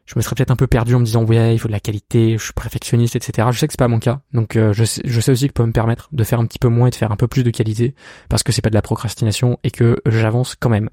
je 0.04 0.12
me 0.16 0.22
serais 0.22 0.36
peut-être 0.36 0.50
un 0.50 0.56
peu 0.56 0.66
perdu 0.66 0.94
en 0.94 1.00
me 1.00 1.04
disant 1.04 1.24
ouais 1.24 1.54
il 1.54 1.58
faut 1.58 1.68
de 1.68 1.72
la 1.72 1.80
qualité, 1.80 2.38
je 2.38 2.44
suis 2.44 2.52
perfectionniste, 2.52 3.16
etc. 3.16 3.48
Je 3.50 3.58
sais 3.58 3.66
que 3.66 3.72
c'est 3.72 3.78
pas 3.78 3.88
mon 3.88 3.98
cas, 3.98 4.20
donc 4.32 4.56
euh, 4.56 4.72
je, 4.72 4.84
sais, 4.84 5.02
aussi 5.06 5.46
que 5.46 5.48
je 5.48 5.52
peux 5.52 5.66
me 5.66 5.72
permettre 5.72 6.08
de 6.12 6.22
faire 6.22 6.38
un 6.38 6.46
petit 6.46 6.58
peu 6.58 6.68
moins 6.68 6.88
et 6.88 6.90
de 6.90 6.94
faire 6.94 7.12
un 7.12 7.16
peu 7.16 7.28
plus 7.28 7.42
de 7.42 7.50
qualité 7.50 7.94
parce 8.28 8.42
que 8.42 8.52
c'est 8.52 8.62
pas 8.62 8.70
de 8.70 8.74
la 8.74 8.82
procrastination 8.82 9.58
et 9.64 9.70
que 9.70 9.96
j'avance 10.06 10.54
quand 10.58 10.70
même. 10.70 10.90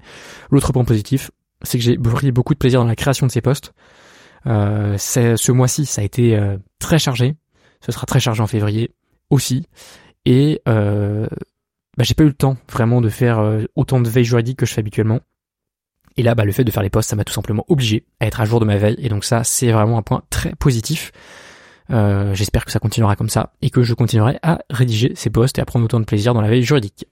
L'autre 0.50 0.72
point 0.72 0.84
positif, 0.84 1.30
c'est 1.62 1.78
que 1.78 1.84
j'ai 1.84 1.96
pris 1.96 2.32
beaucoup 2.32 2.54
de 2.54 2.58
plaisir 2.58 2.80
dans 2.80 2.86
la 2.86 2.96
création 2.96 3.26
de 3.26 3.32
ces 3.32 3.40
postes. 3.40 3.72
Euh, 4.46 4.98
ce 4.98 5.52
mois-ci, 5.52 5.86
ça 5.86 6.02
a 6.02 6.04
été 6.04 6.36
euh, 6.36 6.58
très 6.78 6.98
chargé. 6.98 7.36
Ce 7.80 7.92
sera 7.92 8.06
très 8.06 8.20
chargé 8.20 8.42
en 8.42 8.46
février 8.46 8.90
aussi. 9.30 9.66
Et 10.24 10.62
euh, 10.68 11.26
bah, 11.96 12.04
j'ai 12.04 12.14
pas 12.14 12.24
eu 12.24 12.28
le 12.28 12.34
temps 12.34 12.56
vraiment 12.70 13.00
de 13.00 13.08
faire 13.08 13.38
euh, 13.38 13.64
autant 13.76 14.00
de 14.00 14.08
veille 14.08 14.24
juridique 14.24 14.58
que 14.58 14.66
je 14.66 14.72
fais 14.72 14.80
habituellement. 14.80 15.20
Et 16.16 16.22
là, 16.22 16.34
bah, 16.34 16.44
le 16.44 16.52
fait 16.52 16.64
de 16.64 16.70
faire 16.70 16.82
les 16.82 16.90
posts, 16.90 17.10
ça 17.10 17.16
m'a 17.16 17.24
tout 17.24 17.32
simplement 17.32 17.64
obligé 17.68 18.04
à 18.20 18.26
être 18.26 18.40
à 18.40 18.44
jour 18.44 18.60
de 18.60 18.64
ma 18.64 18.76
veille. 18.76 18.96
Et 18.98 19.08
donc 19.08 19.24
ça, 19.24 19.44
c'est 19.44 19.72
vraiment 19.72 19.98
un 19.98 20.02
point 20.02 20.22
très 20.30 20.54
positif. 20.54 21.12
Euh, 21.90 22.34
J'espère 22.34 22.64
que 22.64 22.70
ça 22.70 22.78
continuera 22.78 23.16
comme 23.16 23.28
ça 23.28 23.52
et 23.60 23.70
que 23.70 23.82
je 23.82 23.94
continuerai 23.94 24.38
à 24.42 24.60
rédiger 24.70 25.12
ces 25.16 25.30
posts 25.30 25.58
et 25.58 25.60
à 25.60 25.64
prendre 25.64 25.84
autant 25.84 26.00
de 26.00 26.04
plaisir 26.04 26.32
dans 26.32 26.40
la 26.40 26.48
veille 26.48 26.62
juridique. 26.62 27.06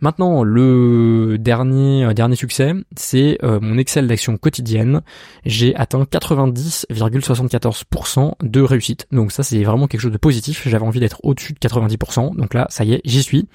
Maintenant, 0.00 0.44
le 0.44 1.38
dernier 1.38 2.04
euh, 2.04 2.12
dernier 2.12 2.36
succès, 2.36 2.74
c'est 2.96 3.38
euh, 3.42 3.58
mon 3.60 3.78
Excel 3.78 4.06
d'action 4.06 4.36
quotidienne. 4.36 5.00
J'ai 5.44 5.74
atteint 5.74 6.02
90,74% 6.02 8.34
de 8.42 8.60
réussite. 8.60 9.06
Donc 9.10 9.32
ça, 9.32 9.42
c'est 9.42 9.64
vraiment 9.64 9.86
quelque 9.86 10.02
chose 10.02 10.12
de 10.12 10.18
positif. 10.18 10.68
J'avais 10.68 10.84
envie 10.84 11.00
d'être 11.00 11.20
au-dessus 11.22 11.54
de 11.54 11.58
90%. 11.58 12.36
Donc 12.36 12.52
là, 12.54 12.66
ça 12.70 12.84
y 12.84 12.92
est, 12.94 13.02
j'y 13.04 13.22
suis. 13.22 13.48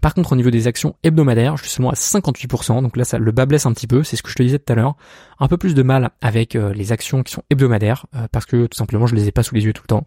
Par 0.00 0.14
contre, 0.14 0.32
au 0.32 0.36
niveau 0.36 0.50
des 0.50 0.66
actions 0.66 0.96
hebdomadaires, 1.02 1.56
je 1.56 1.64
suis 1.64 1.72
seulement 1.72 1.90
à 1.90 1.94
58%. 1.94 2.80
Donc 2.82 2.96
là, 2.96 3.04
ça 3.04 3.18
le 3.18 3.32
bas 3.32 3.44
blesse 3.46 3.66
un 3.66 3.72
petit 3.72 3.86
peu. 3.86 4.02
C'est 4.02 4.16
ce 4.16 4.22
que 4.22 4.30
je 4.30 4.34
te 4.34 4.42
disais 4.42 4.58
tout 4.58 4.72
à 4.72 4.76
l'heure. 4.76 4.96
Un 5.38 5.48
peu 5.48 5.58
plus 5.58 5.74
de 5.74 5.82
mal 5.82 6.10
avec 6.20 6.56
euh, 6.56 6.72
les 6.72 6.92
actions 6.92 7.22
qui 7.22 7.32
sont 7.32 7.42
hebdomadaires 7.50 8.06
parce 8.30 8.46
que 8.46 8.66
tout 8.66 8.76
simplement, 8.76 9.06
je 9.06 9.14
les 9.14 9.28
ai 9.28 9.32
pas 9.32 9.42
sous 9.42 9.54
les 9.54 9.64
yeux 9.64 9.72
tout 9.72 9.82
le 9.84 9.88
temps. 9.88 10.04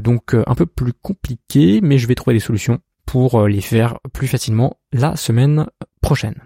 donc 0.00 0.34
un 0.34 0.54
peu 0.54 0.66
plus 0.66 0.92
compliqué, 0.92 1.80
mais 1.82 1.98
je 1.98 2.06
vais 2.06 2.14
trouver 2.14 2.34
des 2.34 2.40
solutions 2.40 2.80
pour 3.10 3.40
euh, 3.40 3.48
les 3.48 3.60
faire 3.60 3.98
plus 4.12 4.28
facilement 4.28 4.76
la 4.92 5.16
semaine 5.16 5.66
prochaine. 6.00 6.36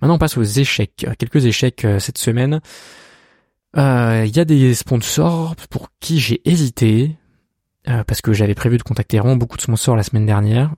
Maintenant 0.00 0.16
on 0.16 0.18
passe 0.18 0.36
aux 0.36 0.42
échecs. 0.42 1.06
Quelques 1.16 1.46
échecs 1.46 1.84
euh, 1.84 2.00
cette 2.00 2.18
semaine. 2.18 2.60
Euh, 3.76 4.24
il 4.26 4.36
y 4.36 4.40
a 4.40 4.44
des 4.44 4.74
sponsors 4.74 5.54
pour 5.70 5.90
qui 6.00 6.18
j'ai 6.18 6.42
hésité, 6.44 7.16
parce 7.84 8.20
que 8.20 8.32
j'avais 8.32 8.56
prévu 8.56 8.78
de 8.78 8.82
contacter 8.82 9.18
vraiment 9.20 9.36
beaucoup 9.36 9.56
de 9.56 9.62
sponsors 9.62 9.94
la 9.94 10.02
semaine 10.02 10.26
dernière. 10.26 10.74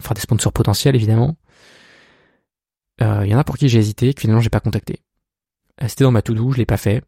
Enfin 0.00 0.12
des 0.14 0.20
sponsors 0.20 0.52
potentiels 0.52 0.96
évidemment. 0.96 1.36
Il 3.00 3.26
y 3.26 3.34
en 3.34 3.38
a 3.38 3.44
pour 3.44 3.56
qui 3.56 3.68
j'ai 3.68 3.78
hésité, 3.78 4.12
que 4.12 4.20
finalement 4.20 4.42
j'ai 4.42 4.50
pas 4.50 4.60
contacté. 4.60 5.04
C'était 5.86 6.04
dans 6.04 6.10
ma 6.10 6.22
to-do, 6.22 6.50
je 6.50 6.58
l'ai 6.58 6.66
pas 6.66 6.76
fait. 6.76 7.02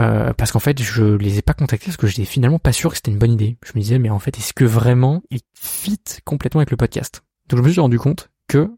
Euh, 0.00 0.32
parce 0.32 0.52
qu'en 0.52 0.60
fait, 0.60 0.80
je 0.80 1.16
les 1.16 1.38
ai 1.38 1.42
pas 1.42 1.54
contactés 1.54 1.86
parce 1.86 1.96
que 1.96 2.06
j'étais 2.06 2.24
finalement 2.24 2.58
pas 2.58 2.72
sûr 2.72 2.90
que 2.90 2.96
c'était 2.96 3.10
une 3.10 3.18
bonne 3.18 3.32
idée. 3.32 3.58
Je 3.64 3.72
me 3.74 3.80
disais, 3.80 3.98
mais 3.98 4.10
en 4.10 4.18
fait, 4.18 4.38
est-ce 4.38 4.52
que 4.52 4.64
vraiment 4.64 5.22
ils 5.30 5.40
fit 5.54 5.98
complètement 6.24 6.60
avec 6.60 6.70
le 6.70 6.76
podcast? 6.76 7.24
Donc 7.48 7.58
je 7.58 7.64
me 7.64 7.70
suis 7.70 7.80
rendu 7.80 7.98
compte 7.98 8.30
que 8.46 8.70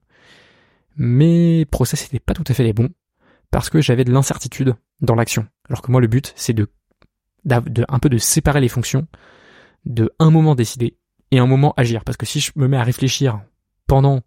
mes 0.97 1.67
process 1.67 2.05
n'étaient 2.05 2.25
pas 2.25 2.35
tout 2.35 2.45
à 2.47 2.55
fait 2.55 2.65
les 2.65 2.73
bons 2.73 2.91
parce 3.51 3.69
que 3.69 3.81
j'avais 3.81 4.05
de 4.05 4.13
l'incertitude 4.13 4.75
dans 5.01 5.15
l'action. 5.15 5.47
Alors 5.69 5.83
que 5.83 5.91
moi, 5.91 6.01
le 6.01 6.07
but, 6.07 6.33
c'est 6.37 6.53
de, 6.53 6.69
de 7.45 7.85
un 7.89 7.99
peu 7.99 8.09
de 8.09 8.19
séparer 8.19 8.61
les 8.61 8.69
fonctions, 8.69 9.07
de 9.85 10.11
un 10.19 10.31
moment 10.31 10.55
décider 10.55 10.97
et 11.31 11.39
un 11.39 11.47
moment 11.47 11.75
agir. 11.77 12.05
Parce 12.05 12.17
que 12.17 12.27
si 12.27 12.41
je 12.41 12.53
me 12.57 12.67
mets 12.67 12.77
à 12.77 12.83
réfléchir 12.83 13.43
pendant 13.87 14.23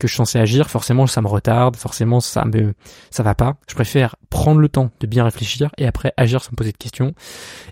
que 0.00 0.08
je 0.08 0.14
suis 0.14 0.16
censé 0.16 0.38
agir, 0.38 0.68
forcément 0.70 1.06
ça 1.06 1.22
me 1.22 1.28
retarde, 1.28 1.76
forcément 1.76 2.18
ça 2.18 2.44
me 2.44 2.74
ça 3.10 3.22
va 3.22 3.36
pas. 3.36 3.56
Je 3.68 3.74
préfère 3.74 4.16
prendre 4.30 4.60
le 4.60 4.68
temps 4.68 4.90
de 4.98 5.06
bien 5.06 5.22
réfléchir 5.22 5.70
et 5.78 5.86
après 5.86 6.12
agir 6.16 6.42
sans 6.42 6.50
me 6.52 6.56
poser 6.56 6.72
de 6.72 6.76
questions. 6.76 7.14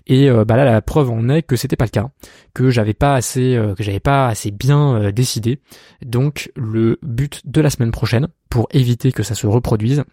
Et 0.07 0.29
euh, 0.29 0.45
bah 0.45 0.55
là 0.55 0.63
la 0.63 0.81
preuve 0.81 1.09
en 1.09 1.27
est 1.27 1.41
que 1.41 1.55
c'était 1.55 1.75
pas 1.75 1.85
le 1.85 1.89
cas, 1.89 2.09
que 2.53 2.69
j'avais 2.69 2.93
pas 2.93 3.15
assez 3.15 3.55
euh, 3.55 3.73
que 3.75 3.83
j'avais 3.83 3.99
pas 3.99 4.27
assez 4.27 4.51
bien 4.51 4.95
euh, 4.95 5.11
décidé. 5.11 5.59
Donc 6.05 6.51
le 6.55 6.99
but 7.01 7.41
de 7.45 7.59
la 7.59 7.69
semaine 7.69 7.91
prochaine 7.91 8.27
pour 8.49 8.67
éviter 8.71 9.11
que 9.11 9.23
ça 9.23 9.35
se 9.35 9.47
reproduise, 9.47 10.03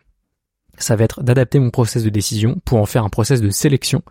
ça 0.79 0.97
va 0.97 1.05
être 1.05 1.23
d'adapter 1.23 1.59
mon 1.59 1.71
process 1.71 2.03
de 2.03 2.11
décision 2.11 2.61
pour 2.65 2.81
en 2.81 2.87
faire 2.87 3.05
un 3.05 3.09
process 3.09 3.41
de 3.41 3.51
sélection 3.51 4.03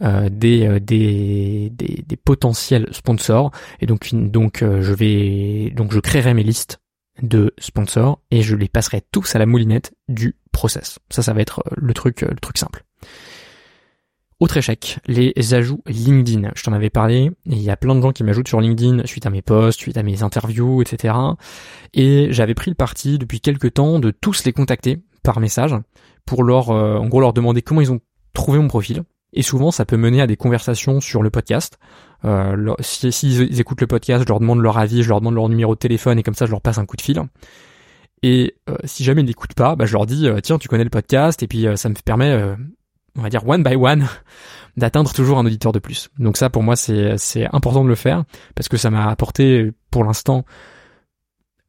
des, 0.00 0.80
des, 0.80 1.70
des, 1.70 2.04
des, 2.06 2.16
potentiels 2.16 2.88
sponsors 2.90 3.50
et 3.80 3.86
donc 3.86 4.08
donc 4.14 4.60
je 4.64 4.94
vais 4.94 5.70
donc 5.76 5.92
je 5.92 6.00
créerai 6.00 6.32
mes 6.32 6.42
listes 6.42 6.80
de 7.22 7.54
sponsors 7.58 8.20
et 8.30 8.42
je 8.42 8.56
les 8.56 8.68
passerai 8.68 9.02
tous 9.12 9.34
à 9.34 9.38
la 9.38 9.46
moulinette 9.46 9.94
du 10.08 10.36
process. 10.52 10.98
Ça, 11.10 11.22
ça 11.22 11.32
va 11.32 11.40
être 11.40 11.62
euh, 11.66 11.74
le 11.76 11.94
truc, 11.94 12.22
euh, 12.22 12.28
le 12.30 12.40
truc 12.40 12.58
simple. 12.58 12.84
Autre 14.40 14.56
échec, 14.56 14.98
les 15.06 15.34
ajouts 15.52 15.82
LinkedIn. 15.86 16.52
Je 16.54 16.62
t'en 16.62 16.72
avais 16.72 16.88
parlé. 16.88 17.30
il 17.44 17.58
y 17.58 17.68
a 17.68 17.76
plein 17.76 17.94
de 17.94 18.00
gens 18.00 18.12
qui 18.12 18.24
m'ajoutent 18.24 18.48
sur 18.48 18.62
LinkedIn 18.62 19.04
suite 19.04 19.26
à 19.26 19.30
mes 19.30 19.42
posts, 19.42 19.78
suite 19.78 19.98
à 19.98 20.02
mes 20.02 20.22
interviews, 20.22 20.80
etc. 20.80 21.14
Et 21.92 22.28
j'avais 22.30 22.54
pris 22.54 22.70
le 22.70 22.74
parti 22.74 23.18
depuis 23.18 23.42
quelques 23.42 23.74
temps 23.74 23.98
de 23.98 24.10
tous 24.10 24.46
les 24.46 24.54
contacter 24.54 24.98
par 25.22 25.40
message 25.40 25.74
pour 26.24 26.42
leur, 26.42 26.70
euh, 26.70 26.96
en 26.96 27.06
gros, 27.08 27.20
leur 27.20 27.34
demander 27.34 27.60
comment 27.60 27.82
ils 27.82 27.92
ont 27.92 28.00
trouvé 28.32 28.58
mon 28.58 28.68
profil. 28.68 29.02
Et 29.34 29.42
souvent, 29.42 29.70
ça 29.70 29.84
peut 29.84 29.98
mener 29.98 30.22
à 30.22 30.26
des 30.26 30.36
conversations 30.36 31.00
sur 31.00 31.22
le 31.22 31.28
podcast. 31.28 31.78
Euh, 32.24 32.74
S'ils 32.80 33.12
si, 33.12 33.42
écoutent 33.58 33.80
le 33.80 33.86
podcast, 33.86 34.24
je 34.24 34.28
leur 34.28 34.40
demande 34.40 34.60
leur 34.60 34.78
avis, 34.78 35.02
je 35.02 35.08
leur 35.08 35.20
demande 35.20 35.34
leur 35.34 35.48
numéro 35.48 35.74
de 35.74 35.78
téléphone 35.78 36.18
et 36.18 36.22
comme 36.22 36.34
ça, 36.34 36.46
je 36.46 36.50
leur 36.50 36.60
passe 36.60 36.78
un 36.78 36.86
coup 36.86 36.96
de 36.96 37.02
fil. 37.02 37.20
Et 38.22 38.54
si 38.84 39.02
jamais 39.02 39.22
ils 39.22 39.26
n'écoutent 39.26 39.54
pas, 39.54 39.76
bah, 39.76 39.86
je 39.86 39.94
leur 39.94 40.04
dis 40.04 40.28
tiens 40.42 40.58
tu 40.58 40.68
connais 40.68 40.84
le 40.84 40.90
podcast 40.90 41.42
et 41.42 41.46
puis 41.46 41.66
ça 41.76 41.88
me 41.88 41.94
permet, 41.94 42.38
on 43.16 43.22
va 43.22 43.30
dire 43.30 43.48
one 43.48 43.62
by 43.62 43.76
one, 43.76 44.06
d'atteindre 44.76 45.12
toujours 45.14 45.38
un 45.38 45.46
auditeur 45.46 45.72
de 45.72 45.78
plus. 45.78 46.10
Donc 46.18 46.36
ça 46.36 46.50
pour 46.50 46.62
moi 46.62 46.76
c'est 46.76 47.16
c'est 47.16 47.46
important 47.54 47.82
de 47.82 47.88
le 47.88 47.94
faire 47.94 48.24
parce 48.54 48.68
que 48.68 48.76
ça 48.76 48.90
m'a 48.90 49.08
apporté 49.08 49.70
pour 49.90 50.04
l'instant 50.04 50.44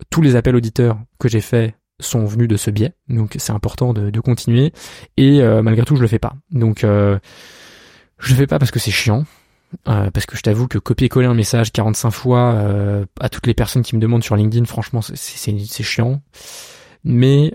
tous 0.09 0.21
les 0.21 0.35
appels 0.35 0.55
auditeurs 0.55 0.99
que 1.19 1.29
j'ai 1.29 1.41
faits 1.41 1.75
sont 1.99 2.25
venus 2.25 2.47
de 2.47 2.57
ce 2.57 2.71
biais, 2.71 2.93
donc 3.09 3.35
c'est 3.37 3.51
important 3.51 3.93
de, 3.93 4.09
de, 4.09 4.19
continuer. 4.19 4.73
Et 5.17 5.41
euh, 5.41 5.61
malgré 5.61 5.85
tout, 5.85 5.95
je 5.95 6.01
le 6.01 6.07
fais 6.07 6.19
pas. 6.19 6.33
Donc 6.49 6.83
euh, 6.83 7.19
je 8.17 8.31
le 8.31 8.37
fais 8.37 8.47
pas 8.47 8.59
parce 8.59 8.71
que 8.71 8.79
c'est 8.79 8.91
chiant, 8.91 9.25
euh, 9.87 10.11
parce 10.11 10.25
que 10.25 10.37
je 10.37 10.41
t'avoue 10.41 10.67
que 10.67 10.77
copier-coller 10.77 11.27
un 11.27 11.33
message 11.33 11.71
45 11.71 12.11
fois 12.11 12.53
euh, 12.53 13.05
à 13.19 13.29
toutes 13.29 13.47
les 13.47 13.53
personnes 13.53 13.83
qui 13.83 13.95
me 13.95 14.01
demandent 14.01 14.23
sur 14.23 14.35
LinkedIn, 14.35 14.65
franchement, 14.65 15.01
c'est 15.01 15.83
chiant. 15.83 16.21
Mais 17.03 17.53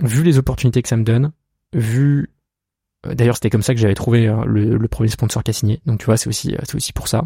vu 0.00 0.22
les 0.22 0.38
opportunités 0.38 0.82
que 0.82 0.88
ça 0.88 0.96
me 0.96 1.04
donne, 1.04 1.32
vu 1.72 2.30
D'ailleurs, 3.06 3.36
c'était 3.36 3.48
comme 3.48 3.62
ça 3.62 3.74
que 3.74 3.80
j'avais 3.80 3.94
trouvé 3.94 4.26
le, 4.26 4.76
le, 4.76 4.88
premier 4.88 5.08
sponsor 5.08 5.44
qui 5.44 5.52
a 5.52 5.54
signé. 5.54 5.80
Donc 5.86 6.00
tu 6.00 6.06
vois, 6.06 6.16
c'est 6.16 6.28
aussi, 6.28 6.56
c'est 6.64 6.74
aussi 6.74 6.92
pour 6.92 7.06
ça. 7.06 7.22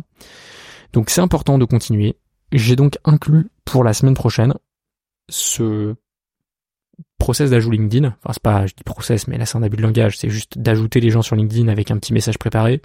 Donc 0.92 1.08
c'est 1.08 1.22
important 1.22 1.56
de 1.56 1.64
continuer. 1.64 2.16
J'ai 2.52 2.76
donc 2.76 2.98
inclus 3.04 3.48
pour 3.64 3.82
la 3.82 3.94
semaine 3.94 4.14
prochaine 4.14 4.52
ce 5.30 5.94
process 7.18 7.50
d'ajout 7.50 7.70
LinkedIn. 7.70 8.08
Enfin, 8.08 8.32
c'est 8.32 8.42
pas, 8.42 8.66
je 8.66 8.74
dis 8.74 8.84
process, 8.84 9.28
mais 9.28 9.38
là 9.38 9.46
c'est 9.46 9.56
un 9.56 9.62
abus 9.62 9.76
de 9.76 9.82
langage. 9.82 10.18
C'est 10.18 10.28
juste 10.28 10.58
d'ajouter 10.58 11.00
les 11.00 11.10
gens 11.10 11.22
sur 11.22 11.36
LinkedIn 11.36 11.68
avec 11.68 11.90
un 11.90 11.96
petit 11.96 12.12
message 12.12 12.38
préparé. 12.38 12.82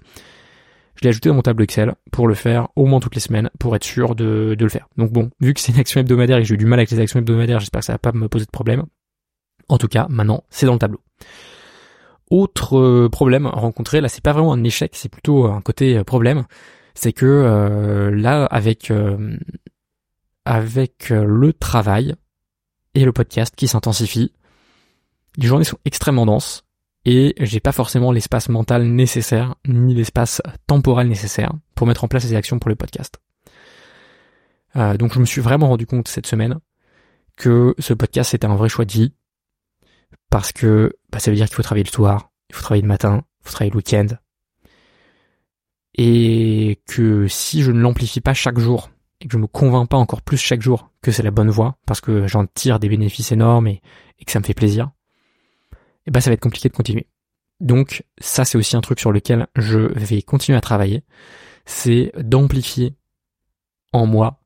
Je 0.97 1.03
l'ai 1.03 1.09
ajouté 1.09 1.29
dans 1.29 1.35
mon 1.35 1.41
tableau 1.43 1.63
Excel 1.63 1.93
pour 2.11 2.27
le 2.27 2.33
faire 2.33 2.69
au 2.75 2.85
moins 2.85 2.99
toutes 2.99 3.15
les 3.15 3.21
semaines 3.21 3.51
pour 3.59 3.75
être 3.75 3.83
sûr 3.83 4.15
de, 4.15 4.55
de 4.57 4.63
le 4.63 4.69
faire. 4.69 4.87
Donc 4.97 5.11
bon, 5.11 5.29
vu 5.39 5.53
que 5.53 5.59
c'est 5.59 5.71
une 5.71 5.79
action 5.79 6.01
hebdomadaire 6.01 6.37
et 6.37 6.41
que 6.41 6.47
j'ai 6.47 6.55
eu 6.55 6.57
du 6.57 6.65
mal 6.65 6.79
avec 6.79 6.89
les 6.89 6.99
actions 6.99 7.19
hebdomadaires, 7.19 7.59
j'espère 7.59 7.79
que 7.79 7.85
ça 7.85 7.93
va 7.93 7.99
pas 7.99 8.11
me 8.11 8.27
poser 8.27 8.45
de 8.45 8.51
problème. 8.51 8.85
En 9.69 9.77
tout 9.77 9.87
cas, 9.87 10.07
maintenant, 10.09 10.43
c'est 10.49 10.65
dans 10.65 10.73
le 10.73 10.79
tableau. 10.79 11.01
Autre 12.29 12.77
euh, 12.77 13.09
problème 13.09 13.47
rencontré, 13.47 14.01
là 14.01 14.09
c'est 14.09 14.23
pas 14.23 14.33
vraiment 14.33 14.51
un 14.51 14.63
échec, 14.63 14.91
c'est 14.95 15.07
plutôt 15.07 15.45
un 15.45 15.61
côté 15.61 15.97
euh, 15.97 16.03
problème, 16.03 16.45
c'est 16.93 17.13
que 17.13 17.25
euh, 17.25 18.11
là 18.11 18.45
avec 18.45 18.91
avec 20.43 21.09
le 21.09 21.53
travail 21.53 22.15
et 22.95 23.05
le 23.05 23.13
podcast 23.13 23.55
qui 23.55 23.67
s'intensifie, 23.67 24.33
les 25.37 25.47
journées 25.47 25.63
sont 25.63 25.77
extrêmement 25.85 26.25
denses 26.25 26.65
et 27.09 27.33
j'ai 27.39 27.61
pas 27.61 27.71
forcément 27.71 28.11
l'espace 28.11 28.49
mental 28.49 28.83
nécessaire 28.83 29.55
ni 29.65 29.95
l'espace 29.95 30.41
temporel 30.67 31.07
nécessaire 31.07 31.53
pour 31.73 31.87
mettre 31.87 32.03
en 32.03 32.09
place 32.09 32.23
ces 32.23 32.35
actions 32.35 32.59
pour 32.59 32.67
le 32.67 32.75
podcast. 32.75 33.21
Euh, 34.75 34.97
donc 34.97 35.13
je 35.13 35.19
me 35.19 35.25
suis 35.25 35.39
vraiment 35.39 35.69
rendu 35.69 35.85
compte 35.85 36.09
cette 36.09 36.27
semaine 36.27 36.59
que 37.37 37.73
ce 37.79 37.93
podcast 37.93 38.31
c'était 38.31 38.45
un 38.45 38.57
vrai 38.57 38.67
choix 38.67 38.83
de 38.83 38.91
vie 38.91 39.13
parce 40.29 40.51
que 40.51 40.97
bah, 41.09 41.19
ça 41.19 41.31
veut 41.31 41.37
dire 41.37 41.47
qu'il 41.47 41.55
faut 41.55 41.63
travailler 41.63 41.85
le 41.85 41.89
soir, 41.89 42.29
il 42.49 42.55
faut 42.57 42.61
travailler 42.61 42.81
le 42.81 42.89
matin, 42.89 43.23
il 43.39 43.43
faut 43.45 43.53
travailler 43.53 43.71
le 43.71 43.77
week-end 43.77 44.07
et 45.95 46.81
que 46.87 47.29
si 47.29 47.63
je 47.63 47.71
ne 47.71 47.79
l'amplifie 47.79 48.19
pas 48.19 48.33
chaque 48.33 48.59
jour 48.59 48.89
et 49.21 49.27
que 49.27 49.31
je 49.31 49.37
me 49.37 49.47
convainc 49.47 49.87
pas 49.87 49.97
encore 49.97 50.21
plus 50.21 50.37
chaque 50.37 50.61
jour 50.61 50.91
que 51.01 51.13
c'est 51.13 51.23
la 51.23 51.31
bonne 51.31 51.49
voie 51.49 51.77
parce 51.85 52.01
que 52.01 52.27
j'en 52.27 52.45
tire 52.47 52.79
des 52.81 52.89
bénéfices 52.89 53.31
énormes 53.31 53.67
et, 53.67 53.81
que 54.25 54.31
ça 54.31 54.39
me 54.39 54.43
fait 54.43 54.53
plaisir, 54.53 54.91
eh 56.07 56.11
ben 56.11 56.21
ça 56.21 56.29
va 56.29 56.35
être 56.35 56.41
compliqué 56.41 56.69
de 56.69 56.73
continuer. 56.73 57.07
Donc 57.59 58.03
ça 58.19 58.45
c'est 58.45 58.57
aussi 58.57 58.75
un 58.75 58.81
truc 58.81 58.99
sur 58.99 59.11
lequel 59.11 59.47
je 59.55 59.79
vais 59.79 60.21
continuer 60.21 60.57
à 60.57 60.61
travailler, 60.61 61.03
c'est 61.65 62.11
d'amplifier 62.17 62.95
en 63.93 64.05
moi 64.05 64.41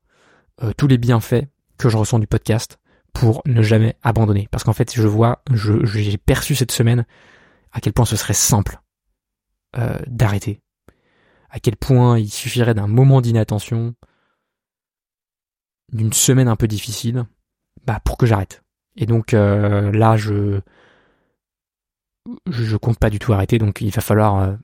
euh, 0.63 0.73
tous 0.77 0.87
les 0.87 0.97
bienfaits 0.97 1.45
que 1.77 1.89
je 1.89 1.97
ressens 1.97 2.19
du 2.19 2.27
podcast 2.27 2.79
pour 3.13 3.41
ne 3.45 3.61
jamais 3.61 3.95
abandonner. 4.01 4.47
Parce 4.51 4.63
qu'en 4.63 4.73
fait 4.73 4.93
je 4.93 5.07
vois, 5.07 5.43
j'ai 5.53 6.17
perçu 6.17 6.55
cette 6.55 6.71
semaine 6.71 7.05
à 7.71 7.79
quel 7.79 7.93
point 7.93 8.05
ce 8.05 8.15
serait 8.15 8.33
simple 8.33 8.79
euh, 9.77 9.99
d'arrêter, 10.07 10.61
à 11.49 11.59
quel 11.59 11.75
point 11.75 12.17
il 12.17 12.29
suffirait 12.29 12.73
d'un 12.73 12.87
moment 12.87 13.21
d'inattention, 13.21 13.95
d'une 15.91 16.13
semaine 16.13 16.47
un 16.47 16.55
peu 16.55 16.67
difficile, 16.67 17.25
bah 17.85 17.99
pour 18.03 18.17
que 18.17 18.25
j'arrête. 18.25 18.63
Et 18.95 19.05
donc 19.05 19.33
euh, 19.33 19.91
là, 19.91 20.17
je 20.17 20.61
je 22.49 22.77
compte 22.77 22.99
pas 22.99 23.09
du 23.09 23.19
tout 23.19 23.33
arrêter, 23.33 23.57
donc 23.57 23.81
il 23.81 23.91
va 23.91 24.01
falloir 24.01 24.39
euh, 24.39 24.55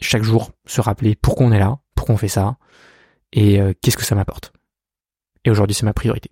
chaque 0.00 0.22
jour 0.22 0.52
se 0.66 0.80
rappeler 0.80 1.14
pourquoi 1.14 1.46
on 1.46 1.52
est 1.52 1.58
là, 1.58 1.78
pourquoi 1.94 2.14
on 2.14 2.18
fait 2.18 2.28
ça, 2.28 2.56
et 3.32 3.60
euh, 3.60 3.72
qu'est-ce 3.80 3.96
que 3.96 4.04
ça 4.04 4.14
m'apporte. 4.14 4.52
Et 5.44 5.50
aujourd'hui, 5.50 5.74
c'est 5.74 5.86
ma 5.86 5.94
priorité. 5.94 6.30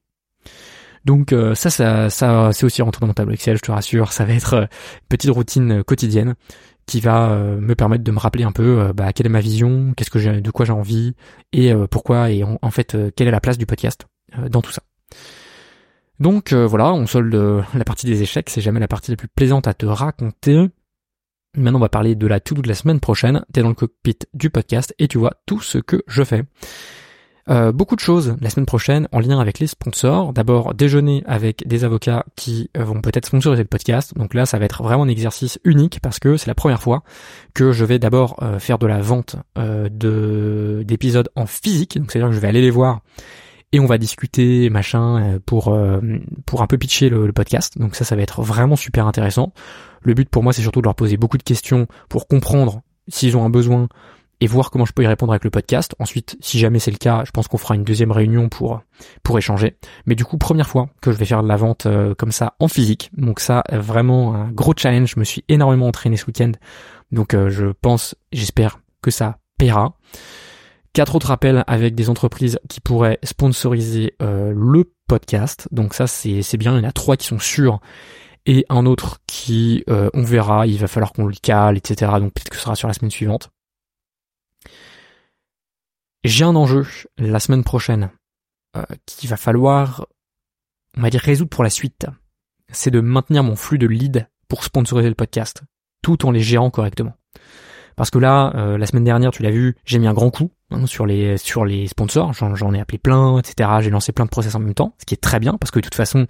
Donc 1.05 1.33
ça, 1.55 1.71
ça, 1.71 2.11
ça, 2.11 2.53
c'est 2.53 2.67
aussi 2.67 2.83
rentré 2.83 2.99
dans 3.01 3.07
mon 3.07 3.13
tableau 3.13 3.33
Excel, 3.33 3.57
je 3.57 3.63
te 3.63 3.71
rassure. 3.71 4.13
Ça 4.13 4.25
va 4.25 4.33
être 4.33 4.55
une 4.55 4.69
petite 5.09 5.31
routine 5.31 5.85
quotidienne 5.85 6.35
qui 6.87 7.01
va 7.01 7.31
euh, 7.31 7.61
me 7.61 7.75
permettre 7.75 8.05
de 8.05 8.13
me 8.13 8.19
rappeler 8.19 8.45
un 8.45 8.53
peu 8.53 8.81
euh, 8.81 8.93
bah, 8.93 9.13
quelle 9.13 9.27
est 9.27 9.31
ma 9.31 9.41
vision, 9.41 9.93
qu'est-ce 9.97 10.11
que 10.11 10.21
j'ai, 10.21 10.41
de 10.41 10.51
quoi 10.51 10.65
j'ai 10.65 10.73
envie 10.73 11.15
et 11.53 11.73
euh, 11.73 11.87
pourquoi 11.87 12.31
et 12.31 12.45
en, 12.45 12.71
fait 12.71 12.97
quelle 13.17 13.29
est 13.29 13.33
la 13.33 13.41
place 13.41 13.59
du 13.59 13.67
podcast 13.67 14.07
dans 14.49 14.63
tout 14.63 14.73
ça. 14.73 14.83
Donc 16.21 16.53
voilà, 16.53 16.93
on 16.93 17.07
solde 17.07 17.35
la 17.75 17.85
partie 17.85 18.07
des 18.07 18.23
échecs, 18.23 18.51
c'est 18.51 18.61
jamais 18.61 18.81
la 18.81 18.89
partie 18.89 19.11
la 19.11 19.17
plus 19.17 19.29
plaisante 19.29 19.67
à 19.67 19.75
te 19.75 19.87
raconter. 19.87 20.71
Maintenant, 21.57 21.79
on 21.79 21.83
va 21.83 21.89
parler 21.89 22.15
de 22.15 22.27
la 22.27 22.39
to-do 22.39 22.61
de 22.61 22.69
la 22.69 22.75
semaine 22.75 23.01
prochaine. 23.01 23.45
T'es 23.53 23.63
dans 23.63 23.69
le 23.69 23.75
cockpit 23.75 24.19
du 24.35 24.51
podcast 24.51 24.95
et 24.99 25.09
tu 25.09 25.17
vois 25.17 25.33
tout 25.47 25.61
ce 25.61 25.79
que 25.79 26.03
je 26.07 26.23
fais. 26.23 26.45
Euh, 27.49 27.71
beaucoup 27.71 27.95
de 27.95 28.01
choses 28.01 28.37
la 28.41 28.51
semaine 28.51 28.67
prochaine 28.67 29.09
en 29.13 29.21
lien 29.21 29.39
avec 29.39 29.59
les 29.59 29.67
sponsors. 29.67 30.33
D'abord 30.33 30.75
déjeuner 30.75 31.23
avec 31.27 31.67
des 31.67 31.85
avocats 31.85 32.25
qui 32.35 32.71
euh, 32.77 32.85
vont 32.85 33.01
peut-être 33.01 33.27
sponsoriser 33.27 33.63
le 33.63 33.69
podcast. 33.69 34.15
Donc 34.17 34.35
là, 34.35 34.45
ça 34.45 34.59
va 34.59 34.67
être 34.67 34.83
vraiment 34.83 35.05
un 35.05 35.09
exercice 35.09 35.59
unique 35.65 36.01
parce 36.03 36.19
que 36.19 36.37
c'est 36.37 36.49
la 36.49 36.55
première 36.55 36.83
fois 36.83 37.05
que 37.55 37.73
je 37.73 37.85
vais 37.85 37.99
d'abord 37.99 38.37
euh, 38.43 38.59
faire 38.59 38.79
de 38.79 38.87
la 38.87 39.01
vente 39.01 39.37
de 39.57 40.83
d'épisodes 40.87 41.31
en 41.37 41.47
physique. 41.47 41.97
Donc 41.99 42.11
c'est-à-dire 42.11 42.29
que 42.29 42.35
je 42.35 42.41
vais 42.41 42.49
aller 42.49 42.63
les 42.63 42.71
voir 42.71 43.01
et 43.73 43.81
on 43.81 43.87
va 43.87 43.99
discuter 43.99 44.71
machin 44.71 45.39
pour 45.45 45.77
pour 46.47 46.63
un 46.63 46.67
peu 46.67 46.79
pitcher 46.79 47.09
le, 47.09 47.33
podcast. 47.33 47.79
Donc 47.79 47.95
ça, 47.95 48.05
ça 48.05 48.17
va 48.17 48.23
être 48.23 48.43
vraiment 48.43 48.77
super 48.77 49.07
intéressant. 49.07 49.53
Le 50.03 50.15
but 50.15 50.29
pour 50.29 50.43
moi, 50.43 50.53
c'est 50.53 50.63
surtout 50.63 50.81
de 50.81 50.87
leur 50.87 50.95
poser 50.95 51.17
beaucoup 51.17 51.39
de 51.39 51.43
questions 51.43 51.87
pour 52.09 52.29
comprendre 52.29 52.83
s'ils 53.09 53.37
ont 53.37 53.45
un 53.45 53.51
besoin 53.51 53.89
et 54.41 54.47
voir 54.47 54.71
comment 54.71 54.85
je 54.85 54.93
peux 54.93 55.03
y 55.03 55.07
répondre 55.07 55.33
avec 55.33 55.45
le 55.45 55.51
podcast. 55.51 55.95
Ensuite, 55.99 56.37
si 56.41 56.59
jamais 56.59 56.79
c'est 56.79 56.91
le 56.91 56.99
cas, 56.99 57.25
je 57.25 57.31
pense 57.31 57.49
qu'on 57.49 57.57
fera 57.57 57.75
une 57.75 57.85
deuxième 57.85 58.13
réunion 58.13 58.49
pour 58.49 58.83
pour 59.23 59.39
échanger. 59.39 59.77
Mais 60.05 60.15
du 60.15 60.25
coup, 60.25 60.37
première 60.37 60.69
fois 60.69 60.89
que 61.01 61.11
je 61.11 61.17
vais 61.17 61.25
faire 61.25 61.43
de 61.43 61.49
la 61.49 61.57
vente 61.57 61.87
euh, 61.87 62.15
comme 62.15 62.33
ça 62.33 62.55
en 62.61 62.69
physique. 62.69 63.11
Donc 63.17 63.41
ça, 63.41 63.65
vraiment 63.73 64.35
un 64.35 64.51
gros 64.51 64.75
challenge. 64.77 65.13
Je 65.15 65.21
me 65.21 65.25
suis 65.25 65.45
énormément 65.49 65.89
entraîné 65.89 66.17
ce 66.17 66.27
week-end. 66.27 66.53
Donc 67.13 67.35
euh, 67.35 67.49
je 67.49 67.67
pense, 67.81 68.15
j'espère 68.33 68.81
que 69.03 69.11
ça 69.11 69.39
paiera. 69.59 69.97
Quatre 70.97 71.15
autres 71.15 71.31
appels 71.31 71.63
avec 71.67 71.95
des 71.95 72.09
entreprises 72.09 72.59
qui 72.71 72.81
pourraient 72.81 73.19
sponsoriser 73.23 74.15
euh, 74.23 74.55
le 74.57 74.91
podcast. 75.09 75.69
Donc 75.71 75.93
ça, 75.93 76.07
c'est 76.07 76.57
bien. 76.57 76.73
Il 76.73 76.83
y 76.83 76.87
en 76.87 76.89
a 76.89 76.93
trois 76.93 77.19
qui 77.19 77.27
sont 77.27 77.39
sûrs 77.39 77.81
et 78.47 78.65
un 78.71 78.87
autre 78.87 79.19
qui, 79.27 79.85
on 79.89 80.23
verra, 80.23 80.67
il 80.67 80.79
va 80.79 80.87
falloir 80.87 81.13
qu'on 81.13 81.27
le 81.27 81.35
cale, 81.35 81.77
etc. 81.77 82.13
Donc 82.19 82.33
peut-être 82.33 82.49
que 82.49 82.57
ce 82.57 82.63
sera 82.63 82.77
sur 82.77 82.89
la 82.89 82.95
semaine 82.95 83.11
suivante. 83.11 83.51
J'ai 86.25 86.45
un 86.45 86.57
enjeu 86.57 86.87
la 87.19 87.41
semaine 87.41 87.63
prochaine 87.63 88.11
euh, 88.77 88.83
qu'il 89.05 89.29
va 89.29 89.37
falloir, 89.37 90.07
on 90.97 91.03
va 91.03 91.11
dire, 91.11 91.21
résoudre 91.21 91.51
pour 91.51 91.63
la 91.63 91.71
suite. 91.71 92.07
C'est 92.73 92.91
de 92.91 93.01
maintenir 93.01 93.45
mon 93.45 93.55
flux 93.55 93.79
de 93.79 93.87
leads 93.87 94.27
pour 94.49 94.65
sponsoriser 94.65 95.09
le 95.11 95.15
podcast, 95.15 95.63
tout 96.03 96.27
en 96.27 96.31
les 96.31 96.41
gérant 96.41 96.71
correctement. 96.71 97.15
Parce 97.97 98.11
que 98.11 98.19
là, 98.19 98.53
euh, 98.57 98.77
la 98.79 98.87
semaine 98.87 99.05
dernière, 99.05 99.31
tu 99.31 99.43
l'as 99.43 99.51
vu, 99.51 99.77
j'ai 99.85 99.99
mis 99.99 100.07
un 100.07 100.15
grand 100.15 100.31
coup 100.31 100.51
sur 100.87 101.07
les 101.07 101.39
sur 101.39 101.65
les 101.65 101.87
sponsors. 101.87 102.33
J'en 102.33 102.75
ai 102.75 102.81
appelé 102.81 102.99
plein, 102.99 103.39
etc. 103.39 103.71
J'ai 103.81 103.91
lancé 103.91 104.13
plein 104.13 104.25
de 104.25 104.31
process 104.31 104.55
en 104.55 104.61
même 104.61 104.75
temps, 104.75 104.95
ce 104.99 105.05
qui 105.05 105.15
est 105.15 105.21
très 105.21 105.41
bien 105.41 105.55
parce 105.55 105.71
que 105.71 105.79
de 105.79 105.85
toute 105.85 105.95
façon, 105.95 106.27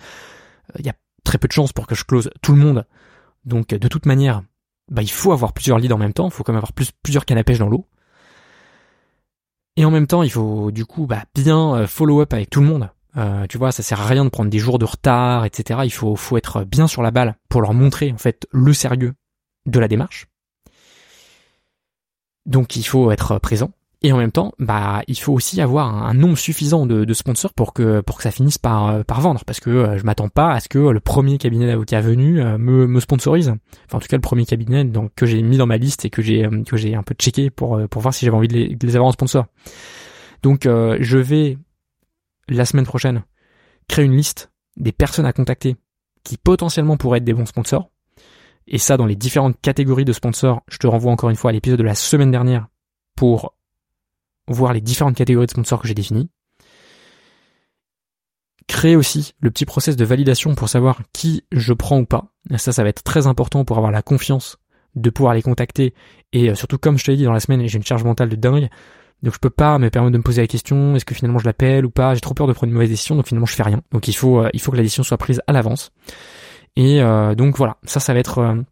il 0.78 0.86
y 0.86 0.90
a 0.90 0.94
très 1.24 1.38
peu 1.38 1.48
de 1.48 1.52
chances 1.52 1.72
pour 1.72 1.86
que 1.86 1.94
je 1.94 2.04
close 2.04 2.30
tout 2.42 2.52
le 2.52 2.58
monde. 2.58 2.86
Donc 3.44 3.68
de 3.68 3.88
toute 3.88 4.06
manière, 4.06 4.42
bah, 4.90 5.02
il 5.02 5.10
faut 5.10 5.32
avoir 5.32 5.52
plusieurs 5.52 5.78
leads 5.78 5.94
en 5.94 5.98
même 5.98 6.12
temps. 6.12 6.26
Il 6.26 6.32
faut 6.32 6.42
quand 6.42 6.52
même 6.52 6.58
avoir 6.58 6.72
plus, 6.72 6.90
plusieurs 7.02 7.24
cannes 7.24 7.42
dans 7.58 7.68
l'eau. 7.68 7.86
Et 9.76 9.84
en 9.84 9.90
même 9.90 10.06
temps, 10.06 10.22
il 10.22 10.30
faut 10.30 10.70
du 10.70 10.86
coup 10.86 11.06
bah, 11.06 11.24
bien 11.34 11.74
euh, 11.74 11.86
follow 11.86 12.20
up 12.20 12.32
avec 12.32 12.50
tout 12.50 12.60
le 12.60 12.66
monde. 12.66 12.90
Euh, 13.16 13.46
tu 13.46 13.58
vois, 13.58 13.72
ça 13.72 13.82
sert 13.82 14.00
à 14.00 14.06
rien 14.06 14.24
de 14.24 14.30
prendre 14.30 14.50
des 14.50 14.58
jours 14.58 14.78
de 14.78 14.84
retard, 14.84 15.44
etc. 15.44 15.80
Il 15.84 15.92
faut, 15.92 16.16
faut 16.16 16.36
être 16.36 16.64
bien 16.64 16.86
sur 16.86 17.02
la 17.02 17.10
balle 17.10 17.36
pour 17.48 17.62
leur 17.62 17.74
montrer 17.74 18.12
en 18.12 18.18
fait 18.18 18.46
le 18.52 18.72
sérieux 18.72 19.14
de 19.66 19.78
la 19.78 19.88
démarche. 19.88 20.26
Donc 22.44 22.76
il 22.76 22.84
faut 22.84 23.10
être 23.10 23.38
présent. 23.38 23.70
Et 24.06 24.12
en 24.12 24.18
même 24.18 24.30
temps, 24.30 24.52
bah, 24.60 25.02
il 25.08 25.18
faut 25.18 25.32
aussi 25.32 25.60
avoir 25.60 25.92
un, 25.92 26.14
nombre 26.14 26.38
suffisant 26.38 26.86
de, 26.86 27.12
sponsors 27.12 27.52
pour 27.52 27.72
que 27.72 28.00
pour 28.02 28.18
que 28.18 28.22
ça 28.22 28.30
finisse 28.30 28.56
par 28.56 28.86
euh, 28.86 29.02
par 29.02 29.20
vendre, 29.20 29.44
parce 29.44 29.58
que 29.58 29.68
euh, 29.68 29.98
je 29.98 30.04
m'attends 30.04 30.28
pas 30.28 30.52
à 30.52 30.60
ce 30.60 30.68
que 30.68 30.78
le 30.78 31.00
premier 31.00 31.38
cabinet 31.38 31.66
d'avocats 31.66 32.02
venu 32.02 32.40
euh, 32.40 32.56
me, 32.56 33.00
sponsorise. 33.00 33.48
Enfin, 33.48 33.98
en 33.98 33.98
tout 33.98 34.06
cas, 34.06 34.16
le 34.16 34.20
premier 34.20 34.46
cabinet 34.46 34.88
que 35.16 35.26
j'ai 35.26 35.42
mis 35.42 35.56
dans 35.56 35.66
ma 35.66 35.76
liste 35.76 36.04
et 36.04 36.10
que 36.10 36.22
j'ai 36.22 36.48
que 36.68 36.76
j'ai 36.76 36.94
un 36.94 37.02
peu 37.02 37.16
checké 37.18 37.50
pour 37.50 37.80
pour 37.88 38.00
voir 38.00 38.14
si 38.14 38.24
j'avais 38.24 38.36
envie 38.36 38.46
de 38.46 38.54
les, 38.54 38.76
de 38.76 38.86
les, 38.86 38.94
avoir 38.94 39.08
en 39.08 39.12
sponsor. 39.12 39.46
Donc, 40.44 40.66
je 40.66 41.18
vais 41.18 41.58
la 42.48 42.64
semaine 42.64 42.86
prochaine 42.86 43.24
créer 43.88 44.04
une 44.04 44.16
liste 44.16 44.52
des 44.76 44.92
personnes 44.92 45.26
à 45.26 45.32
contacter 45.32 45.74
qui 46.22 46.36
potentiellement 46.36 46.96
pourraient 46.96 47.18
être 47.18 47.24
des 47.24 47.34
bons 47.34 47.46
sponsors. 47.46 47.90
Et 48.68 48.78
ça, 48.78 48.96
dans 48.96 49.06
les 49.06 49.16
différentes 49.16 49.60
catégories 49.60 50.04
de 50.04 50.12
sponsors, 50.12 50.62
je 50.68 50.78
te 50.78 50.86
renvoie 50.86 51.10
encore 51.10 51.30
une 51.30 51.34
fois 51.34 51.50
à 51.50 51.52
l'épisode 51.52 51.80
de 51.80 51.84
la 51.84 51.96
semaine 51.96 52.30
dernière 52.30 52.68
pour 53.16 53.56
voir 54.48 54.72
les 54.72 54.80
différentes 54.80 55.16
catégories 55.16 55.46
de 55.46 55.50
sponsors 55.50 55.80
que 55.80 55.88
j'ai 55.88 55.94
définies. 55.94 56.30
Créer 58.66 58.96
aussi 58.96 59.32
le 59.40 59.50
petit 59.50 59.64
process 59.64 59.96
de 59.96 60.04
validation 60.04 60.54
pour 60.54 60.68
savoir 60.68 61.00
qui 61.12 61.44
je 61.52 61.72
prends 61.72 62.00
ou 62.00 62.06
pas. 62.06 62.32
Ça, 62.56 62.72
ça 62.72 62.82
va 62.82 62.88
être 62.88 63.02
très 63.02 63.26
important 63.26 63.64
pour 63.64 63.76
avoir 63.76 63.92
la 63.92 64.02
confiance 64.02 64.58
de 64.96 65.10
pouvoir 65.10 65.34
les 65.34 65.42
contacter. 65.42 65.94
Et 66.32 66.50
euh, 66.50 66.54
surtout, 66.54 66.78
comme 66.78 66.98
je 66.98 67.04
te 67.04 67.10
l'ai 67.10 67.16
dit 67.16 67.24
dans 67.24 67.32
la 67.32 67.40
semaine, 67.40 67.66
j'ai 67.66 67.76
une 67.76 67.84
charge 67.84 68.04
mentale 68.04 68.28
de 68.28 68.36
dingue. 68.36 68.68
Donc 69.22 69.34
je 69.34 69.38
peux 69.38 69.50
pas 69.50 69.78
me 69.78 69.88
permettre 69.88 70.12
de 70.12 70.18
me 70.18 70.22
poser 70.22 70.42
la 70.42 70.46
question, 70.46 70.94
est-ce 70.94 71.04
que 71.04 71.14
finalement 71.14 71.38
je 71.38 71.46
l'appelle 71.46 71.86
ou 71.86 71.90
pas? 71.90 72.14
J'ai 72.14 72.20
trop 72.20 72.34
peur 72.34 72.46
de 72.46 72.52
prendre 72.52 72.70
une 72.70 72.74
mauvaise 72.74 72.90
décision, 72.90 73.16
donc 73.16 73.26
finalement 73.26 73.46
je 73.46 73.54
fais 73.54 73.62
rien. 73.62 73.80
Donc 73.92 74.08
il 74.08 74.14
faut, 74.14 74.40
euh, 74.40 74.50
il 74.52 74.60
faut 74.60 74.72
que 74.72 74.76
la 74.76 74.82
décision 74.82 75.02
soit 75.04 75.16
prise 75.16 75.40
à 75.46 75.52
l'avance. 75.52 75.90
Et 76.76 77.00
euh, 77.00 77.34
donc 77.34 77.56
voilà, 77.56 77.78
ça, 77.84 78.00
ça 78.00 78.12
va 78.12 78.20
être 78.20 78.64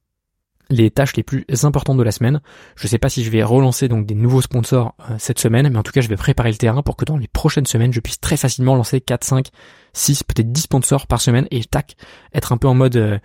les 0.75 0.91
tâches 0.91 1.16
les 1.16 1.22
plus 1.22 1.45
importantes 1.62 1.97
de 1.97 2.03
la 2.03 2.12
semaine. 2.12 2.41
Je 2.77 2.87
sais 2.87 2.99
pas 2.99 3.09
si 3.09 3.25
je 3.25 3.31
vais 3.31 3.43
relancer 3.43 3.89
donc 3.89 4.07
des 4.07 4.14
nouveaux 4.14 4.43
sponsors 4.43 4.95
euh, 5.11 5.14
cette 5.18 5.39
semaine, 5.39 5.68
mais 5.70 5.79
en 5.79 5.83
tout 5.83 5.93
cas 5.93 6.01
je 6.01 6.09
vais 6.09 6.16
préparer 6.16 6.51
le 6.51 6.57
terrain 6.57 6.83
pour 6.83 6.97
que 6.97 7.05
dans 7.05 7.16
les 7.16 7.29
prochaines 7.29 7.66
semaines 7.66 7.93
je 7.93 8.01
puisse 8.01 8.20
très 8.20 8.37
facilement 8.37 8.75
lancer 8.75 9.01
4, 9.01 9.25
5, 9.25 9.47
6, 9.93 10.22
peut-être 10.25 10.53
10 10.53 10.62
sponsors 10.62 11.07
par 11.07 11.20
semaine 11.20 11.47
et 11.51 11.64
tac, 11.64 11.97
être 12.35 12.53
un 12.53 12.57
peu 12.57 12.68
en 12.68 12.75
mode 12.75 12.97
euh, 12.97 13.18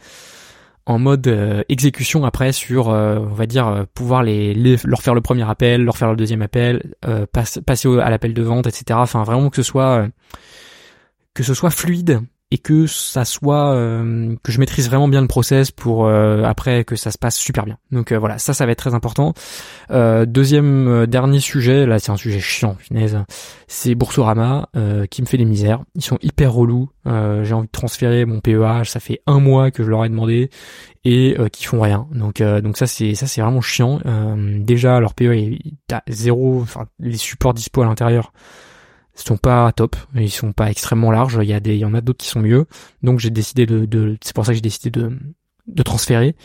en 0.86 0.98
mode 0.98 1.28
euh, 1.28 1.64
exécution 1.70 2.24
après 2.26 2.52
sur 2.52 2.88
on 2.88 3.34
va 3.34 3.46
dire 3.46 3.86
pouvoir 3.94 4.24
les, 4.24 4.54
leur 4.84 5.02
faire 5.02 5.14
le 5.14 5.22
premier 5.22 5.48
appel, 5.48 5.84
leur 5.84 5.98
faire 5.98 6.10
le 6.10 6.16
deuxième 6.16 6.42
appel, 6.42 6.96
passer 7.32 8.00
à 8.00 8.10
l'appel 8.10 8.34
de 8.34 8.42
vente, 8.42 8.66
etc. 8.66 9.00
Enfin 9.02 9.24
vraiment 9.24 9.50
que 9.50 9.56
ce 9.58 9.64
soit 9.64 10.08
que 11.36 11.44
ce 11.44 11.54
soit 11.54 11.70
fluide 11.70 12.22
et 12.52 12.58
que 12.58 12.88
ça 12.88 13.26
soit 13.26 13.76
euh, 13.76 14.36
que 14.42 14.52
je 14.52 14.60
maîtrise 14.60 14.88
vraiment 14.88 15.08
bien 15.08 15.22
le 15.22 15.28
process 15.28 15.70
pour 15.70 16.08
euh, 16.08 16.44
après 16.44 16.84
que 16.84 16.96
ça 16.96 17.12
se 17.12 17.18
passe 17.18 17.38
super 17.38 17.66
bien. 17.66 17.78
Donc 17.92 18.12
euh, 18.12 18.18
voilà, 18.18 18.40
ça 18.40 18.56
ça 18.56 18.66
va 18.66 18.72
être 18.72 18.80
très 18.80 18.96
important. 18.96 19.34
deuxième 19.90 21.06
dernier 21.06 21.40
sujet, 21.40 21.86
là 21.86 22.00
c'est 22.00 22.12
un 22.12 22.18
sujet 22.18 22.40
chiant. 22.40 22.78
C'est 23.68 23.94
Boursorama 23.96 24.70
qui 25.12 25.22
me 25.22 25.28
fait 25.28 25.38
des 25.38 25.46
misères. 25.46 25.84
Ils 25.96 26.04
sont 26.04 26.18
hyper 26.22 26.54
relous. 26.54 26.90
J'ai 27.06 27.54
envie 27.54 27.68
de 27.68 27.72
transférer 27.72 28.26
mon 28.26 28.40
PEH, 28.40 28.86
ça 28.86 29.00
fait 29.00 29.22
un 29.28 29.40
mois 29.40 29.72
que 29.72 29.84
je 29.84 29.90
leur 29.90 30.06
ai 30.06 30.10
demandé 30.10 30.50
et 31.06 31.36
qui 31.52 31.66
font 31.66 31.82
rien. 31.82 32.08
Donc 32.14 32.42
donc 32.42 32.78
ça 32.78 32.88
c'est 32.88 33.14
ça 33.14 33.28
c'est 33.28 33.42
vraiment 33.42 33.62
chiant. 33.62 34.00
déjà 34.60 35.00
leur 35.00 35.14
est 35.20 35.60
à 35.92 36.02
zéro, 36.08 36.62
enfin 36.62 36.86
les 37.00 37.18
supports 37.18 37.54
dispo 37.54 37.82
à 37.82 37.86
l'intérieur 37.86 38.32
sont 39.28 39.38
pas 39.38 39.72
top, 39.72 39.96
ils 40.16 40.32
sont 40.32 40.54
pas 40.54 40.70
extrêmement 40.70 41.12
larges. 41.12 41.40
Il 41.42 41.48
y 41.48 41.54
a 41.54 41.60
des, 41.60 41.76
il 41.76 41.80
y 41.80 41.86
en 41.86 41.94
a 41.94 42.02
d'autres 42.02 42.20
qui 42.24 42.30
sont 42.30 42.42
mieux. 42.42 42.66
Donc 43.04 43.20
j'ai 43.20 43.30
décidé 43.30 43.66
de, 43.66 43.86
de 43.86 44.18
c'est 44.22 44.34
pour 44.34 44.46
ça 44.46 44.52
que 44.52 44.56
j'ai 44.56 44.62
décidé 44.62 44.90
de, 44.92 45.18
de 45.68 45.84
transférer. 45.84 46.36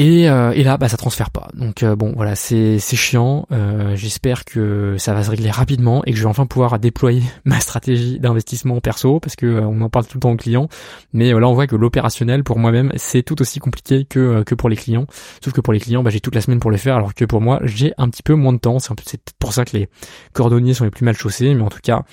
Et, 0.00 0.30
euh, 0.30 0.52
et 0.52 0.62
là, 0.62 0.78
bah, 0.78 0.88
ça 0.88 0.96
transfère 0.96 1.28
pas. 1.28 1.48
Donc 1.52 1.82
euh, 1.82 1.94
bon, 1.94 2.14
voilà, 2.16 2.34
c'est 2.34 2.78
chiant. 2.80 3.46
Euh, 3.52 3.96
j'espère 3.96 4.46
que 4.46 4.96
ça 4.96 5.12
va 5.12 5.22
se 5.22 5.28
régler 5.28 5.50
rapidement 5.50 6.02
et 6.06 6.12
que 6.12 6.16
je 6.16 6.22
vais 6.22 6.28
enfin 6.28 6.46
pouvoir 6.46 6.78
déployer 6.78 7.22
ma 7.44 7.60
stratégie 7.60 8.18
d'investissement 8.18 8.80
perso, 8.80 9.20
parce 9.20 9.36
que 9.36 9.60
on 9.60 9.78
en 9.82 9.90
parle 9.90 10.06
tout 10.06 10.16
le 10.16 10.20
temps 10.20 10.30
aux 10.30 10.36
clients. 10.36 10.70
Mais 11.12 11.34
là, 11.34 11.46
on 11.46 11.52
voit 11.52 11.66
que 11.66 11.76
l'opérationnel 11.76 12.44
pour 12.44 12.58
moi-même, 12.58 12.92
c'est 12.96 13.22
tout 13.22 13.42
aussi 13.42 13.58
compliqué 13.58 14.06
que 14.06 14.42
que 14.42 14.54
pour 14.54 14.70
les 14.70 14.76
clients. 14.76 15.04
Sauf 15.44 15.52
que 15.52 15.60
pour 15.60 15.74
les 15.74 15.80
clients, 15.80 16.02
bah, 16.02 16.08
j'ai 16.08 16.20
toute 16.20 16.34
la 16.34 16.40
semaine 16.40 16.60
pour 16.60 16.70
le 16.70 16.78
faire, 16.78 16.96
alors 16.96 17.12
que 17.12 17.26
pour 17.26 17.42
moi, 17.42 17.60
j'ai 17.64 17.92
un 17.98 18.08
petit 18.08 18.22
peu 18.22 18.32
moins 18.32 18.54
de 18.54 18.58
temps. 18.58 18.78
C'est 18.78 19.20
pour 19.38 19.52
ça 19.52 19.66
que 19.66 19.76
les 19.76 19.90
cordonniers 20.32 20.72
sont 20.72 20.84
les 20.84 20.90
plus 20.90 21.04
mal 21.04 21.14
chaussés. 21.14 21.52
Mais 21.52 21.62
en 21.62 21.68
tout 21.68 21.80
cas, 21.82 22.04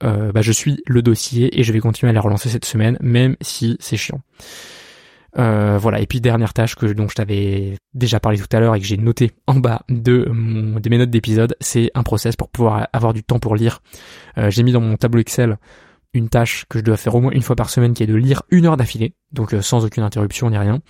bah, 0.00 0.42
je 0.42 0.52
suis 0.52 0.80
le 0.86 1.02
dossier 1.02 1.58
et 1.58 1.64
je 1.64 1.72
vais 1.72 1.80
continuer 1.80 2.10
à 2.10 2.12
les 2.12 2.20
relancer 2.20 2.50
cette 2.50 2.66
semaine, 2.66 2.98
même 3.00 3.34
si 3.40 3.76
c'est 3.80 3.96
chiant. 3.96 4.20
Euh, 5.38 5.78
voilà. 5.78 6.00
Et 6.00 6.06
puis 6.06 6.20
dernière 6.20 6.52
tâche 6.52 6.74
que 6.74 6.86
dont 6.86 7.08
je 7.08 7.14
t'avais 7.14 7.76
déjà 7.94 8.20
parlé 8.20 8.38
tout 8.38 8.54
à 8.54 8.60
l'heure 8.60 8.74
et 8.74 8.80
que 8.80 8.86
j'ai 8.86 8.96
noté 8.96 9.32
en 9.46 9.54
bas 9.54 9.82
de, 9.88 10.28
mon, 10.30 10.80
mes 10.88 10.98
notes 10.98 11.10
d'épisode, 11.10 11.56
c'est 11.60 11.90
un 11.94 12.02
process 12.02 12.36
pour 12.36 12.48
pouvoir 12.48 12.88
avoir 12.92 13.12
du 13.12 13.22
temps 13.22 13.38
pour 13.38 13.56
lire. 13.56 13.80
Euh, 14.38 14.50
j'ai 14.50 14.62
mis 14.62 14.72
dans 14.72 14.80
mon 14.80 14.96
tableau 14.96 15.20
Excel 15.20 15.58
une 16.14 16.28
tâche 16.28 16.66
que 16.68 16.78
je 16.78 16.84
dois 16.84 16.98
faire 16.98 17.14
au 17.14 17.22
moins 17.22 17.32
une 17.32 17.40
fois 17.40 17.56
par 17.56 17.70
semaine 17.70 17.94
qui 17.94 18.02
est 18.02 18.06
de 18.06 18.14
lire 18.14 18.42
une 18.50 18.66
heure 18.66 18.76
d'affilée, 18.76 19.14
donc 19.32 19.54
euh, 19.54 19.62
sans 19.62 19.86
aucune 19.86 20.02
interruption 20.02 20.50
ni 20.50 20.58
rien. 20.58 20.80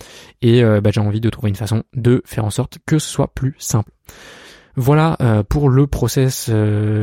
Et 0.41 0.61
bah, 0.63 0.91
j'ai 0.91 0.99
envie 0.99 1.21
de 1.21 1.29
trouver 1.29 1.49
une 1.49 1.55
façon 1.55 1.83
de 1.95 2.21
faire 2.25 2.43
en 2.43 2.49
sorte 2.49 2.79
que 2.85 2.99
ce 2.99 3.07
soit 3.07 3.33
plus 3.33 3.55
simple. 3.57 3.91
Voilà 4.75 5.17
pour 5.49 5.69
le 5.69 5.87
process, 5.87 6.51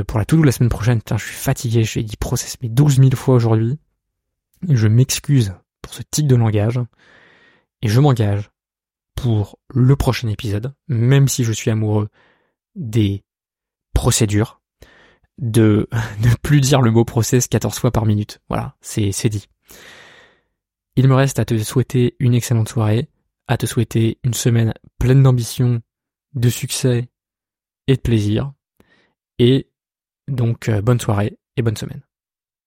pour 0.06 0.18
la 0.18 0.24
to-do 0.26 0.42
la 0.42 0.52
semaine 0.52 0.68
prochaine. 0.68 0.98
Putain, 0.98 1.16
je 1.16 1.24
suis 1.24 1.34
fatigué, 1.34 1.84
je 1.84 2.00
dit 2.00 2.16
process 2.18 2.56
mais 2.60 2.68
12 2.68 2.96
000 2.96 3.10
fois 3.14 3.36
aujourd'hui. 3.36 3.78
Je 4.68 4.88
m'excuse 4.88 5.54
pour 5.80 5.94
ce 5.94 6.02
type 6.10 6.26
de 6.26 6.36
langage. 6.36 6.80
Et 7.82 7.88
je 7.88 8.00
m'engage 8.00 8.50
pour 9.14 9.58
le 9.72 9.96
prochain 9.96 10.28
épisode, 10.28 10.74
même 10.88 11.28
si 11.28 11.44
je 11.44 11.52
suis 11.52 11.70
amoureux 11.70 12.08
des 12.74 13.24
procédures, 13.94 14.60
de 15.38 15.88
ne 16.20 16.34
plus 16.42 16.60
dire 16.60 16.80
le 16.80 16.90
mot 16.90 17.04
process 17.04 17.48
14 17.48 17.78
fois 17.78 17.90
par 17.90 18.06
minute. 18.06 18.40
Voilà, 18.48 18.76
c'est, 18.80 19.28
dit. 19.28 19.46
Il 20.96 21.08
me 21.08 21.14
reste 21.14 21.38
à 21.38 21.44
te 21.44 21.56
souhaiter 21.58 22.16
une 22.18 22.34
excellente 22.34 22.68
soirée, 22.68 23.08
à 23.48 23.56
te 23.56 23.66
souhaiter 23.66 24.18
une 24.24 24.34
semaine 24.34 24.74
pleine 24.98 25.22
d'ambition, 25.22 25.80
de 26.34 26.48
succès 26.48 27.08
et 27.86 27.96
de 27.96 28.00
plaisir. 28.00 28.52
Et 29.38 29.70
donc, 30.28 30.68
euh, 30.68 30.82
bonne 30.82 31.00
soirée 31.00 31.38
et 31.56 31.62
bonne 31.62 31.76
semaine. 31.76 32.02